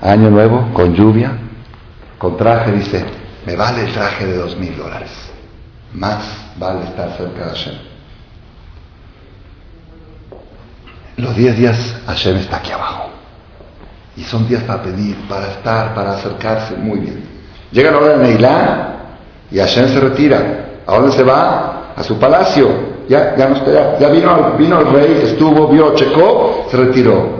Año 0.00 0.30
nuevo, 0.30 0.68
con 0.72 0.94
lluvia, 0.94 1.32
con 2.16 2.36
traje, 2.36 2.70
dice, 2.70 3.04
me 3.44 3.56
vale 3.56 3.82
el 3.86 3.92
traje 3.92 4.24
de 4.24 4.36
dos 4.36 4.56
mil 4.56 4.76
dólares. 4.76 5.28
Más 5.92 6.24
vale 6.58 6.84
estar 6.84 7.16
cerca 7.16 7.44
de 7.44 7.50
Hashem. 7.50 7.74
Los 11.16 11.34
diez 11.34 11.56
días 11.56 11.96
Hashem 12.06 12.36
está 12.36 12.58
aquí 12.58 12.72
abajo. 12.72 13.10
Y 14.16 14.22
son 14.24 14.48
días 14.48 14.62
para 14.64 14.82
pedir, 14.82 15.16
para 15.28 15.48
estar, 15.48 15.94
para 15.94 16.12
acercarse. 16.12 16.76
Muy 16.76 17.00
bien. 17.00 17.24
Llega 17.72 17.90
la 17.90 17.98
hora 17.98 18.18
de 18.18 18.28
Neilá 18.28 18.96
y 19.50 19.58
Hashem 19.58 19.88
se 19.88 20.00
retira. 20.00 20.66
¿A 20.86 20.94
dónde 20.96 21.12
se 21.12 21.22
va? 21.22 21.92
A 21.96 22.02
su 22.02 22.18
palacio. 22.18 22.98
Ya, 23.08 23.34
ya 23.36 23.48
no 23.48 23.56
está, 23.56 23.98
ya, 23.98 24.08
vino, 24.08 24.52
vino 24.58 24.80
el 24.80 24.92
rey, 24.92 25.20
estuvo, 25.24 25.66
vio, 25.68 25.94
checó, 25.94 26.66
se 26.70 26.76
retiró. 26.76 27.38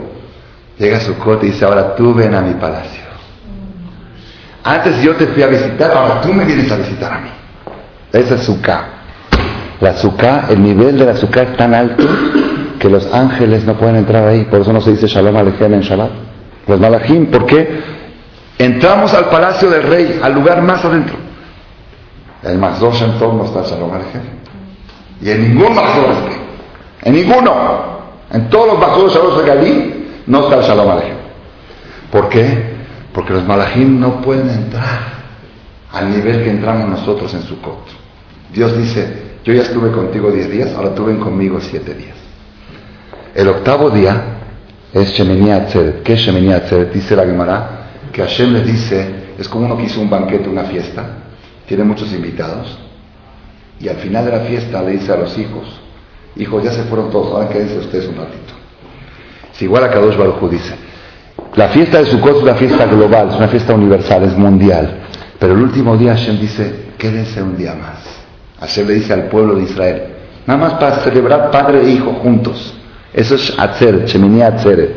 Llega 0.79 0.97
a 0.97 1.01
su 1.01 1.15
corte 1.17 1.45
y 1.45 1.51
dice, 1.51 1.65
ahora 1.65 1.95
tú 1.95 2.13
ven 2.13 2.33
a 2.33 2.41
mi 2.41 2.53
palacio. 2.55 3.03
Antes 4.63 5.01
yo 5.01 5.15
te 5.15 5.27
fui 5.27 5.43
a 5.43 5.47
visitar, 5.47 5.91
ahora 5.91 6.21
tú 6.21 6.33
me 6.33 6.43
vienes 6.43 6.71
a 6.71 6.75
visitar 6.75 7.13
a 7.13 7.19
mí. 7.19 7.29
Esa 8.11 8.35
es 8.35 8.43
Sukkah. 8.43 8.85
La 9.81 9.95
Sukkah, 9.95 10.47
el 10.49 10.61
nivel 10.61 10.97
de 10.97 11.05
la 11.05 11.15
Sukkah 11.15 11.43
es 11.43 11.57
tan 11.57 11.73
alto 11.73 12.03
que 12.79 12.89
los 12.89 13.13
ángeles 13.13 13.65
no 13.65 13.75
pueden 13.75 13.97
entrar 13.97 14.27
ahí. 14.27 14.45
Por 14.45 14.61
eso 14.61 14.73
no 14.73 14.81
se 14.81 14.91
dice 14.91 15.07
Shalom 15.07 15.35
Alejem 15.35 15.73
en 15.73 15.81
Shabbat. 15.81 16.09
Los 16.67 16.79
malachim, 16.79 17.27
¿por 17.27 17.45
qué? 17.45 17.81
Entramos 18.57 19.13
al 19.13 19.25
palacio 19.25 19.69
del 19.69 19.83
rey, 19.83 20.19
al 20.21 20.33
lugar 20.33 20.61
más 20.61 20.83
adentro. 20.83 21.15
El 22.43 22.57
Mazor 22.57 22.93
Shem 22.93 23.11
no 23.19 23.45
está 23.45 23.63
Shalom 23.63 23.91
Alejem. 23.93 24.21
Y 25.21 25.29
en 25.29 25.49
ningún 25.49 25.75
Mazor 25.75 26.15
En 27.03 27.13
ninguno. 27.13 27.99
En 28.31 28.49
todos 28.49 28.67
los 28.67 28.79
Mazor 28.79 29.11
Shalom 29.11 29.45
de 29.45 30.09
no 30.27 30.43
está 30.43 30.55
el 30.55 30.63
Shalom 30.63 30.89
Alejem. 30.89 31.17
¿Por 32.11 32.29
qué? 32.29 32.79
Porque 33.13 33.33
los 33.33 33.45
malachim 33.45 33.99
no 33.99 34.21
pueden 34.21 34.49
entrar 34.49 35.19
al 35.91 36.11
nivel 36.11 36.43
que 36.43 36.51
entramos 36.51 36.87
nosotros 36.89 37.33
en 37.33 37.41
Sukkot. 37.43 37.98
Dios 38.53 38.77
dice, 38.77 39.29
yo 39.43 39.53
ya 39.53 39.61
estuve 39.61 39.91
contigo 39.91 40.31
diez 40.31 40.49
días, 40.49 40.73
ahora 40.75 40.93
tú 40.95 41.05
ven 41.05 41.19
conmigo 41.19 41.59
siete 41.61 41.93
días. 41.93 42.17
El 43.35 43.47
octavo 43.47 43.89
día 43.89 44.21
es 44.93 45.13
Shemini 45.13 45.51
Atzeret. 45.51 46.03
¿Qué 46.03 46.13
es 46.13 46.19
Shemini 46.19 46.51
Atzeret? 46.51 46.91
Dice 46.91 47.15
la 47.15 47.25
Gemara 47.25 47.79
que 48.11 48.21
Hashem 48.21 48.53
le 48.53 48.63
dice, 48.63 49.07
es 49.37 49.47
como 49.47 49.65
uno 49.65 49.77
que 49.77 49.83
hizo 49.83 50.01
un 50.01 50.09
banquete, 50.09 50.49
una 50.49 50.63
fiesta, 50.63 51.05
tiene 51.67 51.83
muchos 51.83 52.11
invitados, 52.11 52.77
y 53.79 53.87
al 53.87 53.97
final 53.97 54.25
de 54.25 54.31
la 54.31 54.39
fiesta 54.41 54.81
le 54.81 54.91
dice 54.91 55.13
a 55.13 55.17
los 55.17 55.37
hijos, 55.37 55.79
hijos, 56.35 56.63
ya 56.63 56.71
se 56.71 56.83
fueron 56.83 57.11
todos, 57.11 57.31
ahora 57.31 57.49
quédense 57.49 57.77
ustedes 57.77 58.07
un 58.07 58.15
ratito. 58.15 58.53
Si 59.53 59.65
igual 59.65 59.83
a 59.83 59.89
Kadosh 59.91 60.17
Baruj 60.17 60.49
dice, 60.49 60.73
la 61.55 61.69
fiesta 61.69 61.99
de 61.99 62.05
Sukkot 62.05 62.37
es 62.37 62.43
una 62.43 62.55
fiesta 62.55 62.85
global, 62.85 63.29
es 63.29 63.35
una 63.35 63.47
fiesta 63.47 63.73
universal, 63.75 64.23
es 64.23 64.35
mundial, 64.35 65.01
pero 65.39 65.53
el 65.53 65.61
último 65.61 65.95
día 65.95 66.15
Hashem 66.15 66.39
dice, 66.39 66.93
quédense 66.97 67.41
un 67.41 67.55
día 67.55 67.75
más. 67.75 68.18
Hashem 68.59 68.87
le 68.87 68.93
dice 68.95 69.13
al 69.13 69.23
pueblo 69.23 69.55
de 69.55 69.63
Israel, 69.63 70.03
nada 70.45 70.59
más 70.59 70.73
para 70.73 70.97
celebrar 70.97 71.49
padre 71.51 71.81
e 71.81 71.89
hijo 71.89 72.11
juntos. 72.13 72.75
Eso 73.13 73.35
es 73.35 73.57
Atzeret, 73.57 74.07
Shemini 74.07 74.41
Atzeret. 74.41 74.95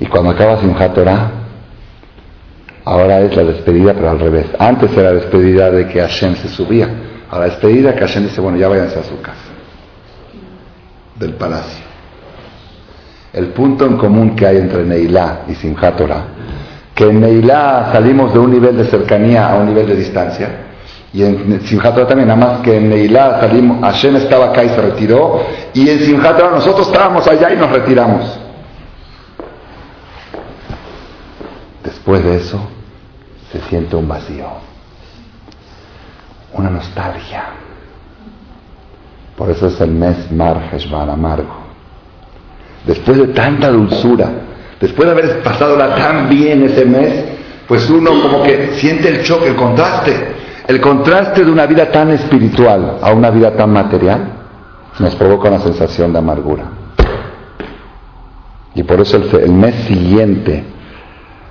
Y 0.00 0.06
cuando 0.06 0.30
acaba 0.30 0.58
Simchat 0.60 0.94
Torah, 0.94 1.30
ahora 2.84 3.20
es 3.20 3.36
la 3.36 3.44
despedida, 3.44 3.94
pero 3.94 4.10
al 4.10 4.18
revés. 4.18 4.46
Antes 4.58 4.92
era 4.92 5.10
la 5.10 5.12
despedida 5.12 5.70
de 5.70 5.86
que 5.88 6.00
Hashem 6.00 6.36
se 6.36 6.48
subía. 6.48 6.88
Ahora 7.30 7.46
la 7.46 7.52
despedida 7.52 7.94
que 7.94 8.00
Hashem 8.00 8.24
dice, 8.24 8.40
bueno, 8.40 8.58
ya 8.58 8.68
váyanse 8.68 8.98
a 8.98 9.02
su 9.04 9.20
casa. 9.20 9.38
Del 11.16 11.34
palacio. 11.34 11.84
El 13.32 13.48
punto 13.48 13.86
en 13.86 13.96
común 13.96 14.34
que 14.34 14.46
hay 14.46 14.56
entre 14.56 14.84
Neilá 14.84 15.42
y 15.48 15.54
Simchat 15.54 15.96
Torah, 15.96 16.24
que 16.94 17.04
en 17.04 17.20
Neilá 17.20 17.90
salimos 17.92 18.32
de 18.32 18.40
un 18.40 18.50
nivel 18.50 18.76
de 18.76 18.84
cercanía 18.86 19.48
a 19.50 19.56
un 19.56 19.66
nivel 19.66 19.86
de 19.86 19.96
distancia, 19.96 20.69
y 21.12 21.24
en 21.24 21.60
Simchat 21.62 21.96
también, 22.06 22.28
nada 22.28 22.38
más 22.38 22.60
que 22.60 22.76
en 22.76 22.88
Neilá 22.88 23.40
salimos, 23.40 23.80
Hashem 23.80 24.16
estaba 24.16 24.46
acá 24.46 24.62
y 24.62 24.68
se 24.68 24.80
retiró, 24.80 25.44
y 25.74 25.88
en 25.88 25.98
Simchat 25.98 26.38
nosotros 26.38 26.86
estábamos 26.86 27.26
allá 27.26 27.52
y 27.52 27.56
nos 27.56 27.70
retiramos. 27.70 28.38
Después 31.82 32.22
de 32.22 32.36
eso, 32.36 32.60
se 33.50 33.60
siente 33.62 33.96
un 33.96 34.06
vacío, 34.06 34.46
una 36.52 36.70
nostalgia. 36.70 37.44
Por 39.36 39.50
eso 39.50 39.66
es 39.66 39.80
el 39.80 39.90
mes 39.90 40.30
Mar 40.30 40.70
Heshvan, 40.72 41.10
amargo. 41.10 41.56
Después 42.86 43.18
de 43.18 43.28
tanta 43.28 43.70
dulzura, 43.70 44.28
después 44.80 45.06
de 45.06 45.12
haber 45.12 45.42
pasado 45.42 45.76
tan 45.76 46.28
bien 46.28 46.62
ese 46.62 46.84
mes, 46.84 47.24
pues 47.66 47.90
uno 47.90 48.10
como 48.22 48.44
que 48.44 48.74
siente 48.74 49.08
el 49.08 49.24
choque, 49.24 49.48
el 49.48 49.56
contraste 49.56 50.39
el 50.70 50.80
contraste 50.80 51.44
de 51.44 51.50
una 51.50 51.66
vida 51.66 51.90
tan 51.90 52.12
espiritual 52.12 52.98
a 53.02 53.12
una 53.12 53.28
vida 53.30 53.56
tan 53.56 53.72
material 53.72 54.20
nos 55.00 55.16
provoca 55.16 55.48
una 55.48 55.58
sensación 55.58 56.12
de 56.12 56.20
amargura. 56.20 56.62
Y 58.76 58.84
por 58.84 59.00
eso 59.00 59.16
el, 59.16 59.50
mes 59.50 59.74
siguiente 59.86 60.62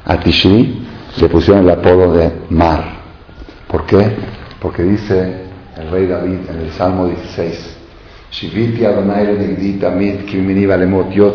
a 0.06 0.18
Tishri 0.22 0.88
le 1.20 1.28
pusieron 1.28 1.66
el 1.66 1.70
apodo 1.72 2.14
de 2.14 2.32
Mar. 2.50 2.82
¿Por 3.68 3.86
qué? 3.86 4.10
Porque 4.62 4.84
dice 4.84 5.48
el 5.78 5.92
rey 5.92 6.08
David 6.08 6.38
en 6.50 6.62
el 6.62 6.72
Salmo 6.72 7.08
16, 7.08 7.78
yo 11.12 11.34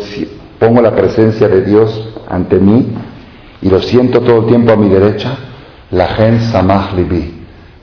pongo 0.58 0.80
la 0.80 0.96
presencia 0.96 1.48
de 1.48 1.60
Dios 1.66 2.14
ante 2.30 2.58
mí 2.58 2.86
y 3.60 3.68
lo 3.68 3.82
siento 3.82 4.22
todo 4.22 4.38
el 4.38 4.46
tiempo 4.46 4.72
a 4.72 4.76
mi 4.76 4.88
derecha, 4.88 5.36
la 5.90 6.06
gen 6.08 6.40
samach 6.40 6.94
libi 6.94 7.33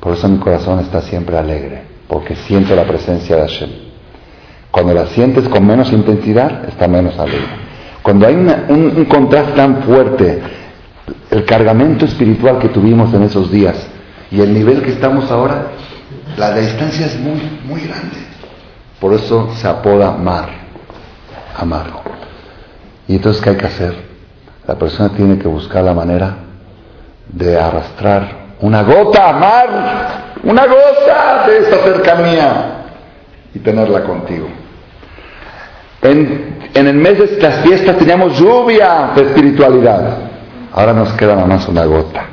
por 0.02 0.14
eso 0.14 0.28
mi 0.28 0.39
corazón 0.39 0.80
está 0.80 0.99
siempre 1.02 1.38
alegre, 1.38 1.84
porque 2.08 2.36
siento 2.36 2.76
la 2.76 2.86
presencia 2.86 3.36
de 3.36 3.41
Hashem. 3.43 3.70
Cuando 4.72 4.95
la 4.95 5.06
sientes 5.06 5.47
con 5.47 5.66
menos 5.66 5.93
intensidad, 5.93 6.66
está 6.68 6.88
menos 6.88 7.18
alegre. 7.20 7.45
Cuando 8.02 8.26
hay 8.26 8.34
un, 8.34 9.06
contraste 9.06 9.52
tan 9.52 9.84
fuerte, 9.84 10.41
el 11.30 11.45
cargamento 11.45 12.06
espiritual 12.06 12.58
que 12.58 12.70
tuvimos 12.70 13.14
en 13.14 13.24
esos 13.24 13.52
días 13.52 13.88
y 14.32 14.41
el 14.41 14.52
nivel 14.52 14.82
que 14.82 14.89
estamos 14.89 15.30
ahora, 15.30 15.68
la 16.36 16.58
distancia 16.58 17.06
es 17.06 17.20
muy, 17.20 17.60
muy 17.64 17.82
grande. 17.82 18.18
Por 18.99 19.14
eso 19.14 19.52
se 19.54 19.68
apoda 19.68 20.14
mar, 20.14 20.49
amargo. 21.56 22.02
¿Y 23.08 23.18
entonces 23.18 23.39
qué 23.39 23.52
hay 23.52 23.58
que 23.58 23.68
hacer? 23.68 23.95
La 24.68 24.76
persona 24.76 25.10
tiene 25.10 25.38
que 25.38 25.47
buscar 25.47 25.84
la 25.84 25.93
manera 25.93 26.38
de 27.32 27.60
arrastrar 27.60 28.40
una 28.62 28.84
gota, 28.84 29.30
amar, 29.30 29.70
una 30.43 30.66
gota 30.66 31.47
de 31.47 31.57
esa 31.57 31.78
cercanía 31.84 32.66
y 33.53 33.59
tenerla 33.59 34.03
contigo. 34.03 34.47
En, 36.01 36.62
el 36.74 36.93
mes 36.93 37.18
de 37.18 37.26
estas 37.26 37.55
fiestas 37.66 37.97
teníamos 37.97 38.39
lluvia 38.39 39.12
de 39.16 39.24
espiritualidad. 39.24 40.18
Ahora 40.74 40.93
nos 40.93 41.12
queda 41.14 41.36
nada 41.36 41.47
más 41.47 41.68
una 41.68 41.86
gota. 41.86 42.26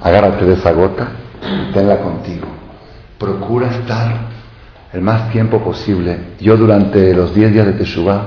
Agárrate 0.00 0.44
de 0.44 0.54
esa 0.54 0.72
gota 0.72 1.08
y 1.68 1.72
tenla 1.72 1.98
contigo. 1.98 2.46
Procura 3.18 3.68
estar 3.68 4.12
el 4.92 5.00
más 5.02 5.30
tiempo 5.30 5.58
posible. 5.58 6.16
Yo 6.40 6.56
durante 6.56 7.14
los 7.14 7.34
10 7.34 7.52
días 7.52 7.66
de 7.66 7.72
Teshuvah, 7.74 8.22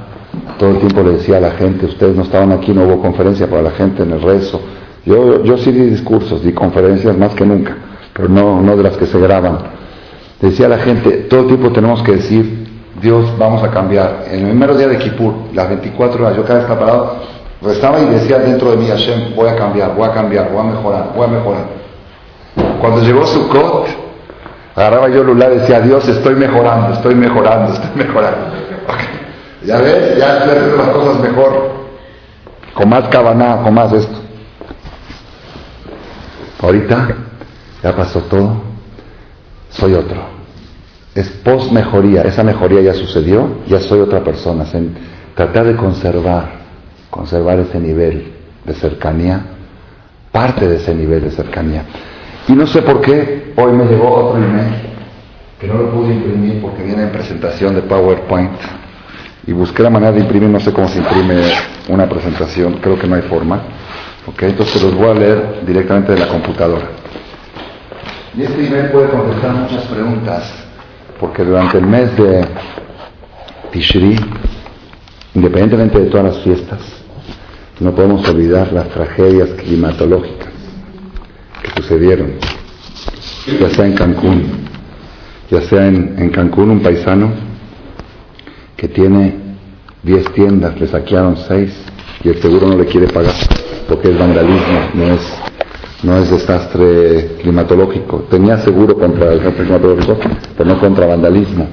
todo 0.57 0.71
el 0.71 0.77
tiempo 0.79 1.03
le 1.03 1.17
decía 1.17 1.37
a 1.37 1.41
la 1.41 1.51
gente, 1.51 1.85
ustedes 1.85 2.15
no 2.15 2.23
estaban 2.23 2.51
aquí, 2.51 2.71
no 2.71 2.83
hubo 2.83 3.01
conferencia 3.01 3.47
para 3.49 3.61
la 3.61 3.71
gente 3.71 4.03
en 4.03 4.11
el 4.11 4.21
rezo, 4.21 4.61
yo, 5.05 5.43
yo 5.43 5.57
sí 5.57 5.71
di 5.71 5.81
discursos, 5.89 6.43
di 6.43 6.51
conferencias 6.51 7.15
más 7.17 7.33
que 7.35 7.45
nunca, 7.45 7.75
pero 8.13 8.27
no, 8.27 8.61
no 8.61 8.75
de 8.75 8.83
las 8.83 8.97
que 8.97 9.05
se 9.05 9.19
graban. 9.19 9.59
Decía 10.41 10.67
la 10.67 10.79
gente, 10.79 11.27
todo 11.29 11.45
tipo 11.45 11.71
tenemos 11.71 12.01
que 12.01 12.13
decir, 12.13 12.67
Dios, 13.01 13.37
vamos 13.37 13.63
a 13.63 13.69
cambiar. 13.69 14.25
En 14.31 14.39
el 14.41 14.49
primer 14.49 14.75
día 14.77 14.87
de 14.87 14.97
Kippur, 14.97 15.33
las 15.53 15.69
24 15.69 16.23
horas, 16.23 16.37
yo 16.37 16.43
cada 16.43 16.59
vez 16.59 16.67
parado, 16.67 17.17
rezaba 17.61 17.99
y 18.01 18.05
decía 18.05 18.39
dentro 18.39 18.71
de 18.71 18.77
mí, 18.77 18.87
Hashem, 18.87 19.35
voy 19.35 19.47
a 19.49 19.55
cambiar, 19.55 19.95
voy 19.95 20.07
a 20.07 20.11
cambiar, 20.11 20.51
voy 20.51 20.61
a 20.61 20.71
mejorar, 20.71 21.11
voy 21.15 21.25
a 21.25 21.29
mejorar. 21.29 21.65
Cuando 22.81 23.01
llegó 23.01 23.25
Sukkot, 23.25 23.87
agarraba 24.75 25.09
yo 25.09 25.21
el 25.21 25.27
lular 25.27 25.51
y 25.53 25.57
decía, 25.59 25.81
Dios, 25.81 26.07
estoy 26.07 26.35
mejorando, 26.35 26.93
estoy 26.93 27.15
mejorando, 27.15 27.73
estoy 27.73 27.91
mejorando. 27.95 28.55
Ya 29.65 29.77
ves, 29.77 30.17
ya 30.17 30.37
estoy 30.37 30.57
haciendo 30.57 30.77
las 30.77 30.89
cosas 30.89 31.19
mejor, 31.19 31.69
con 32.73 32.89
más 32.89 33.07
cabaná, 33.09 33.61
con 33.63 33.73
más 33.73 33.93
esto. 33.93 34.24
Ahorita 36.61 37.15
ya 37.83 37.95
pasó 37.95 38.21
todo, 38.21 38.61
soy 39.69 39.93
otro. 39.93 40.35
Es 41.13 41.29
post 41.29 41.71
mejoría, 41.71 42.23
esa 42.23 42.43
mejoría 42.43 42.81
ya 42.81 42.93
sucedió, 42.93 43.59
ya 43.67 43.79
soy 43.79 43.99
otra 43.99 44.23
persona. 44.23 44.65
tratar 45.35 45.65
de 45.65 45.75
conservar, 45.75 46.49
conservar 47.09 47.59
ese 47.59 47.79
nivel 47.79 48.33
de 48.65 48.73
cercanía, 48.73 49.41
parte 50.31 50.67
de 50.67 50.77
ese 50.77 50.93
nivel 50.93 51.23
de 51.23 51.31
cercanía. 51.31 51.83
Y 52.47 52.53
no 52.53 52.67
sé 52.67 52.81
por 52.81 53.01
qué, 53.01 53.53
hoy 53.55 53.71
me 53.73 53.85
llegó 53.85 54.09
otro 54.09 54.43
email 54.43 54.73
que 55.59 55.67
no 55.67 55.75
lo 55.75 55.91
pude 55.91 56.13
imprimir 56.13 56.61
porque 56.61 56.83
viene 56.83 57.03
en 57.03 57.11
presentación 57.11 57.75
de 57.75 57.81
PowerPoint 57.81 58.59
y 59.47 59.53
busqué 59.53 59.83
la 59.83 59.89
manera 59.89 60.11
de 60.11 60.19
imprimir, 60.19 60.49
no 60.49 60.59
sé 60.59 60.73
cómo 60.73 60.87
se 60.87 60.99
imprime 60.99 61.41
una 61.87 62.09
presentación, 62.09 62.79
creo 62.81 62.97
que 62.97 63.07
no 63.07 63.15
hay 63.15 63.21
forma. 63.23 63.61
Ok, 64.27 64.41
entonces 64.41 64.81
los 64.81 64.95
voy 64.95 65.09
a 65.09 65.13
leer 65.13 65.61
directamente 65.67 66.13
de 66.13 66.19
la 66.19 66.27
computadora. 66.27 66.89
Y 68.35 68.41
este 68.41 68.65
email 68.65 68.89
puede 68.89 69.09
contestar 69.09 69.53
muchas 69.53 69.83
preguntas, 69.83 70.51
porque 71.19 71.43
durante 71.43 71.77
el 71.77 71.85
mes 71.85 72.17
de 72.17 72.43
Tishri, 73.71 74.15
independientemente 75.35 75.99
de 75.99 76.05
todas 76.07 76.35
las 76.35 76.43
fiestas, 76.43 76.79
no 77.79 77.93
podemos 77.93 78.27
olvidar 78.27 78.73
las 78.73 78.89
tragedias 78.89 79.49
climatológicas 79.49 80.49
que 81.61 81.81
sucedieron, 81.81 82.33
ya 83.59 83.69
sea 83.69 83.85
en 83.85 83.93
Cancún, 83.93 84.43
ya 85.51 85.61
sea 85.61 85.87
en, 85.87 86.15
en 86.17 86.29
Cancún 86.31 86.71
un 86.71 86.81
paisano 86.81 87.31
que 88.75 88.87
tiene 88.87 89.35
10 90.01 90.33
tiendas, 90.33 90.79
le 90.79 90.87
saquearon 90.87 91.37
6 91.37 91.85
y 92.23 92.29
el 92.29 92.41
seguro 92.41 92.67
no 92.67 92.75
le 92.75 92.85
quiere 92.85 93.07
pagar 93.07 93.33
porque 93.87 94.09
es 94.09 94.17
vandalismo, 94.17 94.79
no 96.03 96.17
es 96.17 96.29
desastre 96.29 97.37
climatológico. 97.41 98.25
Tenía 98.29 98.57
seguro 98.57 98.95
contra 98.95 99.31
el 99.31 99.39
desastre 99.39 99.63
climatológico, 99.65 100.17
pero 100.57 100.69
no 100.69 100.79
contra 100.79 101.05
vandalismo. 101.07 101.67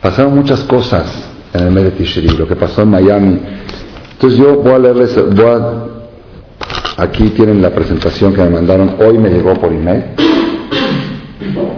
Pasaron 0.00 0.34
muchas 0.34 0.62
cosas 0.64 1.30
en 1.52 1.66
el 1.66 1.70
mes 1.70 1.84
de 1.84 1.90
Tishri, 1.92 2.28
lo 2.28 2.46
que 2.46 2.56
pasó 2.56 2.82
en 2.82 2.90
Miami. 2.90 3.40
Entonces 4.12 4.38
yo 4.38 4.56
voy 4.56 4.72
a 4.72 4.78
leerles, 4.78 5.16
voy 5.34 5.46
a, 5.46 7.02
aquí 7.02 7.30
tienen 7.30 7.60
la 7.62 7.70
presentación 7.70 8.32
que 8.34 8.42
me 8.42 8.50
mandaron, 8.50 8.96
hoy 9.00 9.18
me 9.18 9.30
llegó 9.30 9.54
por 9.54 9.72
email. 9.72 10.04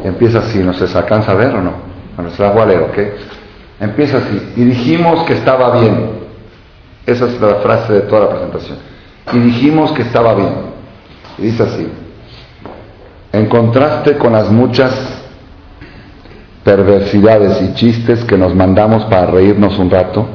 Empieza 0.05 0.39
así, 0.39 0.59
no 0.59 0.73
¿se 0.73 0.85
alcanza 0.97 1.33
a 1.33 1.35
ver 1.35 1.55
o 1.55 1.63
no? 1.63 1.73
Bueno, 2.17 2.31
se 2.33 2.43
la 2.43 2.51
voy 2.51 2.63
a 2.63 2.67
leer, 2.67 2.83
¿ok? 2.83 2.99
Empieza 3.81 4.19
así, 4.19 4.53
y 4.57 4.65
dijimos 4.65 5.25
que 5.25 5.35
estaba 5.35 5.81
bien. 5.81 6.19
Esa 7.07 7.27
es 7.27 7.41
la 7.41 7.57
frase 7.57 7.93
de 7.93 8.01
toda 8.03 8.23
la 8.23 8.31
presentación. 8.31 8.79
Y 9.33 9.39
dijimos 9.39 9.93
que 9.93 10.03
estaba 10.03 10.35
bien. 10.35 10.55
Y 11.39 11.43
dice 11.43 11.63
así, 11.63 11.89
en 13.33 13.47
contraste 13.47 14.17
con 14.17 14.33
las 14.33 14.51
muchas 14.51 15.19
perversidades 16.65 17.63
y 17.63 17.75
chistes 17.75 18.25
que 18.25 18.37
nos 18.37 18.55
mandamos 18.55 19.05
para 19.05 19.27
reírnos 19.27 19.79
un 19.79 19.91
rato, 19.91 20.27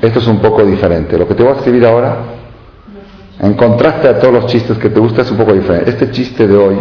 esto 0.00 0.18
es 0.18 0.26
un 0.26 0.40
poco 0.40 0.64
diferente. 0.64 1.16
Lo 1.18 1.26
que 1.26 1.34
te 1.34 1.42
voy 1.42 1.52
a 1.52 1.56
escribir 1.56 1.86
ahora, 1.86 2.16
en 3.40 3.54
contraste 3.54 4.08
a 4.08 4.18
todos 4.18 4.34
los 4.34 4.46
chistes 4.46 4.76
que 4.78 4.90
te 4.90 5.00
gustan, 5.00 5.24
es 5.24 5.30
un 5.30 5.36
poco 5.36 5.52
diferente. 5.52 5.90
Este 5.90 6.10
chiste 6.10 6.46
de 6.46 6.56
hoy 6.56 6.76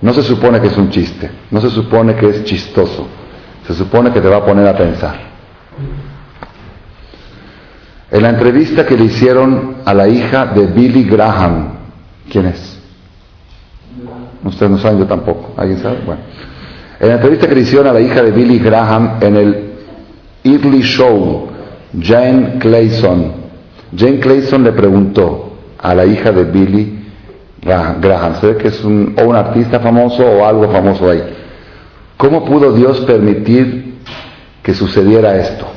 no 0.00 0.12
se 0.12 0.22
supone 0.22 0.60
que 0.60 0.68
es 0.68 0.76
un 0.76 0.90
chiste, 0.90 1.30
no 1.50 1.60
se 1.60 1.70
supone 1.70 2.14
que 2.14 2.28
es 2.28 2.44
chistoso, 2.44 3.06
se 3.66 3.74
supone 3.74 4.12
que 4.12 4.20
te 4.20 4.28
va 4.28 4.38
a 4.38 4.44
poner 4.44 4.66
a 4.66 4.76
pensar. 4.76 5.16
En 8.10 8.22
la 8.22 8.30
entrevista 8.30 8.86
que 8.86 8.96
le 8.96 9.04
hicieron 9.04 9.76
a 9.84 9.92
la 9.92 10.06
hija 10.08 10.46
de 10.46 10.66
Billy 10.66 11.04
Graham, 11.04 11.72
¿quién 12.30 12.46
es? 12.46 12.78
Ustedes 14.44 14.70
no 14.70 14.78
saben, 14.78 15.00
yo 15.00 15.06
tampoco. 15.06 15.54
¿Alguien 15.56 15.78
sabe? 15.80 15.98
Bueno. 16.06 16.20
En 17.00 17.08
la 17.08 17.14
entrevista 17.14 17.48
que 17.48 17.54
le 17.54 17.62
hicieron 17.62 17.88
a 17.88 17.92
la 17.92 18.00
hija 18.00 18.22
de 18.22 18.30
Billy 18.30 18.58
Graham 18.58 19.18
en 19.20 19.36
el 19.36 19.72
Early 20.44 20.82
Show, 20.82 21.48
Jane 22.00 22.58
Clayson, 22.58 23.32
Jane 23.96 24.20
Clayson 24.20 24.62
le 24.62 24.72
preguntó 24.72 25.56
a 25.78 25.94
la 25.94 26.06
hija 26.06 26.30
de 26.30 26.44
Billy 26.44 26.98
Graham, 27.62 28.40
se 28.40 28.46
ve 28.46 28.56
que 28.56 28.68
es 28.68 28.84
un, 28.84 29.14
o 29.18 29.24
un 29.24 29.36
artista 29.36 29.80
famoso 29.80 30.24
o 30.24 30.46
algo 30.46 30.70
famoso 30.70 31.10
ahí, 31.10 31.22
¿cómo 32.16 32.44
pudo 32.44 32.72
Dios 32.72 33.00
permitir 33.00 33.96
que 34.62 34.72
sucediera 34.72 35.36
esto? 35.36 35.75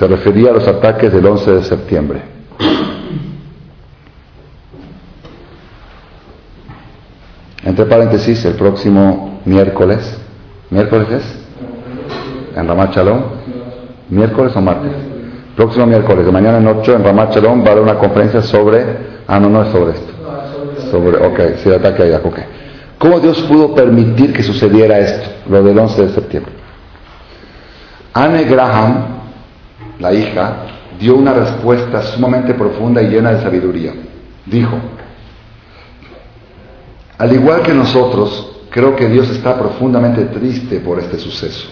Se 0.00 0.06
refería 0.06 0.48
a 0.48 0.54
los 0.54 0.66
ataques 0.66 1.12
del 1.12 1.26
11 1.26 1.52
de 1.56 1.62
septiembre. 1.62 2.22
Entre 7.62 7.84
paréntesis, 7.84 8.42
el 8.46 8.54
próximo 8.54 9.42
miércoles, 9.44 10.18
¿miércoles 10.70 11.06
es? 11.10 12.56
En 12.56 12.66
Ramat 12.66 12.96
Shalom, 12.96 13.20
¿miércoles 14.08 14.56
o 14.56 14.62
martes? 14.62 14.92
Próximo 15.54 15.84
miércoles, 15.84 16.24
de 16.24 16.32
mañana 16.32 16.56
en 16.56 16.66
8, 16.66 16.94
en 16.94 17.04
Ramat 17.04 17.34
Shalom, 17.34 17.62
va 17.62 17.68
a 17.68 17.72
haber 17.72 17.82
una 17.82 17.98
conferencia 17.98 18.40
sobre, 18.40 18.86
ah, 19.28 19.38
no, 19.38 19.50
no 19.50 19.64
es 19.64 19.68
sobre 19.68 19.90
esto. 19.92 20.12
Sobre, 20.90 21.26
ok, 21.26 21.58
si 21.58 21.70
ataque 21.70 22.04
allá, 22.04 22.22
ok. 22.24 22.38
¿Cómo 22.96 23.20
Dios 23.20 23.42
pudo 23.42 23.74
permitir 23.74 24.32
que 24.32 24.42
sucediera 24.42 24.98
esto, 24.98 25.28
lo 25.50 25.62
del 25.62 25.78
11 25.78 26.06
de 26.06 26.08
septiembre? 26.14 26.52
Anne 28.14 28.44
Graham, 28.44 29.19
la 30.00 30.12
hija, 30.12 30.66
dio 30.98 31.16
una 31.16 31.32
respuesta 31.32 32.02
sumamente 32.02 32.54
profunda 32.54 33.02
y 33.02 33.08
llena 33.08 33.32
de 33.32 33.42
sabiduría. 33.42 33.92
Dijo, 34.46 34.76
al 37.18 37.32
igual 37.32 37.62
que 37.62 37.74
nosotros, 37.74 38.62
creo 38.70 38.96
que 38.96 39.08
Dios 39.08 39.28
está 39.28 39.58
profundamente 39.58 40.24
triste 40.24 40.80
por 40.80 40.98
este 40.98 41.18
suceso. 41.18 41.68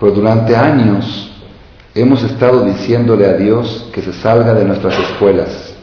Pero 0.00 0.12
durante 0.12 0.56
años 0.56 1.30
hemos 1.94 2.22
estado 2.22 2.64
diciéndole 2.64 3.26
a 3.26 3.34
Dios 3.34 3.90
que 3.92 4.00
se 4.00 4.12
salga 4.14 4.54
de 4.54 4.64
nuestras 4.64 4.98
escuelas, 4.98 5.76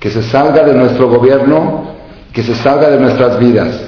que 0.00 0.10
se 0.10 0.22
salga 0.22 0.64
de 0.64 0.74
nuestro 0.74 1.08
gobierno, 1.08 1.92
que 2.32 2.42
se 2.42 2.54
salga 2.54 2.88
de 2.88 2.98
nuestras 2.98 3.38
vidas. 3.38 3.84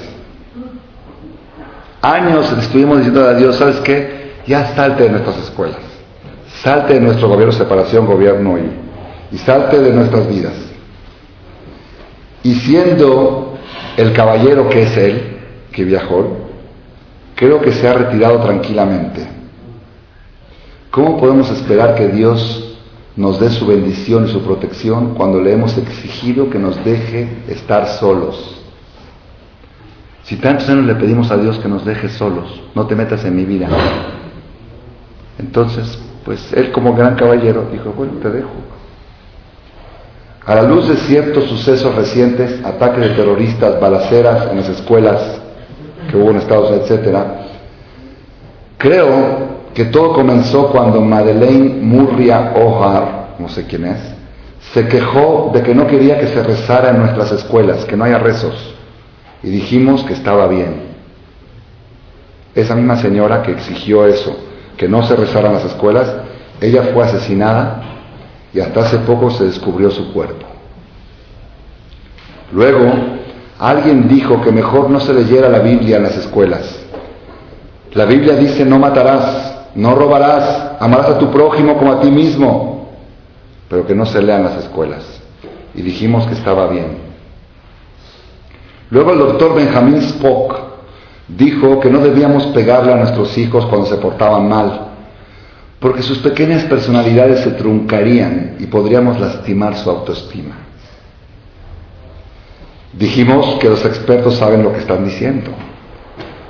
Años 2.01 2.51
estuvimos 2.59 2.97
diciendo 2.97 3.25
a 3.27 3.33
Dios, 3.33 3.55
¿sabes 3.55 3.79
qué? 3.81 4.20
Ya 4.47 4.75
salte 4.75 5.03
de 5.03 5.09
nuestras 5.09 5.37
escuelas, 5.37 5.79
salte 6.63 6.95
de 6.95 7.01
nuestro 7.01 7.27
gobierno, 7.29 7.51
separación, 7.51 8.05
gobierno 8.05 8.57
y, 8.57 9.35
y 9.35 9.37
salte 9.37 9.79
de 9.79 9.93
nuestras 9.93 10.27
vidas. 10.27 10.53
Y 12.43 12.55
siendo 12.55 13.57
el 13.97 14.13
caballero 14.13 14.67
que 14.69 14.83
es 14.83 14.97
él, 14.97 15.37
que 15.71 15.83
viajó, 15.83 16.37
creo 17.35 17.61
que 17.61 17.71
se 17.71 17.87
ha 17.87 17.93
retirado 17.93 18.39
tranquilamente. 18.39 19.27
¿Cómo 20.89 21.17
podemos 21.17 21.49
esperar 21.49 21.95
que 21.95 22.09
Dios 22.09 22.77
nos 23.15 23.39
dé 23.39 23.49
su 23.49 23.65
bendición 23.65 24.25
y 24.27 24.31
su 24.31 24.41
protección 24.41 25.13
cuando 25.15 25.39
le 25.39 25.53
hemos 25.53 25.77
exigido 25.77 26.49
que 26.49 26.59
nos 26.59 26.83
deje 26.83 27.29
estar 27.47 27.87
solos? 27.87 28.57
Si 30.23 30.35
tantos 30.35 30.69
años 30.69 30.85
le 30.85 30.95
pedimos 30.95 31.31
a 31.31 31.37
Dios 31.37 31.57
que 31.59 31.67
nos 31.67 31.85
deje 31.85 32.09
solos, 32.09 32.61
no 32.75 32.87
te 32.87 32.95
metas 32.95 33.23
en 33.25 33.35
mi 33.35 33.45
vida. 33.45 33.69
Entonces, 35.39 35.99
pues 36.25 36.51
él 36.53 36.71
como 36.71 36.93
gran 36.93 37.15
caballero 37.15 37.67
dijo, 37.71 37.93
bueno, 37.95 38.13
te 38.21 38.29
dejo. 38.29 38.49
A 40.45 40.55
la 40.55 40.63
luz 40.63 40.87
de 40.87 40.97
ciertos 40.97 41.45
sucesos 41.45 41.93
recientes, 41.95 42.63
ataques 42.65 43.01
de 43.01 43.09
terroristas, 43.09 43.79
balaceras 43.79 44.49
en 44.51 44.57
las 44.57 44.69
escuelas 44.69 45.39
que 46.09 46.17
hubo 46.17 46.31
en 46.31 46.37
Estados 46.37 46.69
Unidos, 46.71 46.91
etc., 46.91 47.17
creo 48.77 49.51
que 49.73 49.85
todo 49.85 50.13
comenzó 50.13 50.67
cuando 50.69 50.99
Madeleine 50.99 51.81
Murria 51.81 52.53
O'Hare, 52.55 53.11
no 53.39 53.49
sé 53.49 53.65
quién 53.65 53.85
es, 53.85 53.99
se 54.73 54.87
quejó 54.87 55.51
de 55.53 55.61
que 55.61 55.75
no 55.75 55.87
quería 55.87 56.19
que 56.19 56.27
se 56.27 56.41
rezara 56.43 56.91
en 56.91 56.99
nuestras 56.99 57.31
escuelas, 57.31 57.85
que 57.85 57.95
no 57.97 58.03
haya 58.03 58.19
rezos. 58.19 58.75
Y 59.43 59.49
dijimos 59.49 60.03
que 60.03 60.13
estaba 60.13 60.47
bien. 60.47 60.91
Esa 62.53 62.75
misma 62.75 62.97
señora 62.97 63.41
que 63.43 63.51
exigió 63.51 64.05
eso, 64.05 64.37
que 64.77 64.87
no 64.87 65.03
se 65.03 65.15
rezara 65.15 65.49
en 65.49 65.55
las 65.55 65.65
escuelas, 65.65 66.13
ella 66.59 66.89
fue 66.93 67.03
asesinada 67.03 67.81
y 68.53 68.59
hasta 68.59 68.81
hace 68.81 68.97
poco 68.99 69.29
se 69.31 69.45
descubrió 69.45 69.89
su 69.91 70.13
cuerpo. 70.13 70.45
Luego, 72.51 72.91
alguien 73.59 74.07
dijo 74.07 74.41
que 74.41 74.51
mejor 74.51 74.89
no 74.89 74.99
se 74.99 75.13
leyera 75.13 75.49
la 75.49 75.59
Biblia 75.59 75.97
en 75.97 76.03
las 76.03 76.17
escuelas. 76.17 76.79
La 77.93 78.05
Biblia 78.05 78.35
dice 78.35 78.65
no 78.65 78.79
matarás, 78.79 79.69
no 79.75 79.95
robarás, 79.95 80.73
amarás 80.79 81.09
a 81.09 81.17
tu 81.17 81.31
prójimo 81.31 81.77
como 81.77 81.93
a 81.93 82.01
ti 82.01 82.11
mismo, 82.11 82.89
pero 83.69 83.85
que 83.85 83.95
no 83.95 84.05
se 84.05 84.21
lea 84.21 84.37
en 84.37 84.43
las 84.43 84.57
escuelas. 84.57 85.21
Y 85.73 85.81
dijimos 85.81 86.27
que 86.27 86.33
estaba 86.33 86.67
bien. 86.67 86.97
Luego 88.89 89.13
el 89.13 89.19
doctor 89.19 89.55
Benjamin 89.55 89.97
Spock 89.97 90.59
dijo 91.37 91.79
que 91.79 91.89
no 91.89 91.99
debíamos 91.99 92.47
pegarle 92.47 92.93
a 92.93 92.97
nuestros 92.97 93.37
hijos 93.37 93.65
cuando 93.65 93.87
se 93.87 93.97
portaban 93.97 94.47
mal, 94.47 94.87
porque 95.79 96.01
sus 96.01 96.19
pequeñas 96.19 96.63
personalidades 96.65 97.41
se 97.41 97.51
truncarían 97.51 98.57
y 98.59 98.67
podríamos 98.67 99.19
lastimar 99.19 99.75
su 99.75 99.89
autoestima. 99.89 100.55
Dijimos 102.93 103.57
que 103.59 103.69
los 103.69 103.85
expertos 103.85 104.35
saben 104.35 104.63
lo 104.63 104.73
que 104.73 104.79
están 104.79 105.05
diciendo 105.05 105.51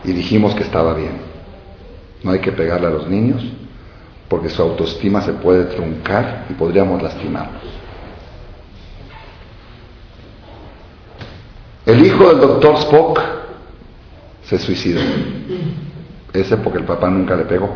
y 0.03 0.11
dijimos 0.11 0.55
que 0.55 0.63
estaba 0.63 0.93
bien. 0.93 1.31
No 2.23 2.31
hay 2.31 2.39
que 2.39 2.51
pegarle 2.51 2.87
a 2.87 2.91
los 2.91 3.07
niños 3.07 3.43
porque 4.27 4.49
su 4.49 4.61
autoestima 4.61 5.21
se 5.21 5.33
puede 5.33 5.65
truncar 5.65 6.45
y 6.49 6.53
podríamos 6.53 7.01
lastimarlos. 7.01 7.61
El 11.85 12.05
hijo 12.05 12.27
del 12.29 12.39
doctor 12.39 12.75
Spock 12.75 13.40
se 14.51 14.59
suicidó. 14.59 14.99
Ese 16.33 16.57
porque 16.57 16.79
el 16.79 16.85
papá 16.85 17.09
nunca 17.09 17.37
le 17.37 17.45
pegó. 17.45 17.69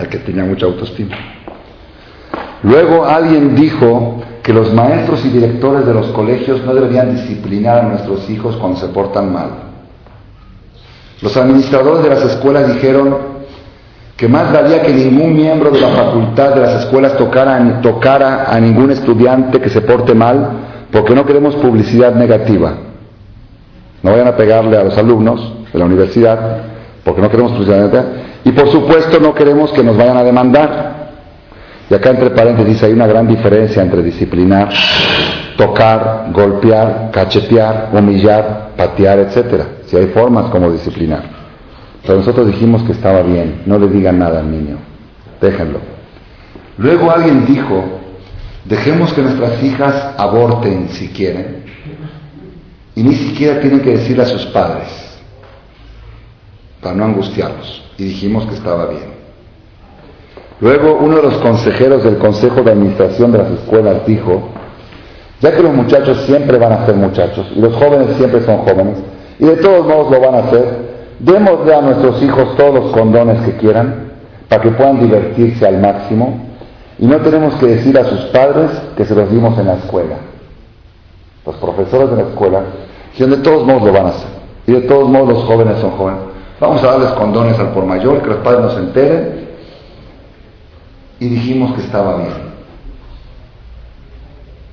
El 0.00 0.08
que 0.08 0.18
tenía 0.18 0.44
mucha 0.44 0.64
autoestima. 0.64 1.14
Luego 2.62 3.04
alguien 3.04 3.54
dijo 3.54 4.22
que 4.42 4.54
los 4.54 4.72
maestros 4.72 5.22
y 5.26 5.28
directores 5.28 5.84
de 5.84 5.92
los 5.92 6.06
colegios 6.08 6.64
no 6.64 6.74
deberían 6.74 7.14
disciplinar 7.14 7.80
a 7.80 7.88
nuestros 7.88 8.30
hijos 8.30 8.56
cuando 8.56 8.78
se 8.78 8.88
portan 8.88 9.30
mal. 9.30 9.50
Los 11.20 11.36
administradores 11.36 12.02
de 12.02 12.08
las 12.08 12.24
escuelas 12.24 12.72
dijeron 12.72 13.34
que 14.16 14.26
más 14.26 14.50
valía 14.52 14.80
que 14.80 14.92
ningún 14.94 15.34
miembro 15.34 15.70
de 15.70 15.80
la 15.80 15.88
facultad 15.88 16.54
de 16.54 16.60
las 16.62 16.84
escuelas 16.84 17.16
tocara, 17.18 17.82
tocara 17.82 18.44
a 18.44 18.58
ningún 18.58 18.90
estudiante 18.90 19.60
que 19.60 19.68
se 19.68 19.82
porte 19.82 20.14
mal, 20.14 20.50
porque 20.90 21.14
no 21.14 21.26
queremos 21.26 21.56
publicidad 21.56 22.14
negativa. 22.14 22.93
No 24.04 24.10
vayan 24.10 24.28
a 24.28 24.36
pegarle 24.36 24.76
a 24.76 24.84
los 24.84 24.98
alumnos 24.98 25.54
de 25.72 25.78
la 25.78 25.86
universidad, 25.86 26.58
porque 27.02 27.22
no 27.22 27.30
queremos 27.30 27.52
publicidad. 27.52 28.04
Y 28.44 28.52
por 28.52 28.68
supuesto 28.68 29.18
no 29.18 29.34
queremos 29.34 29.72
que 29.72 29.82
nos 29.82 29.96
vayan 29.96 30.18
a 30.18 30.22
demandar. 30.22 31.04
Y 31.88 31.94
acá 31.94 32.10
entre 32.10 32.30
paréntesis 32.30 32.82
hay 32.82 32.92
una 32.92 33.06
gran 33.06 33.26
diferencia 33.26 33.82
entre 33.82 34.02
disciplinar, 34.02 34.68
tocar, 35.56 36.26
golpear, 36.32 37.10
cachetear, 37.12 37.88
humillar, 37.94 38.72
patear, 38.76 39.20
etc. 39.20 39.62
Si 39.86 39.96
hay 39.96 40.08
formas 40.08 40.50
como 40.50 40.70
disciplinar. 40.70 41.22
Pero 42.02 42.18
nosotros 42.18 42.46
dijimos 42.48 42.82
que 42.82 42.92
estaba 42.92 43.22
bien, 43.22 43.62
no 43.64 43.78
le 43.78 43.88
digan 43.88 44.18
nada 44.18 44.40
al 44.40 44.50
niño, 44.50 44.76
déjenlo. 45.40 45.78
Luego 46.76 47.10
alguien 47.10 47.46
dijo, 47.46 47.82
dejemos 48.66 49.14
que 49.14 49.22
nuestras 49.22 49.62
hijas 49.62 50.14
aborten 50.18 50.90
si 50.90 51.08
quieren, 51.08 51.63
y 52.94 53.02
ni 53.02 53.14
siquiera 53.14 53.60
tienen 53.60 53.80
que 53.80 53.90
decirle 53.90 54.22
a 54.22 54.26
sus 54.26 54.46
padres, 54.46 54.88
para 56.80 56.94
no 56.94 57.04
angustiarlos. 57.04 57.82
Y 57.96 58.04
dijimos 58.04 58.46
que 58.46 58.54
estaba 58.54 58.86
bien. 58.86 59.14
Luego 60.60 60.98
uno 61.00 61.16
de 61.16 61.22
los 61.22 61.38
consejeros 61.38 62.04
del 62.04 62.18
Consejo 62.18 62.62
de 62.62 62.72
Administración 62.72 63.32
de 63.32 63.38
las 63.38 63.50
escuelas 63.50 64.06
dijo, 64.06 64.48
ya 65.40 65.54
que 65.54 65.62
los 65.62 65.74
muchachos 65.74 66.22
siempre 66.26 66.58
van 66.58 66.72
a 66.72 66.86
ser 66.86 66.94
muchachos 66.94 67.46
y 67.54 67.60
los 67.60 67.74
jóvenes 67.74 68.16
siempre 68.16 68.40
son 68.42 68.58
jóvenes, 68.58 68.98
y 69.38 69.44
de 69.44 69.56
todos 69.56 69.86
modos 69.86 70.10
lo 70.10 70.20
van 70.20 70.34
a 70.36 70.38
hacer, 70.38 70.94
démosle 71.18 71.74
a 71.74 71.80
nuestros 71.80 72.22
hijos 72.22 72.56
todos 72.56 72.74
los 72.74 72.92
condones 72.92 73.40
que 73.42 73.56
quieran 73.56 74.12
para 74.48 74.62
que 74.62 74.70
puedan 74.70 75.00
divertirse 75.00 75.66
al 75.66 75.80
máximo 75.80 76.44
y 76.98 77.06
no 77.06 77.16
tenemos 77.18 77.54
que 77.56 77.66
decir 77.66 77.98
a 77.98 78.04
sus 78.04 78.20
padres 78.26 78.70
que 78.96 79.04
se 79.04 79.14
los 79.14 79.30
dimos 79.30 79.58
en 79.58 79.66
la 79.66 79.74
escuela. 79.74 80.16
Los 81.46 81.56
profesores 81.56 82.10
de 82.10 82.16
la 82.16 82.28
escuela 82.28 82.60
dijeron 83.12 83.30
de 83.30 83.36
todos 83.38 83.66
modos 83.66 83.82
lo 83.82 83.92
van 83.92 84.06
a 84.06 84.08
hacer 84.10 84.28
y 84.66 84.72
de 84.72 84.80
todos 84.82 85.08
modos 85.08 85.28
los 85.28 85.44
jóvenes 85.44 85.78
son 85.78 85.90
jóvenes. 85.92 86.20
Vamos 86.60 86.82
a 86.82 86.86
darles 86.86 87.10
condones 87.10 87.58
al 87.58 87.70
por 87.70 87.84
mayor, 87.84 88.22
que 88.22 88.28
los 88.28 88.38
padres 88.38 88.60
no 88.62 88.70
se 88.70 88.78
enteren 88.78 89.48
y 91.20 91.28
dijimos 91.28 91.74
que 91.74 91.82
estaba 91.82 92.16
bien. 92.16 92.54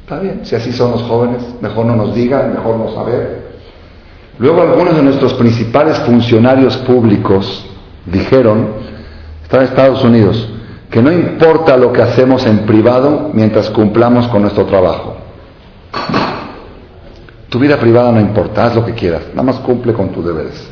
Está 0.01 0.19
bien, 0.19 0.41
si 0.43 0.55
así 0.55 0.71
son 0.71 0.91
los 0.91 1.03
jóvenes, 1.03 1.43
mejor 1.61 1.85
no 1.85 1.95
nos 1.95 2.13
digan, 2.13 2.53
mejor 2.53 2.77
no 2.77 2.93
saber. 2.93 3.51
Luego 4.39 4.61
algunos 4.61 4.95
de 4.95 5.03
nuestros 5.03 5.33
principales 5.35 5.99
funcionarios 5.99 6.77
públicos 6.77 7.65
dijeron, 8.05 8.69
están 9.43 9.61
en 9.61 9.67
Estados 9.67 10.03
Unidos, 10.03 10.49
que 10.89 11.01
no 11.01 11.11
importa 11.11 11.77
lo 11.77 11.93
que 11.93 12.01
hacemos 12.01 12.45
en 12.45 12.59
privado 12.65 13.29
mientras 13.33 13.69
cumplamos 13.69 14.27
con 14.27 14.41
nuestro 14.41 14.65
trabajo. 14.65 15.15
Tu 17.51 17.59
vida 17.59 17.75
privada 17.75 18.13
no 18.13 18.21
importa, 18.21 18.63
haz 18.63 18.75
lo 18.75 18.85
que 18.85 18.93
quieras, 18.93 19.23
nada 19.31 19.43
más 19.43 19.57
cumple 19.57 19.91
con 19.91 20.07
tus 20.13 20.25
deberes. 20.25 20.69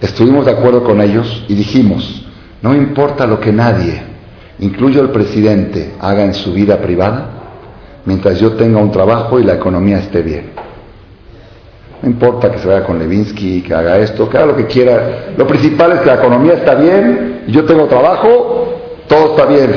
Estuvimos 0.00 0.44
de 0.44 0.50
acuerdo 0.50 0.82
con 0.82 1.00
ellos 1.00 1.44
y 1.46 1.54
dijimos, 1.54 2.26
no 2.62 2.74
importa 2.74 3.28
lo 3.28 3.38
que 3.38 3.52
nadie 3.52 4.02
incluyo 4.58 5.00
el 5.00 5.10
presidente, 5.10 5.94
haga 6.00 6.24
en 6.24 6.34
su 6.34 6.52
vida 6.52 6.78
privada, 6.78 7.28
mientras 8.06 8.40
yo 8.40 8.54
tenga 8.54 8.80
un 8.80 8.90
trabajo 8.90 9.38
y 9.38 9.44
la 9.44 9.54
economía 9.54 9.98
esté 9.98 10.20
bien. 10.20 10.50
No 12.02 12.08
importa 12.08 12.50
que 12.50 12.58
se 12.58 12.66
vaya 12.66 12.82
con 12.82 12.98
Levinsky, 12.98 13.62
que 13.62 13.72
haga 13.72 13.98
esto, 13.98 14.28
que 14.28 14.36
haga 14.36 14.46
lo 14.46 14.56
que 14.56 14.66
quiera. 14.66 15.32
Lo 15.36 15.46
principal 15.46 15.92
es 15.92 16.00
que 16.00 16.06
la 16.06 16.14
economía 16.14 16.54
está 16.54 16.74
bien 16.74 17.44
y 17.46 17.52
yo 17.52 17.64
tengo 17.64 17.86
trabajo, 17.86 18.80
todo 19.06 19.36
está 19.36 19.46
bien. 19.46 19.70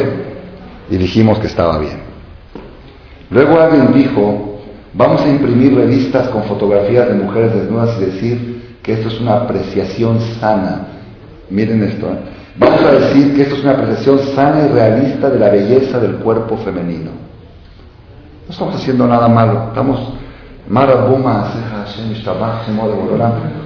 Y 0.89 0.97
dijimos 0.97 1.37
que 1.37 1.45
estaba 1.45 1.77
bien. 1.77 1.99
Luego 3.29 3.59
alguien 3.59 3.93
dijo, 3.93 4.50
vamos 4.93 5.21
a 5.21 5.29
imprimir 5.29 5.75
revistas 5.75 6.27
con 6.29 6.43
fotografías 6.43 7.07
de 7.07 7.13
mujeres 7.15 7.53
desnudas 7.53 7.97
y 7.97 8.05
decir 8.05 8.77
que 8.83 8.93
esto 8.93 9.09
es 9.09 9.19
una 9.19 9.35
apreciación 9.37 10.19
sana. 10.39 10.87
Miren 11.49 11.83
esto. 11.83 12.07
¿eh? 12.07 12.17
Vamos 12.57 12.81
a 12.81 12.91
decir 12.91 13.35
que 13.35 13.43
esto 13.43 13.55
es 13.55 13.63
una 13.63 13.73
apreciación 13.73 14.19
sana 14.35 14.65
y 14.65 14.69
realista 14.69 15.29
de 15.29 15.39
la 15.39 15.49
belleza 15.49 15.99
del 15.99 16.15
cuerpo 16.15 16.57
femenino. 16.57 17.11
No 18.47 18.51
estamos 18.51 18.75
haciendo 18.75 19.07
nada 19.07 19.27
malo, 19.27 19.67
estamos 19.69 19.99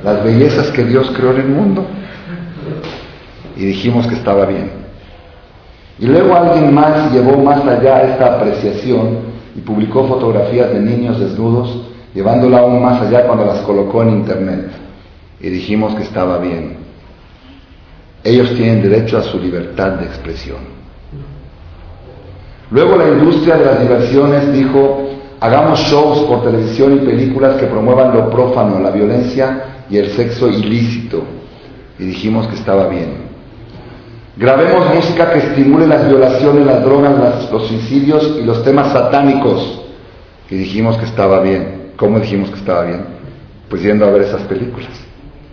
las 0.04 0.24
bellezas 0.24 0.72
que 0.72 0.84
Dios 0.86 1.12
creó 1.16 1.32
en 1.32 1.42
el 1.42 1.48
mundo. 1.50 1.86
Y 3.56 3.66
dijimos 3.66 4.08
que 4.08 4.16
estaba 4.16 4.46
bien. 4.46 4.72
Y 6.00 6.08
luego 6.08 6.36
alguien 6.36 6.74
más 6.74 7.12
llevó 7.12 7.38
más 7.42 7.66
allá 7.66 8.02
esta 8.02 8.36
apreciación 8.36 9.35
y 9.56 9.62
publicó 9.62 10.06
fotografías 10.08 10.72
de 10.72 10.82
niños 10.82 11.20
desnudos, 11.20 11.82
llevándola 12.14 12.60
aún 12.60 12.82
más 12.82 13.02
allá 13.02 13.26
cuando 13.26 13.46
las 13.46 13.60
colocó 13.62 14.04
en 14.04 14.10
internet. 14.10 14.70
Y 15.40 15.50
dijimos 15.50 15.96
que 15.96 16.04
estaba 16.04 16.38
bien. 16.40 16.78
Ellos 18.24 18.54
tienen 18.56 18.82
derecho 18.82 19.18
a 19.18 19.24
su 19.24 19.40
libertad 19.40 19.92
de 19.94 20.06
expresión. 20.06 20.76
Luego 22.72 22.98
la 22.98 23.10
industria 23.10 23.58
de 23.58 23.66
las 23.66 23.80
diversiones 23.80 24.52
dijo, 24.52 25.10
hagamos 25.40 25.80
shows 25.80 26.20
por 26.22 26.44
televisión 26.44 26.96
y 26.96 27.06
películas 27.06 27.58
que 27.58 27.68
promuevan 27.68 28.14
lo 28.14 28.30
prófano, 28.30 28.80
la 28.80 28.92
violencia 28.92 29.86
y 29.90 29.98
el 29.98 30.10
sexo 30.10 30.50
ilícito. 30.50 31.22
Y 32.00 32.06
dijimos 32.06 32.48
que 32.48 32.56
estaba 32.56 32.88
bien. 32.88 33.25
Grabemos 34.38 34.94
música 34.94 35.32
que 35.32 35.40
estimule 35.40 35.88
las 35.88 36.08
violaciones, 36.08 36.66
las 36.66 36.84
drogas, 36.84 37.52
los 37.52 37.68
suicidios 37.68 38.38
y 38.40 38.44
los 38.44 38.64
temas 38.64 38.92
satánicos. 38.92 39.82
Y 40.50 40.56
dijimos 40.56 40.98
que 40.98 41.06
estaba 41.06 41.40
bien. 41.40 41.92
¿Cómo 41.96 42.20
dijimos 42.20 42.50
que 42.50 42.58
estaba 42.58 42.84
bien? 42.84 43.06
Pues 43.70 43.82
yendo 43.82 44.06
a 44.06 44.12
ver 44.12 44.24
esas 44.24 44.42
películas, 44.44 44.90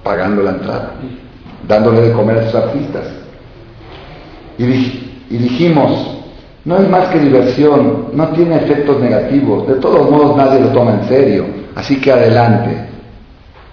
pagando 0.02 0.42
la 0.42 0.50
entrada 0.50 0.94
dándole 1.66 2.02
de 2.02 2.12
comer 2.12 2.38
a 2.38 2.44
sus 2.46 2.54
artistas. 2.54 3.06
Y, 4.58 4.64
y 4.64 5.36
dijimos, 5.38 6.18
no 6.64 6.78
es 6.78 6.88
más 6.88 7.08
que 7.08 7.18
diversión, 7.18 8.08
no 8.12 8.28
tiene 8.28 8.56
efectos 8.56 9.00
negativos, 9.00 9.66
de 9.66 9.74
todos 9.74 10.10
modos 10.10 10.36
nadie 10.36 10.60
lo 10.60 10.68
toma 10.68 10.94
en 10.94 11.08
serio, 11.08 11.46
así 11.74 12.00
que 12.00 12.12
adelante. 12.12 12.88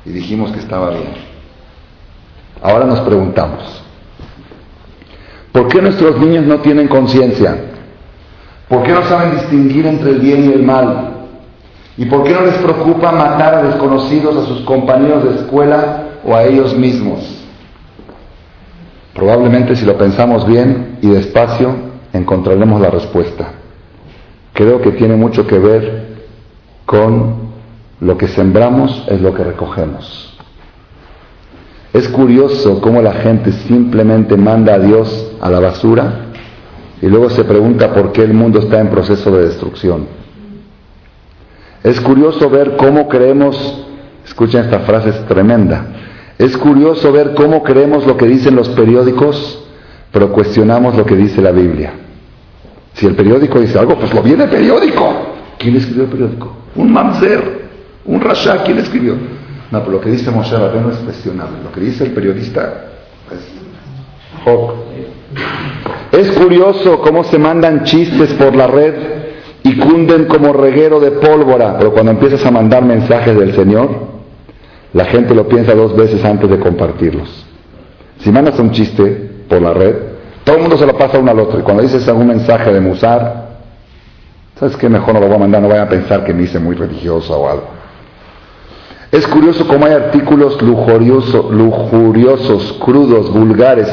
Y 0.06 0.12
dijimos 0.12 0.52
que 0.52 0.60
estaba 0.60 0.90
bien. 0.92 1.30
Ahora 2.62 2.86
nos 2.86 3.00
preguntamos, 3.02 3.79
¿por 5.52 5.68
qué 5.68 5.82
nuestros 5.82 6.18
niños 6.20 6.46
no 6.46 6.60
tienen 6.60 6.88
conciencia? 6.88 7.56
¿Por 8.68 8.84
qué 8.84 8.92
no 8.92 9.04
saben 9.06 9.32
distinguir 9.32 9.88
entre 9.88 10.12
el 10.12 10.20
bien 10.20 10.46
y 10.46 10.54
el 10.54 10.64
mal? 10.64 11.10
¿Y 11.98 12.06
por 12.06 12.24
qué 12.24 12.34
no 12.34 12.42
les 12.42 12.56
preocupa 12.56 13.12
matar 13.12 13.56
a 13.56 13.64
desconocidos, 13.64 14.38
a 14.38 14.48
sus 14.48 14.62
compañeros 14.62 15.24
de 15.24 15.42
escuela 15.42 16.04
o 16.24 16.36
a 16.36 16.44
ellos 16.44 16.76
mismos? 16.76 17.44
Probablemente 19.14 19.76
si 19.76 19.86
lo 19.86 19.98
pensamos 19.98 20.46
bien 20.48 20.98
y 21.02 21.08
despacio, 21.08 21.76
encontraremos 22.14 22.80
la 22.80 22.90
respuesta. 22.90 23.52
Creo 24.54 24.82
que 24.82 24.92
tiene 24.92 25.16
mucho 25.16 25.46
que 25.46 25.60
ver 25.60 26.10
con 26.86 27.50
lo 28.00 28.18
que 28.18 28.28
sembramos 28.28 29.04
es 29.08 29.20
lo 29.20 29.34
que 29.34 29.44
recogemos. 29.44 30.29
Es 31.94 32.08
curioso 32.08 32.82
cómo 32.82 33.02
la 33.02 33.14
gente 33.14 33.52
simplemente 33.52 34.38
manda 34.38 34.76
a 34.76 34.80
Dios 34.80 35.32
a 35.42 35.50
la 35.50 35.60
basura 35.60 36.28
y 37.02 37.08
luego 37.08 37.30
se 37.30 37.44
pregunta 37.44 37.94
por 37.94 38.12
qué 38.12 38.24
el 38.24 38.34
mundo 38.34 38.60
está 38.60 38.80
en 38.80 38.90
proceso 38.90 39.32
de 39.32 39.48
destrucción. 39.48 40.08
Es 41.84 42.00
curioso 42.00 42.50
ver 42.50 42.76
cómo 42.78 43.08
creemos, 43.08 43.86
escuchen 44.26 44.66
esta 44.66 44.82
frase, 44.82 45.10
es 45.10 45.26
tremenda, 45.26 45.86
es 46.38 46.56
curioso 46.58 47.12
ver 47.12 47.34
cómo 47.34 47.64
creemos 47.64 48.06
lo 48.06 48.18
que 48.18 48.28
dicen 48.28 48.56
los 48.56 48.70
periódicos, 48.70 49.66
pero 50.12 50.32
cuestionamos 50.32 50.96
lo 50.96 51.06
que 51.06 51.16
dice 51.16 51.42
la 51.42 51.52
Biblia. 51.52 51.94
Si 52.94 53.06
el 53.06 53.16
periódico 53.16 53.60
dice 53.60 53.80
algo, 53.80 53.98
pues 53.98 54.14
lo 54.14 54.22
viene 54.22 54.44
el 54.44 54.50
periódico. 54.50 55.12
¿Quién 55.58 55.76
escribió 55.78 56.04
el 56.04 56.10
periódico? 56.10 56.54
Un 56.76 56.92
mamzer, 56.92 57.62
un 58.06 58.22
rasha, 58.22 58.64
¿quién 58.64 58.78
escribió? 58.78 59.39
No, 59.72 59.80
pero 59.80 59.92
lo 59.92 60.02
que 60.02 60.10
dice 60.10 60.32
Moshe 60.32 60.58
no 60.58 60.90
es 60.90 60.98
cuestionable. 60.98 61.58
Lo 61.64 61.72
que 61.72 61.82
dice 61.82 62.06
el 62.06 62.12
periodista 62.12 62.86
es 63.32 63.60
Es 66.12 66.32
curioso 66.32 67.02
cómo 67.02 67.24
se 67.24 67.38
mandan 67.38 67.84
chistes 67.84 68.34
por 68.34 68.56
la 68.56 68.68
red 68.68 68.94
y 69.64 69.78
cunden 69.78 70.26
como 70.26 70.54
reguero 70.54 71.00
de 71.00 71.12
pólvora, 71.12 71.78
pero 71.78 71.92
cuando 71.94 72.12
empiezas 72.12 72.44
a 72.46 72.52
mandar 72.52 72.84
mensajes 72.84 73.38
del 73.38 73.54
Señor, 73.54 73.90
la 74.94 75.06
gente 75.06 75.36
lo 75.36 75.48
piensa 75.48 75.76
dos 75.76 75.96
veces 75.96 76.24
antes 76.26 76.50
de 76.50 76.60
compartirlos. 76.60 77.46
Si 78.20 78.32
mandas 78.32 78.58
un 78.60 78.72
chiste 78.72 79.30
por 79.48 79.62
la 79.62 79.74
red, 79.74 79.96
todo 80.44 80.56
el 80.56 80.62
mundo 80.62 80.78
se 80.78 80.86
lo 80.86 80.98
pasa 80.98 81.20
uno 81.20 81.30
al 81.30 81.40
otro. 81.40 81.60
Y 81.60 81.62
cuando 81.62 81.84
dices 81.84 82.08
algún 82.08 82.28
mensaje 82.28 82.74
de 82.74 82.82
musar, 82.82 83.50
¿sabes 84.60 84.76
qué? 84.78 84.90
Mejor 84.90 85.14
no 85.14 85.20
lo 85.20 85.28
voy 85.28 85.36
a 85.36 85.40
mandar, 85.40 85.62
no 85.62 85.68
vayan 85.68 85.86
a 85.86 85.90
pensar 85.90 86.24
que 86.24 86.34
me 86.34 86.44
hice 86.44 86.58
muy 86.58 86.76
religiosa 86.76 87.36
o 87.36 87.48
algo. 87.48 87.79
Es 89.12 89.28
curioso 89.28 89.68
cómo 89.68 89.86
hay 89.86 89.94
artículos 89.94 90.60
lujuriosos, 90.62 92.74
crudos, 92.74 93.32
vulgares 93.32 93.88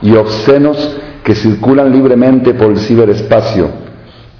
y 0.00 0.14
obscenos 0.14 0.96
que 1.24 1.34
circulan 1.34 1.92
libremente 1.92 2.54
por 2.54 2.70
el 2.72 2.78
ciberespacio, 2.78 3.68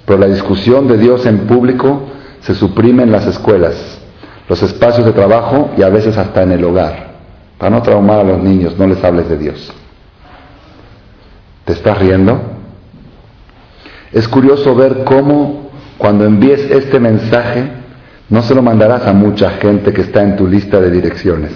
pero 0.05 0.19
la 0.19 0.27
discusión 0.27 0.87
de 0.87 0.97
Dios 0.97 1.25
en 1.25 1.47
público 1.47 2.03
se 2.41 2.55
suprime 2.55 3.03
en 3.03 3.11
las 3.11 3.27
escuelas 3.27 3.99
los 4.47 4.61
espacios 4.61 5.05
de 5.05 5.13
trabajo 5.13 5.71
y 5.77 5.83
a 5.83 5.89
veces 5.89 6.17
hasta 6.17 6.43
en 6.43 6.51
el 6.51 6.63
hogar. 6.63 7.13
Para 7.57 7.69
no 7.69 7.81
traumar 7.81 8.19
a 8.19 8.23
los 8.23 8.39
niños, 8.39 8.77
no 8.77 8.87
les 8.87 9.03
hables 9.03 9.29
de 9.29 9.37
Dios. 9.37 9.71
¿Te 11.65 11.73
estás 11.73 11.97
riendo? 11.97 12.41
Es 14.11 14.27
curioso 14.27 14.75
ver 14.75 15.03
cómo 15.05 15.69
cuando 15.97 16.25
envíes 16.25 16.69
este 16.69 16.99
mensaje, 16.99 17.71
no 18.33 18.41
se 18.41 18.55
lo 18.55 18.63
mandarás 18.63 19.05
a 19.05 19.13
mucha 19.13 19.51
gente 19.51 19.93
que 19.93 20.01
está 20.01 20.23
en 20.23 20.35
tu 20.35 20.47
lista 20.47 20.81
de 20.81 20.89
direcciones, 20.89 21.51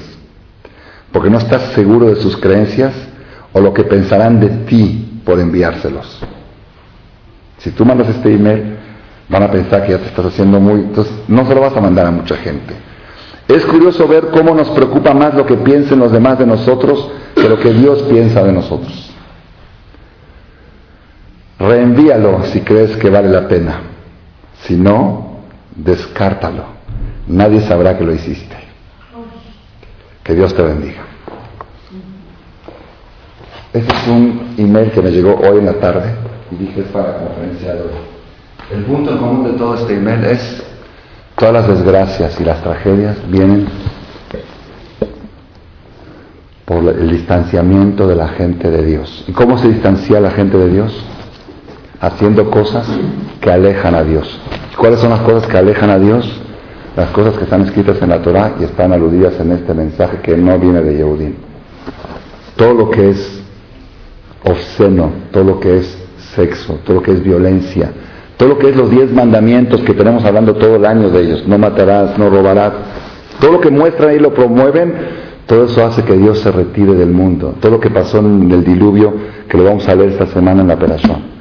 porque 1.12 1.28
no 1.28 1.40
estás 1.40 1.72
seguro 1.72 2.06
de 2.06 2.18
sus 2.18 2.38
creencias 2.38 2.94
o 3.52 3.60
lo 3.60 3.74
que 3.74 3.84
pensarán 3.84 4.40
de 4.40 4.50
ti 4.68 5.22
por 5.26 5.40
enviárselos. 5.40 6.22
Si 7.58 7.72
tú 7.72 7.84
mandas 7.84 8.10
este 8.10 8.32
email, 8.32 8.78
van 9.28 9.42
a 9.42 9.50
pensar 9.50 9.88
que 9.88 9.94
ya 9.94 9.98
te 9.98 10.06
estás 10.06 10.28
haciendo 10.28 10.60
muy... 10.60 10.82
Entonces, 10.82 11.12
no 11.28 11.48
se 11.48 11.56
lo 11.56 11.62
vas 11.62 11.76
a 11.76 11.82
mandar 11.82 12.06
a 12.06 12.12
mucha 12.12 12.38
gente. 12.38 12.76
Es 13.48 13.66
curioso 13.66 14.08
ver 14.08 14.28
cómo 14.28 14.54
nos 14.54 14.70
preocupa 14.70 15.16
más 15.16 15.34
lo 15.34 15.48
que 15.48 15.56
piensen 15.56 15.98
los 15.98 16.12
demás 16.12 16.38
de 16.38 16.46
nosotros 16.46 17.10
que 17.34 17.50
lo 17.50 17.58
que 17.58 17.74
Dios 17.74 18.04
piensa 18.04 18.44
de 18.44 18.52
nosotros. 18.52 19.12
Reenvíalo 21.58 22.44
si 22.44 22.62
crees 22.62 22.96
que 22.98 23.10
vale 23.10 23.30
la 23.30 23.48
pena. 23.48 23.80
Si 24.62 24.76
no, 24.76 25.27
descártalo. 25.78 26.64
Nadie 27.28 27.62
sabrá 27.62 27.98
que 27.98 28.04
lo 28.04 28.14
hiciste. 28.14 28.56
Que 30.24 30.36
Dios 30.36 30.54
te 30.54 30.62
bendiga. 30.62 31.04
Este 33.74 33.94
es 33.94 34.08
un 34.08 34.56
email 34.58 34.92
que 34.92 35.02
me 35.02 35.12
llegó 35.12 35.36
hoy 35.36 35.60
en 35.60 35.66
la 35.66 35.74
tarde 35.74 36.16
y 36.52 36.56
dije 36.56 36.82
es 36.82 36.88
para 36.88 37.12
la 37.12 37.18
conferencia 37.20 37.74
de 37.76 37.82
hoy. 37.82 37.90
El 38.72 38.84
punto 38.84 39.12
en 39.12 39.18
común 39.18 39.44
de 39.46 39.58
todo 39.58 39.76
este 39.76 39.96
email 39.96 40.26
es 40.26 40.64
todas 41.38 41.54
las 41.54 41.68
desgracias 41.68 42.40
y 42.40 42.44
las 42.44 42.62
tragedias 42.62 43.18
vienen 43.30 43.68
por 46.66 46.84
el 46.84 47.10
distanciamiento 47.12 48.08
de 48.08 48.16
la 48.16 48.28
gente 48.30 48.70
de 48.70 48.84
Dios. 48.84 49.24
¿Y 49.28 49.32
cómo 49.32 49.58
se 49.58 49.70
distancia 49.70 50.20
la 50.20 50.32
gente 50.32 50.58
de 50.58 50.70
Dios? 50.70 51.06
Haciendo 52.00 52.50
cosas 52.50 52.88
que 53.42 53.52
alejan 53.52 53.96
a 53.96 54.04
Dios. 54.04 54.40
¿Cuáles 54.78 55.00
son 55.00 55.10
las 55.10 55.22
cosas 55.22 55.48
que 55.48 55.58
alejan 55.58 55.90
a 55.90 55.98
Dios? 55.98 56.30
Las 56.96 57.10
cosas 57.10 57.38
que 57.38 57.44
están 57.44 57.62
escritas 57.62 58.02
en 58.02 58.10
la 58.10 58.22
Torah 58.22 58.54
y 58.60 58.64
están 58.64 58.94
aludidas 58.94 59.40
en 59.40 59.52
este 59.52 59.74
mensaje 59.74 60.20
que 60.22 60.38
no 60.38 60.58
viene 60.60 60.82
de 60.82 60.98
Yehudim. 60.98 61.34
Todo 62.56 62.74
lo 62.74 62.90
que 62.90 63.10
es 63.10 63.44
obsceno, 64.44 65.12
todo 65.32 65.44
lo 65.44 65.60
que 65.60 65.78
es 65.78 65.98
sexo, 66.36 66.80
todo 66.86 66.98
lo 66.98 67.02
que 67.02 67.12
es 67.12 67.24
violencia, 67.24 67.92
todo 68.38 68.50
lo 68.50 68.58
que 68.58 68.70
es 68.70 68.76
los 68.76 68.90
diez 68.90 69.12
mandamientos 69.12 69.82
que 69.82 69.94
tenemos 69.94 70.24
hablando 70.26 70.56
todo 70.56 70.76
el 70.76 70.86
año 70.86 71.10
de 71.10 71.22
ellos, 71.22 71.48
no 71.48 71.58
matarás, 71.58 72.18
no 72.18 72.30
robarás, 72.30 72.74
todo 73.40 73.54
lo 73.54 73.62
que 73.62 73.72
muestran 73.72 74.16
y 74.16 74.20
lo 74.20 74.34
promueven, 74.34 74.94
todo 75.46 75.66
eso 75.66 75.86
hace 75.86 76.04
que 76.04 76.14
Dios 76.14 76.40
se 76.40 76.52
retire 76.52 76.94
del 76.94 77.12
mundo. 77.12 77.56
Todo 77.60 77.74
lo 77.74 77.80
que 77.80 77.90
pasó 77.90 78.20
en 78.20 78.52
el 78.52 78.64
diluvio, 78.64 79.14
que 79.48 79.58
lo 79.58 79.64
vamos 79.64 79.88
a 79.88 79.96
ver 79.96 80.10
esta 80.10 80.28
semana 80.28 80.62
en 80.62 80.68
la 80.68 80.74
operación. 80.74 81.37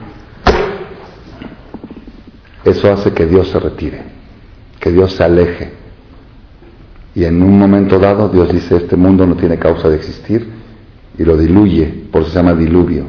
Eso 2.67 2.93
hace 2.93 3.13
que 3.13 3.27
Dios 3.27 3.49
se 3.49 3.61
retire, 3.61 4.03
que 4.81 4.91
Dios 4.91 5.13
se 5.13 5.23
aleje. 5.23 5.71
Y 7.15 7.25
en 7.25 7.41
un 7.41 7.57
momento 7.57 8.01
dado 8.01 8.29
Dios 8.29 8.53
dice, 8.53 8.77
este 8.77 8.97
mundo 8.97 9.25
no 9.25 9.37
tiene 9.37 9.57
causa 9.57 9.89
de 9.89 9.95
existir 9.95 10.49
y 11.17 11.23
lo 11.23 11.37
diluye, 11.37 12.07
por 12.11 12.23
eso 12.23 12.33
se 12.33 12.37
llama 12.39 12.55
diluvio. 12.55 13.05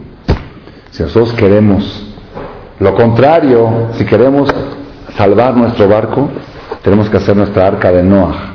Si 0.91 1.01
nosotros 1.01 1.33
queremos 1.33 2.05
lo 2.79 2.93
contrario, 2.93 3.89
si 3.93 4.05
queremos 4.05 4.53
salvar 5.17 5.57
nuestro 5.57 5.89
barco, 5.89 6.29
tenemos 6.83 7.09
que 7.09 7.17
hacer 7.17 7.35
nuestra 7.35 7.65
arca 7.65 7.91
de 7.91 8.03
Noah 8.03 8.53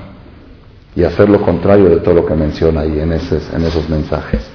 y 0.94 1.02
hacer 1.02 1.28
lo 1.28 1.42
contrario 1.42 1.88
de 1.88 1.96
todo 1.96 2.14
lo 2.14 2.26
que 2.26 2.34
menciona 2.34 2.82
ahí 2.82 3.00
en 3.00 3.12
en 3.12 3.64
esos 3.64 3.88
mensajes. 3.88 4.51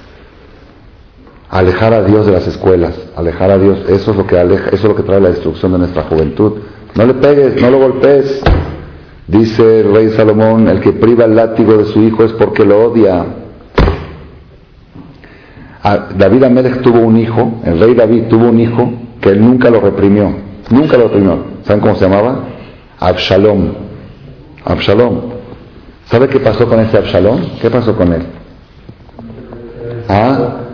Alejar 1.50 1.94
a 1.94 2.02
Dios 2.02 2.26
de 2.26 2.32
las 2.32 2.46
escuelas, 2.46 2.94
alejar 3.16 3.50
a 3.50 3.58
Dios, 3.58 3.78
eso 3.88 4.10
es 4.10 4.16
lo 4.16 4.26
que 4.26 4.38
aleja, 4.38 4.66
eso 4.66 4.76
es 4.76 4.84
lo 4.84 4.94
que 4.94 5.02
trae 5.02 5.20
la 5.20 5.30
destrucción 5.30 5.72
de 5.72 5.78
nuestra 5.78 6.02
juventud. 6.04 6.58
No 6.94 7.06
le 7.06 7.14
pegues, 7.14 7.60
no 7.60 7.70
lo 7.70 7.78
golpees. 7.78 8.42
Dice 9.26 9.80
el 9.80 9.94
rey 9.94 10.10
Salomón, 10.10 10.68
el 10.68 10.80
que 10.80 10.92
priva 10.92 11.24
el 11.24 11.36
látigo 11.36 11.76
de 11.78 11.86
su 11.86 12.02
hijo 12.02 12.24
es 12.24 12.32
porque 12.32 12.64
lo 12.64 12.90
odia. 12.90 13.24
Ah, 15.82 16.08
David 16.16 16.44
Amélez 16.44 16.82
tuvo 16.82 17.00
un 17.00 17.16
hijo, 17.16 17.60
el 17.64 17.80
rey 17.80 17.94
David 17.94 18.24
tuvo 18.28 18.48
un 18.48 18.60
hijo 18.60 18.92
que 19.20 19.30
él 19.30 19.40
nunca 19.40 19.70
lo 19.70 19.80
reprimió, 19.80 20.30
nunca 20.70 20.98
lo 20.98 21.04
reprimió. 21.04 21.38
¿Saben 21.64 21.80
cómo 21.80 21.94
se 21.94 22.04
llamaba? 22.04 22.40
Absalom. 22.98 23.72
Absalom. 24.64 25.20
¿Sabe 26.06 26.28
qué 26.28 26.40
pasó 26.40 26.68
con 26.68 26.80
ese 26.80 26.98
Absalom? 26.98 27.40
¿Qué 27.60 27.70
pasó 27.70 27.94
con 27.96 28.12
él? 28.12 28.22
¿Ah? 30.08 30.67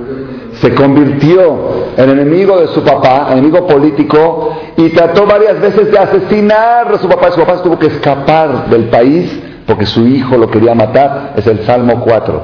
Se 0.65 0.75
convirtió 0.75 1.93
en 1.95 2.09
enemigo 2.09 2.59
de 2.59 2.69
su 2.69 2.83
papá, 2.83 3.29
enemigo 3.33 3.67
político, 3.67 4.57
y 4.79 4.89
trató 4.89 5.27
varias 5.27 5.61
veces 5.61 5.93
de 5.93 5.99
asesinar 5.99 6.91
a 6.91 6.97
su 6.97 7.07
papá. 7.07 7.33
Su 7.33 7.41
papá 7.41 7.63
tuvo 7.63 7.79
que 7.79 7.89
escapar 7.89 8.71
del 8.71 8.85
país 8.85 9.43
porque 9.67 9.85
su 9.85 10.07
hijo 10.07 10.39
lo 10.39 10.51
quería 10.51 10.75
matar. 10.75 11.35
Es 11.37 11.47
el 11.47 11.67
Salmo 11.67 12.01
4. 12.01 12.41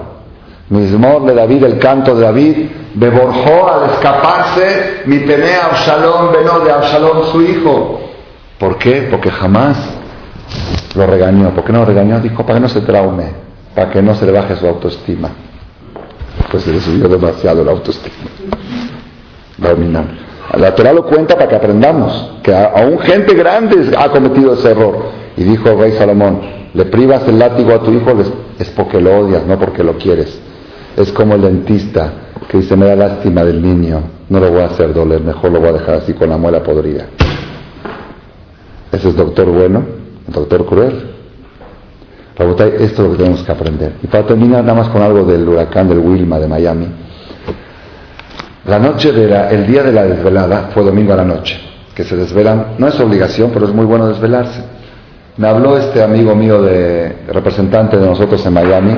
Mismor 0.68 1.24
de 1.24 1.34
David, 1.34 1.64
el 1.64 1.78
canto 1.78 2.14
de 2.14 2.20
David, 2.20 2.68
beborjó 2.92 3.72
al 3.72 3.90
escaparse, 3.92 5.00
mi 5.06 5.20
pene 5.20 5.54
Absalón 5.56 6.30
venó 6.30 6.60
de 6.60 6.72
Absalón 6.72 7.24
su 7.32 7.40
hijo. 7.40 8.00
¿Por 8.58 8.76
qué? 8.76 9.08
Porque 9.10 9.30
jamás 9.30 9.78
lo 10.94 11.06
regañó. 11.06 11.54
¿Por 11.54 11.64
qué 11.64 11.72
no 11.72 11.78
lo 11.78 11.86
regañó? 11.86 12.20
Dijo, 12.20 12.44
para 12.44 12.58
que 12.58 12.60
no 12.60 12.68
se 12.68 12.82
traume, 12.82 13.30
para 13.74 13.90
que 13.90 14.02
no 14.02 14.14
se 14.14 14.26
le 14.26 14.32
baje 14.32 14.56
su 14.56 14.66
autoestima. 14.66 15.30
Pues 16.50 16.64
se 16.64 16.72
le 16.72 16.80
subió 16.80 17.08
demasiado 17.08 17.64
la 17.64 17.72
autoestima. 17.72 18.14
La 20.58 20.74
Torah 20.74 20.92
lo 20.92 21.04
cuenta 21.04 21.34
para 21.34 21.48
que 21.48 21.56
aprendamos 21.56 22.38
que 22.42 22.54
aún 22.54 22.98
gente 23.00 23.34
grande 23.34 23.96
ha 23.96 24.10
cometido 24.10 24.54
ese 24.54 24.70
error. 24.70 25.10
Y 25.36 25.44
dijo 25.44 25.70
el 25.70 25.78
rey 25.78 25.92
Salomón, 25.92 26.40
le 26.74 26.84
privas 26.86 27.26
el 27.28 27.38
látigo 27.38 27.72
a 27.72 27.82
tu 27.82 27.92
hijo 27.92 28.12
es 28.58 28.68
porque 28.70 29.00
lo 29.00 29.20
odias, 29.20 29.46
no 29.46 29.58
porque 29.58 29.82
lo 29.84 29.96
quieres. 29.96 30.40
Es 30.96 31.12
como 31.12 31.34
el 31.34 31.42
dentista 31.42 32.12
que 32.48 32.58
dice, 32.58 32.76
me 32.76 32.86
da 32.86 32.96
lástima 32.96 33.44
del 33.44 33.62
niño, 33.62 34.02
no 34.28 34.40
lo 34.40 34.50
voy 34.50 34.62
a 34.62 34.66
hacer 34.66 34.92
doler, 34.92 35.20
mejor 35.20 35.52
lo 35.52 35.60
voy 35.60 35.68
a 35.68 35.72
dejar 35.72 35.94
así 35.96 36.14
con 36.14 36.30
la 36.30 36.36
muela 36.36 36.62
podrida. 36.62 37.06
Ese 38.90 39.08
es 39.08 39.16
doctor 39.16 39.46
bueno, 39.46 39.84
doctor 40.26 40.66
cruel. 40.66 41.09
Esto 42.40 42.64
es 42.64 42.98
lo 42.98 43.10
que 43.10 43.16
tenemos 43.18 43.42
que 43.42 43.52
aprender. 43.52 43.92
Y 44.02 44.06
para 44.06 44.24
terminar 44.24 44.64
nada 44.64 44.78
más 44.78 44.88
con 44.88 45.02
algo 45.02 45.24
del 45.24 45.46
huracán 45.46 45.88
del 45.88 45.98
Wilma 45.98 46.38
de 46.38 46.48
Miami. 46.48 46.86
La 48.66 48.78
noche 48.78 49.12
de 49.12 49.54
el 49.54 49.66
día 49.66 49.82
de 49.82 49.92
la 49.92 50.04
desvelada 50.04 50.70
fue 50.72 50.82
domingo 50.82 51.12
a 51.12 51.16
la 51.16 51.24
noche, 51.24 51.60
que 51.94 52.04
se 52.04 52.16
desvelan, 52.16 52.74
no 52.78 52.88
es 52.88 52.98
obligación, 53.00 53.50
pero 53.52 53.66
es 53.66 53.74
muy 53.74 53.84
bueno 53.84 54.08
desvelarse. 54.08 54.62
Me 55.36 55.48
habló 55.48 55.76
este 55.76 56.02
amigo 56.02 56.34
mío 56.34 56.62
de 56.62 57.24
representante 57.28 57.96
de 57.98 58.06
nosotros 58.06 58.44
en 58.46 58.52
Miami, 58.52 58.96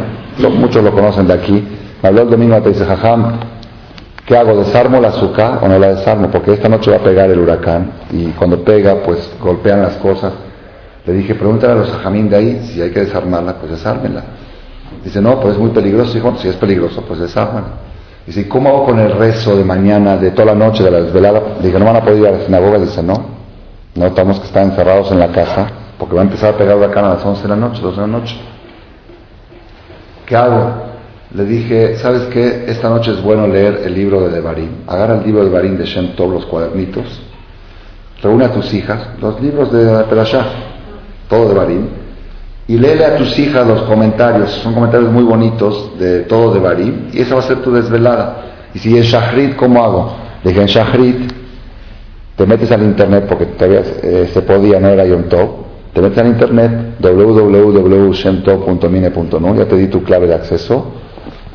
muchos 0.56 0.82
lo 0.82 0.92
conocen 0.92 1.26
de 1.26 1.34
aquí, 1.34 1.64
me 2.02 2.08
habló 2.08 2.22
el 2.22 2.30
domingo 2.30 2.58
y 2.64 2.68
dice, 2.68 2.84
jajam, 2.84 3.40
¿qué 4.26 4.36
hago? 4.36 4.56
¿Desarmo 4.56 5.00
la 5.00 5.08
azúcar 5.08 5.58
o 5.62 5.68
no 5.68 5.78
la 5.78 5.94
desarmo? 5.94 6.28
Porque 6.30 6.52
esta 6.52 6.68
noche 6.68 6.90
va 6.90 6.98
a 6.98 7.00
pegar 7.00 7.30
el 7.30 7.38
huracán 7.38 7.92
y 8.10 8.26
cuando 8.30 8.62
pega, 8.62 8.96
pues 9.04 9.32
golpean 9.40 9.82
las 9.82 9.96
cosas. 9.96 10.32
Le 11.06 11.12
dije, 11.12 11.34
pregúntale 11.34 11.72
a 11.72 11.76
los 11.76 11.90
jajamín 11.90 12.28
de 12.28 12.36
ahí 12.36 12.60
si 12.64 12.80
hay 12.80 12.90
que 12.90 13.00
desarmarla, 13.00 13.54
pues 13.54 13.72
desármenla. 13.72 14.22
Dice, 15.04 15.20
no, 15.20 15.40
pues 15.40 15.54
es 15.54 15.58
muy 15.58 15.70
peligroso. 15.70 16.12
Dijo, 16.14 16.36
si 16.38 16.48
es 16.48 16.56
peligroso, 16.56 17.02
pues 17.02 17.20
desármenla. 17.20 17.70
Dice, 18.26 18.42
¿y 18.42 18.44
cómo 18.44 18.68
hago 18.68 18.84
con 18.86 19.00
el 19.00 19.12
rezo 19.12 19.56
de 19.56 19.64
mañana, 19.64 20.16
de 20.16 20.30
toda 20.30 20.46
la 20.46 20.54
noche, 20.54 20.84
de 20.84 20.90
la 20.90 21.00
desvelada? 21.00 21.42
Le 21.60 21.66
dije, 21.66 21.78
¿no 21.78 21.86
van 21.86 21.96
a 21.96 22.00
poder 22.00 22.18
ir 22.18 22.26
a 22.28 22.30
la 22.32 22.40
sinagoga? 22.44 22.78
Dice, 22.78 23.02
no, 23.02 23.14
no 23.94 24.06
estamos 24.06 24.38
que 24.38 24.46
estar 24.46 24.62
encerrados 24.62 25.10
en 25.10 25.18
la 25.18 25.28
casa 25.28 25.66
porque 25.98 26.14
va 26.14 26.22
a 26.22 26.24
empezar 26.24 26.54
a 26.54 26.56
pegar 26.56 26.76
huracán 26.76 27.04
a 27.04 27.14
las 27.14 27.24
11 27.24 27.42
de 27.42 27.48
la 27.48 27.56
noche, 27.56 27.82
12 27.82 28.00
de 28.00 28.06
la 28.06 28.18
noche. 28.18 28.36
¿Qué 30.26 30.36
hago? 30.36 30.92
le 31.34 31.44
dije, 31.46 31.96
¿sabes 31.96 32.24
qué? 32.24 32.64
Esta 32.66 32.90
noche 32.90 33.12
es 33.12 33.22
bueno 33.22 33.46
leer 33.46 33.82
el 33.84 33.94
libro 33.94 34.20
de 34.20 34.28
Devarim. 34.28 34.82
Agarra 34.86 35.14
el 35.14 35.24
libro 35.24 35.42
de 35.42 35.48
Devarim 35.48 35.78
de 35.78 35.86
Shem 35.86 36.14
Tov, 36.14 36.30
los 36.30 36.44
cuadernitos. 36.46 37.22
Reúne 38.22 38.44
a 38.44 38.52
tus 38.52 38.72
hijas, 38.74 39.08
los 39.20 39.40
libros 39.40 39.72
de 39.72 40.04
Perashah, 40.04 40.44
todo 41.32 41.48
de 41.48 41.54
Devarim. 41.54 41.88
Y 42.68 42.78
léele 42.78 43.04
a 43.04 43.16
tus 43.16 43.36
hijas 43.38 43.66
los 43.66 43.82
comentarios. 43.82 44.50
Son 44.62 44.72
comentarios 44.74 45.10
muy 45.10 45.24
bonitos 45.24 45.98
de 45.98 46.20
todo 46.20 46.52
Devarim. 46.52 47.08
Y 47.12 47.20
esa 47.20 47.34
va 47.34 47.40
a 47.40 47.44
ser 47.44 47.62
tu 47.62 47.72
desvelada. 47.72 48.36
Y 48.74 48.78
si 48.78 48.96
es 48.96 49.06
Shahrit, 49.06 49.56
¿cómo 49.56 49.82
hago? 49.82 50.12
Le 50.44 50.50
dije, 50.50 50.62
en 50.62 50.68
Shahrit 50.68 51.32
te 52.36 52.46
metes 52.46 52.70
al 52.70 52.82
internet, 52.82 53.24
porque 53.28 53.46
todavía 53.46 53.82
eh, 54.02 54.30
se 54.32 54.42
podía, 54.42 54.78
no 54.80 54.88
era 54.88 55.06
Yom 55.06 55.24
Tov. 55.24 55.62
Te 55.92 56.00
metes 56.00 56.18
al 56.18 56.26
internet 56.26 56.96
www.shemtov.mine.nu, 57.00 59.56
ya 59.56 59.64
te 59.66 59.76
di 59.76 59.88
tu 59.88 60.02
clave 60.02 60.26
de 60.26 60.34
acceso 60.34 60.86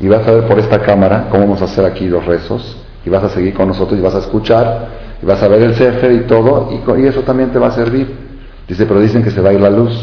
y 0.00 0.06
vas 0.06 0.24
a 0.28 0.32
ver 0.32 0.46
por 0.46 0.60
esta 0.60 0.78
cámara 0.78 1.26
cómo 1.30 1.42
vamos 1.44 1.62
a 1.62 1.64
hacer 1.64 1.84
aquí 1.84 2.06
los 2.06 2.24
rezos 2.24 2.76
y 3.04 3.10
vas 3.10 3.24
a 3.24 3.28
seguir 3.28 3.52
con 3.54 3.66
nosotros 3.68 3.98
y 3.98 4.02
vas 4.02 4.14
a 4.14 4.18
escuchar 4.18 4.86
y 5.20 5.26
vas 5.26 5.42
a 5.42 5.48
ver 5.48 5.62
el 5.62 5.74
Sefer 5.74 6.12
y 6.12 6.20
todo 6.20 6.70
y, 6.70 6.76
eso 7.06 7.22
también 7.22 7.50
te 7.50 7.58
va 7.58 7.66
a 7.68 7.72
servir. 7.72 8.27
Dice, 8.68 8.86
pero 8.86 9.00
dicen 9.00 9.22
que 9.22 9.30
se 9.30 9.40
va 9.40 9.50
a 9.50 9.52
ir 9.54 9.60
la 9.60 9.70
luz, 9.70 9.94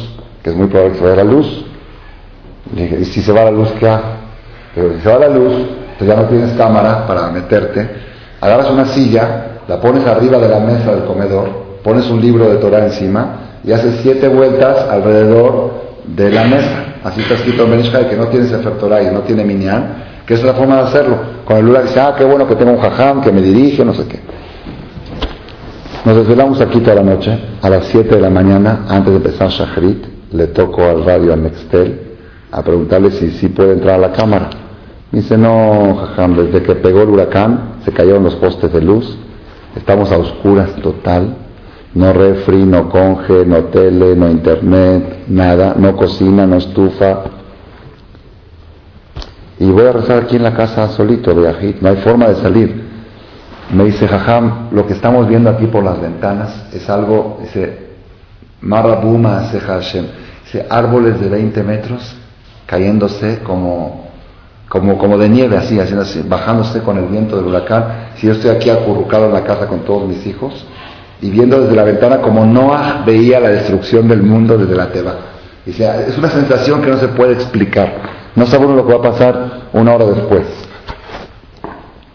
que 0.43 0.49
es 0.49 0.55
muy 0.55 0.67
probable 0.67 0.93
que 0.93 0.99
se 0.99 1.03
vaya 1.03 1.23
la 1.23 1.31
luz. 1.31 1.65
Y, 2.75 3.05
si 3.05 3.21
se 3.21 3.31
va 3.31 3.43
la 3.43 3.51
luz, 3.51 3.71
¿qué? 3.79 3.87
Pero 4.73 4.93
si 4.95 5.01
se 5.01 5.09
va 5.09 5.19
la 5.19 5.29
luz, 5.29 5.53
pues 5.97 6.09
ya 6.09 6.15
no 6.15 6.23
tienes 6.23 6.51
cámara 6.53 7.05
para 7.05 7.29
meterte, 7.29 7.87
agarras 8.41 8.69
una 8.71 8.85
silla 8.85 9.51
la 9.67 9.79
pones 9.81 10.05
arriba 10.05 10.37
de 10.37 10.47
la 10.49 10.59
mesa 10.59 10.93
del 10.93 11.05
comedor, 11.05 11.49
pones 11.83 12.07
un 12.09 12.21
libro 12.21 12.49
de 12.49 12.57
Torah 12.57 12.85
encima 12.85 13.59
y 13.63 13.71
haces 13.71 13.99
siete 14.01 14.27
vueltas 14.27 14.87
alrededor 14.89 15.73
de 16.05 16.29
la 16.31 16.43
mesa. 16.43 16.85
Así 17.03 17.21
está 17.21 17.35
escrito 17.35 17.63
en 17.63 17.71
Benishkai, 17.71 18.09
que 18.09 18.15
no 18.15 18.27
tiene 18.27 18.47
Sefer 18.47 18.73
y 19.03 19.13
no 19.13 19.21
tiene 19.21 19.43
Minyan, 19.43 20.03
que 20.25 20.35
es 20.35 20.43
la 20.43 20.53
forma 20.53 20.77
de 20.77 20.81
hacerlo. 20.83 21.17
Con 21.45 21.57
el 21.57 21.65
Lula 21.65 21.81
dice, 21.81 21.99
ah, 21.99 22.15
qué 22.17 22.23
bueno 22.23 22.47
que 22.47 22.55
tengo 22.55 22.71
un 22.71 22.79
jajam 22.79 23.21
que 23.21 23.31
me 23.31 23.41
dirige, 23.41 23.83
no 23.83 23.93
sé 23.93 24.05
qué. 24.07 24.19
Nos 26.05 26.17
desvelamos 26.17 26.61
aquí 26.61 26.81
toda 26.81 26.97
la 26.97 27.01
noche, 27.01 27.35
a 27.63 27.67
las 27.67 27.87
7 27.87 28.13
de 28.13 28.21
la 28.21 28.29
mañana, 28.29 28.85
antes 28.87 29.09
de 29.09 29.17
empezar 29.17 29.49
Shahrit, 29.49 30.05
le 30.33 30.45
toco 30.47 30.83
al 30.83 31.03
radio 31.03 31.33
a 31.33 31.35
Nextel 31.35 31.99
a 32.51 32.61
preguntarle 32.61 33.09
si 33.09 33.31
sí 33.31 33.47
puede 33.47 33.73
entrar 33.73 33.95
a 33.95 33.97
la 33.97 34.11
cámara. 34.11 34.51
Dice, 35.11 35.35
no, 35.35 35.95
jajam, 35.95 36.35
desde 36.35 36.61
que 36.61 36.75
pegó 36.75 37.01
el 37.01 37.09
huracán 37.09 37.77
se 37.83 37.91
cayeron 37.91 38.23
los 38.23 38.35
postes 38.35 38.71
de 38.71 38.81
luz, 38.81 39.17
estamos 39.75 40.11
a 40.11 40.19
oscuras 40.19 40.75
total, 40.75 41.37
no 41.95 42.13
refri, 42.13 42.63
no 42.65 42.87
conge, 42.87 43.43
no 43.43 43.63
tele, 43.63 44.15
no 44.15 44.29
internet, 44.29 45.23
nada, 45.27 45.73
no 45.75 45.95
cocina, 45.95 46.45
no 46.45 46.57
estufa. 46.57 47.23
Y 49.59 49.65
voy 49.65 49.87
a 49.87 49.91
rezar 49.91 50.19
aquí 50.19 50.35
en 50.35 50.43
la 50.43 50.53
casa 50.53 50.87
solito, 50.89 51.33
de 51.33 51.75
no 51.81 51.89
hay 51.89 51.95
forma 51.95 52.27
de 52.27 52.35
salir. 52.35 52.84
Me 53.71 53.85
dice, 53.85 54.07
jajam, 54.07 54.69
lo 54.71 54.85
que 54.85 54.93
estamos 54.93 55.27
viendo 55.27 55.49
aquí 55.49 55.65
por 55.65 55.83
las 55.83 55.99
ventanas 55.99 56.67
es 56.71 56.89
algo, 56.89 57.39
dice, 57.41 57.85
Marabuma 58.61 59.41
Hashem, 59.41 60.05
dice, 60.43 60.65
árboles 60.69 61.19
de 61.19 61.29
20 61.29 61.63
metros 61.63 62.15
cayéndose 62.65 63.39
como, 63.39 64.09
como, 64.69 64.97
como 64.97 65.17
de 65.17 65.29
nieve, 65.29 65.57
así, 65.57 65.79
haciendo 65.79 66.03
así, 66.03 66.23
bajándose 66.27 66.81
con 66.81 66.97
el 66.97 67.05
viento 67.05 67.37
del 67.37 67.47
huracán. 67.47 68.09
Si 68.15 68.27
yo 68.27 68.33
estoy 68.33 68.51
aquí 68.51 68.69
acurrucado 68.69 69.25
en 69.27 69.33
la 69.33 69.43
casa 69.43 69.67
con 69.67 69.79
todos 69.81 70.07
mis 70.07 70.25
hijos 70.25 70.65
y 71.21 71.29
viendo 71.29 71.61
desde 71.61 71.75
la 71.75 71.83
ventana 71.83 72.21
como 72.21 72.45
Noah 72.45 73.03
veía 73.05 73.39
la 73.39 73.49
destrucción 73.49 74.07
del 74.07 74.21
mundo 74.21 74.57
desde 74.57 74.75
la 74.75 74.91
Teba. 74.91 75.15
Dice, 75.65 75.89
es 76.07 76.17
una 76.17 76.29
sensación 76.29 76.81
que 76.81 76.91
no 76.91 76.97
se 76.97 77.07
puede 77.09 77.33
explicar. 77.33 77.93
No 78.35 78.45
sabe 78.45 78.65
uno 78.65 78.75
lo 78.75 78.85
que 78.85 78.93
va 78.93 78.99
a 78.99 79.11
pasar 79.11 79.51
una 79.73 79.95
hora 79.95 80.05
después. 80.05 80.43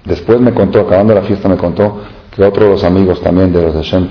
Después 0.04 0.40
me 0.40 0.52
contó, 0.52 0.80
acabando 0.80 1.14
la 1.14 1.22
fiesta, 1.22 1.48
me 1.48 1.56
contó 1.56 2.00
que 2.34 2.42
otro 2.42 2.64
de 2.64 2.70
los 2.70 2.84
amigos 2.84 3.20
también 3.20 3.52
de 3.52 3.62
los 3.62 3.74
de 3.74 3.82
Shem 3.82 4.08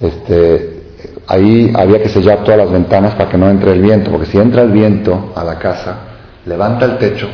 este, 0.00 0.82
ahí 1.26 1.72
había 1.74 2.02
que 2.02 2.08
sellar 2.08 2.44
todas 2.44 2.58
las 2.58 2.70
ventanas 2.70 3.14
para 3.14 3.28
que 3.28 3.36
no 3.36 3.50
entre 3.50 3.72
el 3.72 3.82
viento, 3.82 4.10
porque 4.10 4.26
si 4.26 4.38
entra 4.38 4.62
el 4.62 4.70
viento 4.70 5.32
a 5.34 5.44
la 5.44 5.58
casa, 5.58 5.98
levanta 6.46 6.84
el 6.84 6.98
techo 6.98 7.28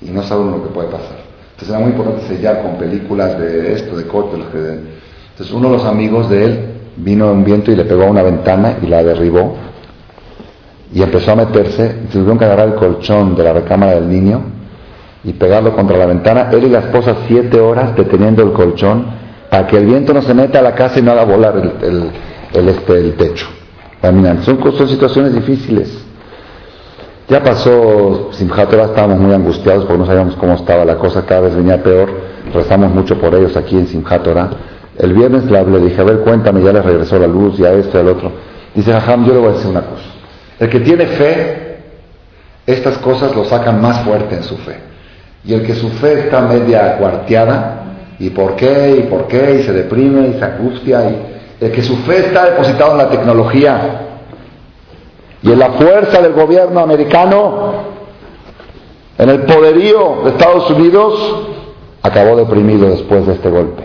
y 0.00 0.10
no 0.10 0.22
sabe 0.22 0.42
uno 0.42 0.58
lo 0.58 0.62
que 0.64 0.70
puede 0.70 0.88
pasar. 0.88 1.24
Entonces 1.52 1.68
era 1.68 1.78
muy 1.78 1.90
importante 1.90 2.26
sellar 2.26 2.62
con 2.62 2.76
películas 2.76 3.38
de 3.38 3.74
esto, 3.74 3.96
de 3.96 4.06
corte, 4.06 4.36
Entonces 4.36 5.54
uno 5.54 5.70
de 5.70 5.76
los 5.76 5.84
amigos 5.84 6.28
de 6.30 6.44
él 6.44 6.64
vino 6.96 7.30
un 7.30 7.44
viento 7.44 7.70
y 7.72 7.76
le 7.76 7.84
pegó 7.84 8.04
a 8.04 8.10
una 8.10 8.22
ventana 8.22 8.78
y 8.82 8.86
la 8.86 9.02
derribó 9.02 9.56
y 10.92 11.02
empezó 11.02 11.32
a 11.32 11.36
meterse, 11.36 11.88
tuvieron 12.12 12.38
que 12.38 12.44
agarrar 12.44 12.68
el 12.68 12.74
colchón 12.74 13.34
de 13.34 13.42
la 13.42 13.52
recámara 13.52 13.94
del 13.94 14.08
niño 14.08 14.42
y 15.24 15.32
pegarlo 15.32 15.74
contra 15.74 15.96
la 15.96 16.06
ventana, 16.06 16.48
él 16.52 16.64
y 16.64 16.68
la 16.68 16.80
esposa 16.80 17.16
siete 17.26 17.58
horas 17.58 17.96
deteniendo 17.96 18.42
el 18.42 18.52
colchón 18.52 19.06
para 19.50 19.66
que 19.66 19.78
el 19.78 19.86
viento 19.86 20.12
no 20.12 20.20
se 20.20 20.34
meta 20.34 20.58
a 20.58 20.62
la 20.62 20.74
casa 20.74 20.98
y 20.98 21.02
no 21.02 21.12
haga 21.12 21.24
volar 21.24 21.56
el, 21.56 22.68
este, 22.68 23.12
techo. 23.12 23.46
Son, 24.02 24.74
son 24.76 24.88
situaciones 24.88 25.34
difíciles. 25.34 26.04
Ya 27.28 27.42
pasó 27.42 28.28
Simchat 28.32 28.70
estábamos 28.74 29.18
muy 29.18 29.32
angustiados 29.32 29.84
porque 29.86 29.98
no 29.98 30.06
sabíamos 30.06 30.36
cómo 30.36 30.54
estaba 30.54 30.84
la 30.84 30.96
cosa, 30.96 31.24
cada 31.24 31.42
vez 31.42 31.56
venía 31.56 31.82
peor. 31.82 32.10
Rezamos 32.52 32.92
mucho 32.92 33.18
por 33.18 33.34
ellos 33.34 33.56
aquí 33.56 33.76
en 33.76 33.86
Simchat 33.86 34.26
El 34.98 35.14
viernes 35.14 35.44
le, 35.50 35.64
le, 35.64 35.80
dije, 35.80 36.00
a 36.02 36.04
ver, 36.04 36.18
cuéntame, 36.18 36.62
ya 36.62 36.72
les 36.72 36.84
regresó 36.84 37.18
la 37.18 37.26
luz, 37.26 37.56
ya 37.56 37.72
esto, 37.72 37.98
el 37.98 38.08
otro. 38.08 38.30
Dice, 38.74 38.92
Jajam, 38.92 39.24
yo 39.24 39.32
le 39.32 39.38
voy 39.38 39.48
a 39.48 39.52
decir 39.52 39.70
una 39.70 39.82
cosa. 39.82 40.04
El 40.58 40.68
que 40.68 40.80
tiene 40.80 41.06
fe, 41.06 41.78
estas 42.66 42.98
cosas 42.98 43.34
lo 43.34 43.44
sacan 43.44 43.80
más 43.80 44.00
fuerte 44.00 44.34
en 44.36 44.42
su 44.42 44.56
fe. 44.58 44.93
Y 45.44 45.54
el 45.54 45.66
que 45.66 45.74
su 45.74 45.90
fe 45.90 46.20
está 46.20 46.40
media 46.40 46.96
cuarteada, 46.96 47.82
¿y 48.18 48.30
por 48.30 48.56
qué? 48.56 48.96
¿y 48.98 49.02
por 49.10 49.26
qué? 49.26 49.58
Y 49.60 49.62
se 49.62 49.72
deprime 49.72 50.28
y 50.28 50.38
se 50.38 50.44
angustia. 50.44 51.10
Y 51.10 51.64
el 51.64 51.72
que 51.72 51.82
su 51.82 51.96
fe 51.98 52.26
está 52.26 52.46
depositado 52.50 52.92
en 52.92 52.98
la 52.98 53.10
tecnología 53.10 54.00
y 55.44 55.52
en 55.52 55.58
la 55.58 55.72
fuerza 55.72 56.22
del 56.22 56.32
gobierno 56.32 56.80
americano, 56.80 57.72
en 59.18 59.28
el 59.28 59.42
poderío 59.42 60.22
de 60.24 60.30
Estados 60.30 60.70
Unidos, 60.70 61.46
acabó 62.02 62.34
deprimido 62.36 62.88
después 62.88 63.26
de 63.26 63.34
este 63.34 63.50
golpe. 63.50 63.84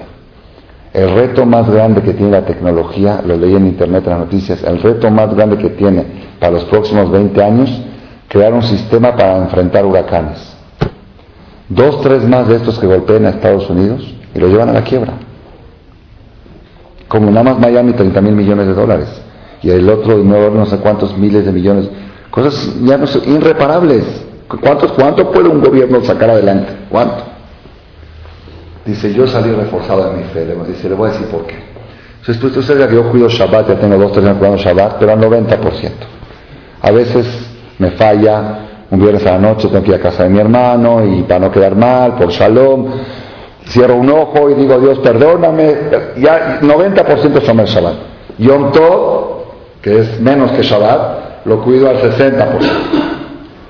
El 0.94 1.14
reto 1.14 1.46
más 1.46 1.70
grande 1.70 2.02
que 2.02 2.14
tiene 2.14 2.32
la 2.32 2.46
tecnología, 2.46 3.22
lo 3.26 3.36
leí 3.36 3.56
en 3.56 3.68
internet 3.68 4.04
en 4.06 4.10
las 4.12 4.20
noticias, 4.20 4.64
el 4.64 4.82
reto 4.82 5.12
más 5.12 5.36
grande 5.36 5.58
que 5.58 5.70
tiene 5.72 6.06
para 6.40 6.54
los 6.54 6.64
próximos 6.66 7.12
20 7.12 7.44
años, 7.44 7.82
crear 8.30 8.54
un 8.54 8.64
sistema 8.64 9.16
para 9.16 9.38
enfrentar 9.38 9.86
huracanes. 9.86 10.59
Dos, 11.70 12.02
tres 12.02 12.28
más 12.28 12.48
de 12.48 12.56
estos 12.56 12.80
que 12.80 12.88
golpeen 12.88 13.26
a 13.26 13.30
Estados 13.30 13.70
Unidos 13.70 14.04
y 14.34 14.40
lo 14.40 14.48
llevan 14.48 14.70
a 14.70 14.74
la 14.74 14.84
quiebra. 14.84 15.14
Como 17.08 17.30
nada 17.30 17.44
más 17.44 17.60
Miami, 17.60 17.94
30 17.94 18.22
mil 18.22 18.34
millones 18.34 18.68
de 18.68 18.74
dólares. 18.74 19.22
Y 19.62 19.70
el 19.70 19.88
otro 19.90 20.18
de 20.18 20.24
no 20.24 20.66
sé 20.66 20.78
cuántos 20.78 21.18
miles 21.18 21.46
de 21.46 21.52
millones. 21.52 21.90
Cosas 22.32 22.76
ya 22.82 22.98
no 22.98 23.06
son 23.08 23.28
irreparables. 23.30 24.04
¿Cuántos, 24.62 24.92
¿Cuánto 24.94 25.32
puede 25.32 25.48
un 25.48 25.62
gobierno 25.62 26.04
sacar 26.04 26.32
adelante? 26.32 26.74
¿Cuánto? 26.90 27.24
Dice, 28.86 29.14
yo 29.14 29.28
salí 29.28 29.52
reforzado 29.52 30.12
en 30.12 30.18
mi 30.18 30.24
fe. 30.26 30.48
Dice, 30.68 30.90
le 30.90 30.96
voy 30.96 31.10
a 31.10 31.12
decir 31.12 31.28
por 31.28 31.46
qué. 31.46 31.56
Entonces, 32.20 32.44
usted 32.44 32.62
sabe 32.62 32.88
que 32.88 32.96
yo 32.96 33.10
cuido 33.12 33.30
Shabbat, 33.30 33.70
ya 33.70 33.80
tengo 33.80 33.98
dos, 33.98 34.12
tres 34.12 34.26
años 34.26 34.38
cuidando 34.38 34.62
Shabbat, 34.62 34.98
pero 35.00 35.14
al 35.14 35.20
90%. 35.20 35.92
A 36.82 36.92
veces 36.92 37.26
me 37.78 37.92
falla, 37.92 38.69
un 38.92 39.00
viernes 39.00 39.26
a 39.26 39.34
la 39.34 39.38
noche 39.38 39.68
tengo 39.68 39.84
que 39.84 39.90
ir 39.92 39.96
a 39.96 40.00
casa 40.00 40.24
de 40.24 40.30
mi 40.30 40.40
hermano 40.40 41.06
y 41.06 41.22
para 41.24 41.40
no 41.42 41.52
quedar 41.52 41.76
mal, 41.76 42.16
por 42.16 42.30
shalom, 42.30 42.88
cierro 43.68 43.96
un 43.96 44.10
ojo 44.10 44.50
y 44.50 44.56
digo, 44.56 44.80
Dios, 44.80 45.00
perdóname, 45.00 45.76
ya 46.18 46.60
90% 46.62 47.42
son 47.42 47.60
el 47.60 47.68
Shabbat. 47.68 47.96
Yom 48.40 48.72
Tov, 48.72 49.44
que 49.82 50.00
es 50.00 50.20
menos 50.20 50.52
que 50.52 50.64
Shabbat, 50.64 51.46
lo 51.46 51.62
cuido 51.64 51.90
al 51.90 52.02
60%. 52.02 52.60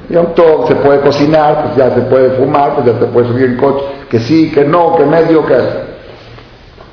Yom 0.10 0.34
Tov 0.34 0.68
se 0.68 0.76
puede 0.76 1.02
cocinar, 1.02 1.64
pues 1.64 1.76
ya 1.76 1.94
se 1.94 2.02
puede 2.02 2.32
fumar, 2.32 2.76
pues 2.76 2.88
ya 2.88 3.00
se 3.00 3.06
puede 3.06 3.28
subir 3.28 3.46
en 3.46 3.58
coche, 3.58 3.86
que 4.10 4.20
sí, 4.20 4.52
que 4.52 4.64
no, 4.64 4.96
que 4.96 5.06
medio, 5.06 5.46
que... 5.46 5.56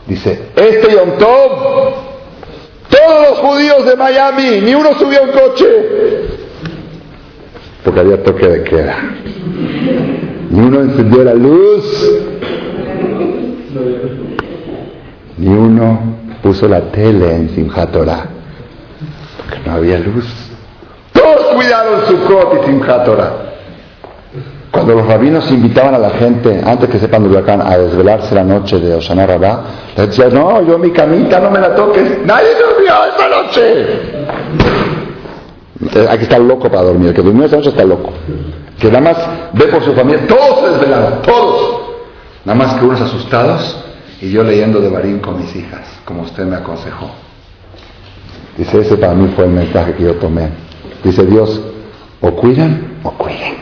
Dice, 0.06 0.50
este 0.54 0.92
Yom 0.92 1.12
Tov, 1.18 1.94
todos 2.88 3.30
los 3.30 3.38
judíos 3.38 3.84
de 3.86 3.96
Miami, 3.96 4.60
ni 4.62 4.74
uno 4.74 4.94
subió 4.98 5.22
un 5.22 5.30
coche, 5.30 6.45
porque 7.86 8.00
había 8.00 8.20
toque 8.20 8.48
de 8.48 8.64
queda. 8.64 8.96
Ni 10.50 10.60
uno 10.60 10.80
encendió 10.80 11.22
la 11.22 11.34
luz, 11.34 11.84
ni 15.38 15.46
uno 15.46 16.00
puso 16.42 16.66
la 16.66 16.80
tele 16.80 17.36
en 17.36 17.50
Simchat 17.50 17.92
Torah, 17.92 18.26
porque 19.38 19.60
no 19.64 19.74
había 19.74 20.00
luz. 20.00 20.26
Todos 21.12 21.54
cuidaron 21.54 22.06
su 22.06 22.14
y 22.14 22.66
Simchat 22.66 23.08
Cuando 24.72 24.94
los 24.94 25.06
rabinos 25.06 25.48
invitaban 25.52 25.94
a 25.94 25.98
la 25.98 26.10
gente, 26.10 26.60
antes 26.66 26.90
que 26.90 26.98
sepan 26.98 27.22
del 27.22 27.32
huracán, 27.32 27.62
a 27.62 27.78
desvelarse 27.78 28.34
la 28.34 28.42
noche 28.42 28.80
de 28.80 28.96
Osana 28.96 29.28
Rabá, 29.28 29.62
les 29.96 30.08
decían, 30.08 30.34
no, 30.34 30.60
yo 30.66 30.76
mi 30.76 30.90
camita 30.90 31.38
no 31.38 31.52
me 31.52 31.60
la 31.60 31.72
toques, 31.76 32.18
nadie 32.24 32.48
durmió 32.58 32.94
esta 33.04 33.28
noche. 33.28 34.85
Hay 36.08 36.18
que 36.18 36.24
estar 36.24 36.40
loco 36.40 36.70
para 36.70 36.82
dormir, 36.82 37.08
el 37.08 37.14
que 37.14 37.22
durmió 37.22 37.44
esta 37.44 37.56
noche 37.56 37.68
está 37.68 37.84
loco. 37.84 38.12
Que 38.78 38.88
nada 38.88 39.00
más 39.00 39.16
ve 39.52 39.66
por 39.66 39.82
su 39.82 39.92
familia, 39.92 40.26
todos 40.26 40.60
se 40.60 40.70
desvelaron, 40.72 41.22
todos. 41.22 41.80
Nada 42.44 42.58
más 42.58 42.74
que 42.74 42.84
unos 42.84 43.00
asustados 43.00 43.84
y 44.20 44.30
yo 44.30 44.42
leyendo 44.42 44.80
de 44.80 44.88
Barín 44.88 45.18
con 45.18 45.38
mis 45.40 45.54
hijas, 45.54 45.86
como 46.04 46.22
usted 46.22 46.44
me 46.44 46.56
aconsejó. 46.56 47.10
Dice, 48.56 48.80
ese 48.80 48.96
para 48.96 49.14
mí 49.14 49.30
fue 49.36 49.44
el 49.44 49.50
mensaje 49.50 49.94
que 49.94 50.04
yo 50.04 50.14
tomé. 50.14 50.48
Dice 51.04 51.24
Dios, 51.26 51.60
o 52.20 52.30
cuidan 52.32 52.98
o 53.02 53.10
cuiden. 53.12 53.56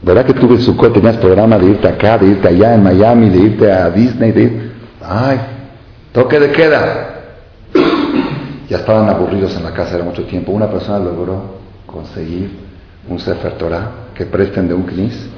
¿Verdad 0.00 0.26
que 0.26 0.34
tuve 0.34 0.58
su 0.58 0.76
tenías 0.76 1.16
programa 1.16 1.58
de 1.58 1.66
irte 1.66 1.88
acá, 1.88 2.18
de 2.18 2.26
irte 2.26 2.48
allá 2.48 2.74
en 2.74 2.82
Miami, 2.82 3.30
de 3.30 3.38
irte 3.38 3.70
a 3.70 3.90
Disney, 3.90 4.32
de 4.32 4.42
ir... 4.42 4.72
Ay, 5.02 5.40
toque 6.12 6.40
de 6.40 6.52
queda. 6.52 7.13
Ya 8.68 8.78
estaban 8.78 9.08
aburridos 9.08 9.56
en 9.56 9.64
la 9.64 9.72
casa, 9.72 9.96
era 9.96 10.04
mucho 10.04 10.24
tiempo. 10.24 10.52
Una 10.52 10.70
persona 10.70 10.98
logró 10.98 11.42
conseguir 11.86 12.50
un 13.08 13.18
Sefer 13.18 13.52
Torah 13.52 13.90
que 14.14 14.24
presten 14.26 14.68
de 14.68 14.74
un 14.74 14.84
knis 14.84 15.28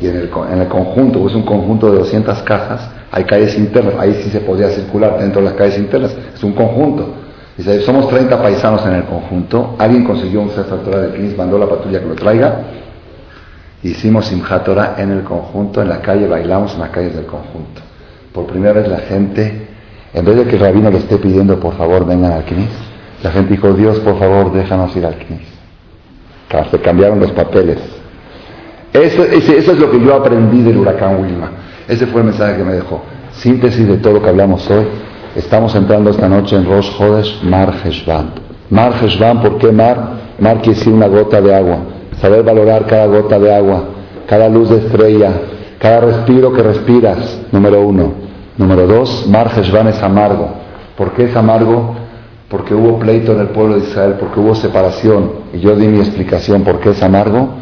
y 0.00 0.06
en 0.06 0.16
el, 0.16 0.30
en 0.52 0.60
el 0.60 0.68
conjunto, 0.68 1.26
es 1.26 1.34
un 1.34 1.42
conjunto 1.42 1.90
de 1.90 1.98
200 1.98 2.42
casas, 2.42 2.88
hay 3.10 3.24
calles 3.24 3.56
internas, 3.56 3.94
ahí 3.98 4.14
sí 4.22 4.30
se 4.30 4.40
podía 4.40 4.68
circular 4.68 5.18
dentro 5.18 5.40
de 5.40 5.48
las 5.48 5.56
calles 5.56 5.78
internas, 5.78 6.14
es 6.34 6.42
un 6.44 6.52
conjunto. 6.52 7.14
Dice, 7.56 7.80
somos 7.80 8.08
30 8.08 8.40
paisanos 8.40 8.86
en 8.86 8.94
el 8.94 9.04
conjunto, 9.04 9.74
alguien 9.78 10.04
consiguió 10.04 10.42
un 10.42 10.50
Sefer 10.50 10.78
Torah 10.84 11.00
de 11.00 11.16
Knis, 11.16 11.36
mandó 11.36 11.58
la 11.58 11.68
patrulla 11.68 12.00
que 12.00 12.06
lo 12.06 12.14
traiga, 12.14 12.60
hicimos 13.82 14.26
Simchat 14.26 14.64
Torah 14.64 14.94
en 14.98 15.10
el 15.10 15.22
conjunto, 15.24 15.82
en 15.82 15.88
la 15.88 16.00
calle, 16.00 16.28
bailamos 16.28 16.74
en 16.74 16.80
las 16.80 16.90
calles 16.90 17.14
del 17.14 17.26
conjunto. 17.26 17.82
por 18.32 18.46
primera 18.46 18.74
vez 18.74 18.86
la 18.86 18.98
gente, 18.98 19.67
en 20.14 20.24
vez 20.24 20.36
de 20.36 20.44
que 20.44 20.56
el 20.56 20.62
rabino 20.62 20.90
le 20.90 20.98
esté 20.98 21.16
pidiendo, 21.16 21.58
por 21.60 21.76
favor, 21.76 22.06
vengan 22.06 22.32
al 22.32 22.44
Knis, 22.44 22.70
la 23.22 23.30
gente 23.30 23.52
dijo, 23.52 23.72
Dios, 23.72 23.98
por 24.00 24.18
favor, 24.18 24.52
déjanos 24.52 24.94
ir 24.96 25.04
al 25.04 25.16
Knis. 25.16 25.58
Se 26.70 26.78
cambiaron 26.78 27.20
los 27.20 27.30
papeles. 27.32 27.78
Eso, 28.92 29.22
eso, 29.24 29.52
es 29.52 29.78
lo 29.78 29.90
que 29.90 30.00
yo 30.00 30.14
aprendí 30.14 30.62
del 30.62 30.78
huracán 30.78 31.20
Wilma. 31.20 31.50
Ese 31.86 32.06
fue 32.06 32.22
el 32.22 32.28
mensaje 32.28 32.56
que 32.56 32.64
me 32.64 32.72
dejó. 32.72 33.02
Síntesis 33.32 33.86
de 33.86 33.98
todo 33.98 34.14
lo 34.14 34.22
que 34.22 34.30
hablamos 34.30 34.68
hoy. 34.70 34.86
Estamos 35.36 35.74
entrando 35.74 36.10
esta 36.10 36.28
noche 36.28 36.56
en 36.56 36.64
Rosh 36.64 36.90
Hodesh 36.98 37.42
Mar 37.42 37.74
Heshvan. 37.84 38.30
Mar 38.70 38.94
Heshvan, 39.02 39.42
¿por 39.42 39.58
qué 39.58 39.70
mar? 39.70 40.12
Mar 40.38 40.60
quiere 40.62 40.78
decir 40.78 40.92
una 40.92 41.06
gota 41.06 41.40
de 41.40 41.54
agua. 41.54 41.78
Saber 42.20 42.42
valorar 42.42 42.86
cada 42.86 43.06
gota 43.06 43.38
de 43.38 43.54
agua, 43.54 43.84
cada 44.26 44.48
luz 44.48 44.70
de 44.70 44.78
estrella, 44.78 45.32
cada 45.78 46.00
respiro 46.00 46.52
que 46.52 46.62
respiras, 46.62 47.40
número 47.52 47.86
uno. 47.86 48.27
Número 48.58 48.86
dos, 48.86 49.26
Mar 49.28 49.50
Heshvan 49.56 49.88
es 49.88 50.02
amargo. 50.02 50.50
¿Por 50.96 51.12
qué 51.12 51.24
es 51.24 51.36
amargo? 51.36 51.94
Porque 52.50 52.74
hubo 52.74 52.98
pleito 52.98 53.32
en 53.32 53.40
el 53.40 53.48
pueblo 53.48 53.76
de 53.76 53.86
Israel, 53.86 54.16
porque 54.20 54.40
hubo 54.40 54.54
separación. 54.54 55.30
Y 55.54 55.60
yo 55.60 55.74
di 55.76 55.86
mi 55.86 56.00
explicación 56.00 56.62
por 56.64 56.80
qué 56.80 56.90
es 56.90 57.02
amargo 57.02 57.54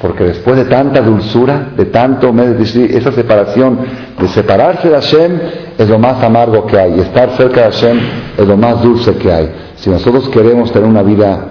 porque 0.00 0.24
después 0.24 0.56
de 0.56 0.64
tanta 0.66 1.00
dulzura, 1.00 1.70
de 1.76 1.86
tanto, 1.86 2.32
esa 2.32 3.12
separación, 3.12 3.78
de 4.18 4.28
separarse 4.28 4.88
de 4.88 4.94
Hashem 4.94 5.40
es 5.76 5.88
lo 5.88 5.98
más 5.98 6.22
amargo 6.22 6.66
que 6.66 6.78
hay. 6.78 6.94
Y 6.96 7.00
estar 7.00 7.36
cerca 7.36 7.62
de 7.62 7.72
Hashem 7.72 7.98
es 8.38 8.46
lo 8.46 8.56
más 8.56 8.80
dulce 8.80 9.14
que 9.14 9.32
hay. 9.32 9.50
Si 9.76 9.90
nosotros 9.90 10.28
queremos 10.28 10.70
tener 10.70 10.88
una 10.88 11.02
vida 11.02 11.46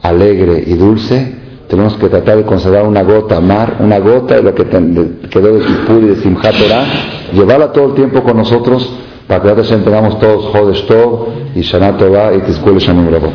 alegre 0.00 0.64
y 0.66 0.74
dulce, 0.74 1.43
tenemos 1.74 1.96
que 1.96 2.08
tratar 2.08 2.36
de 2.36 2.44
conservar 2.44 2.84
una 2.84 3.02
gota, 3.02 3.40
mar, 3.40 3.78
una 3.80 3.98
gota 3.98 4.36
de 4.36 4.42
lo 4.42 4.54
que 4.54 4.64
quedó 4.64 5.58
de 5.58 5.66
Kipur 5.66 6.04
y 6.04 6.06
de 6.06 6.16
Simchat 6.16 6.54
Torah, 6.54 6.84
llevarla 7.32 7.72
todo 7.72 7.86
el 7.86 7.94
tiempo 7.94 8.22
con 8.22 8.36
nosotros 8.36 8.96
para 9.26 9.42
que 9.42 9.48
Hashem 9.48 9.82
tengamos 9.82 10.20
todos 10.20 10.52
Jodesh 10.52 10.86
Tov 10.86 11.26
y 11.56 11.62
Shana 11.62 11.96
Tovah 11.96 12.32
y 12.34 12.42
Tizkul 12.42 12.78
Shamim 12.78 13.10
Rabot. 13.10 13.32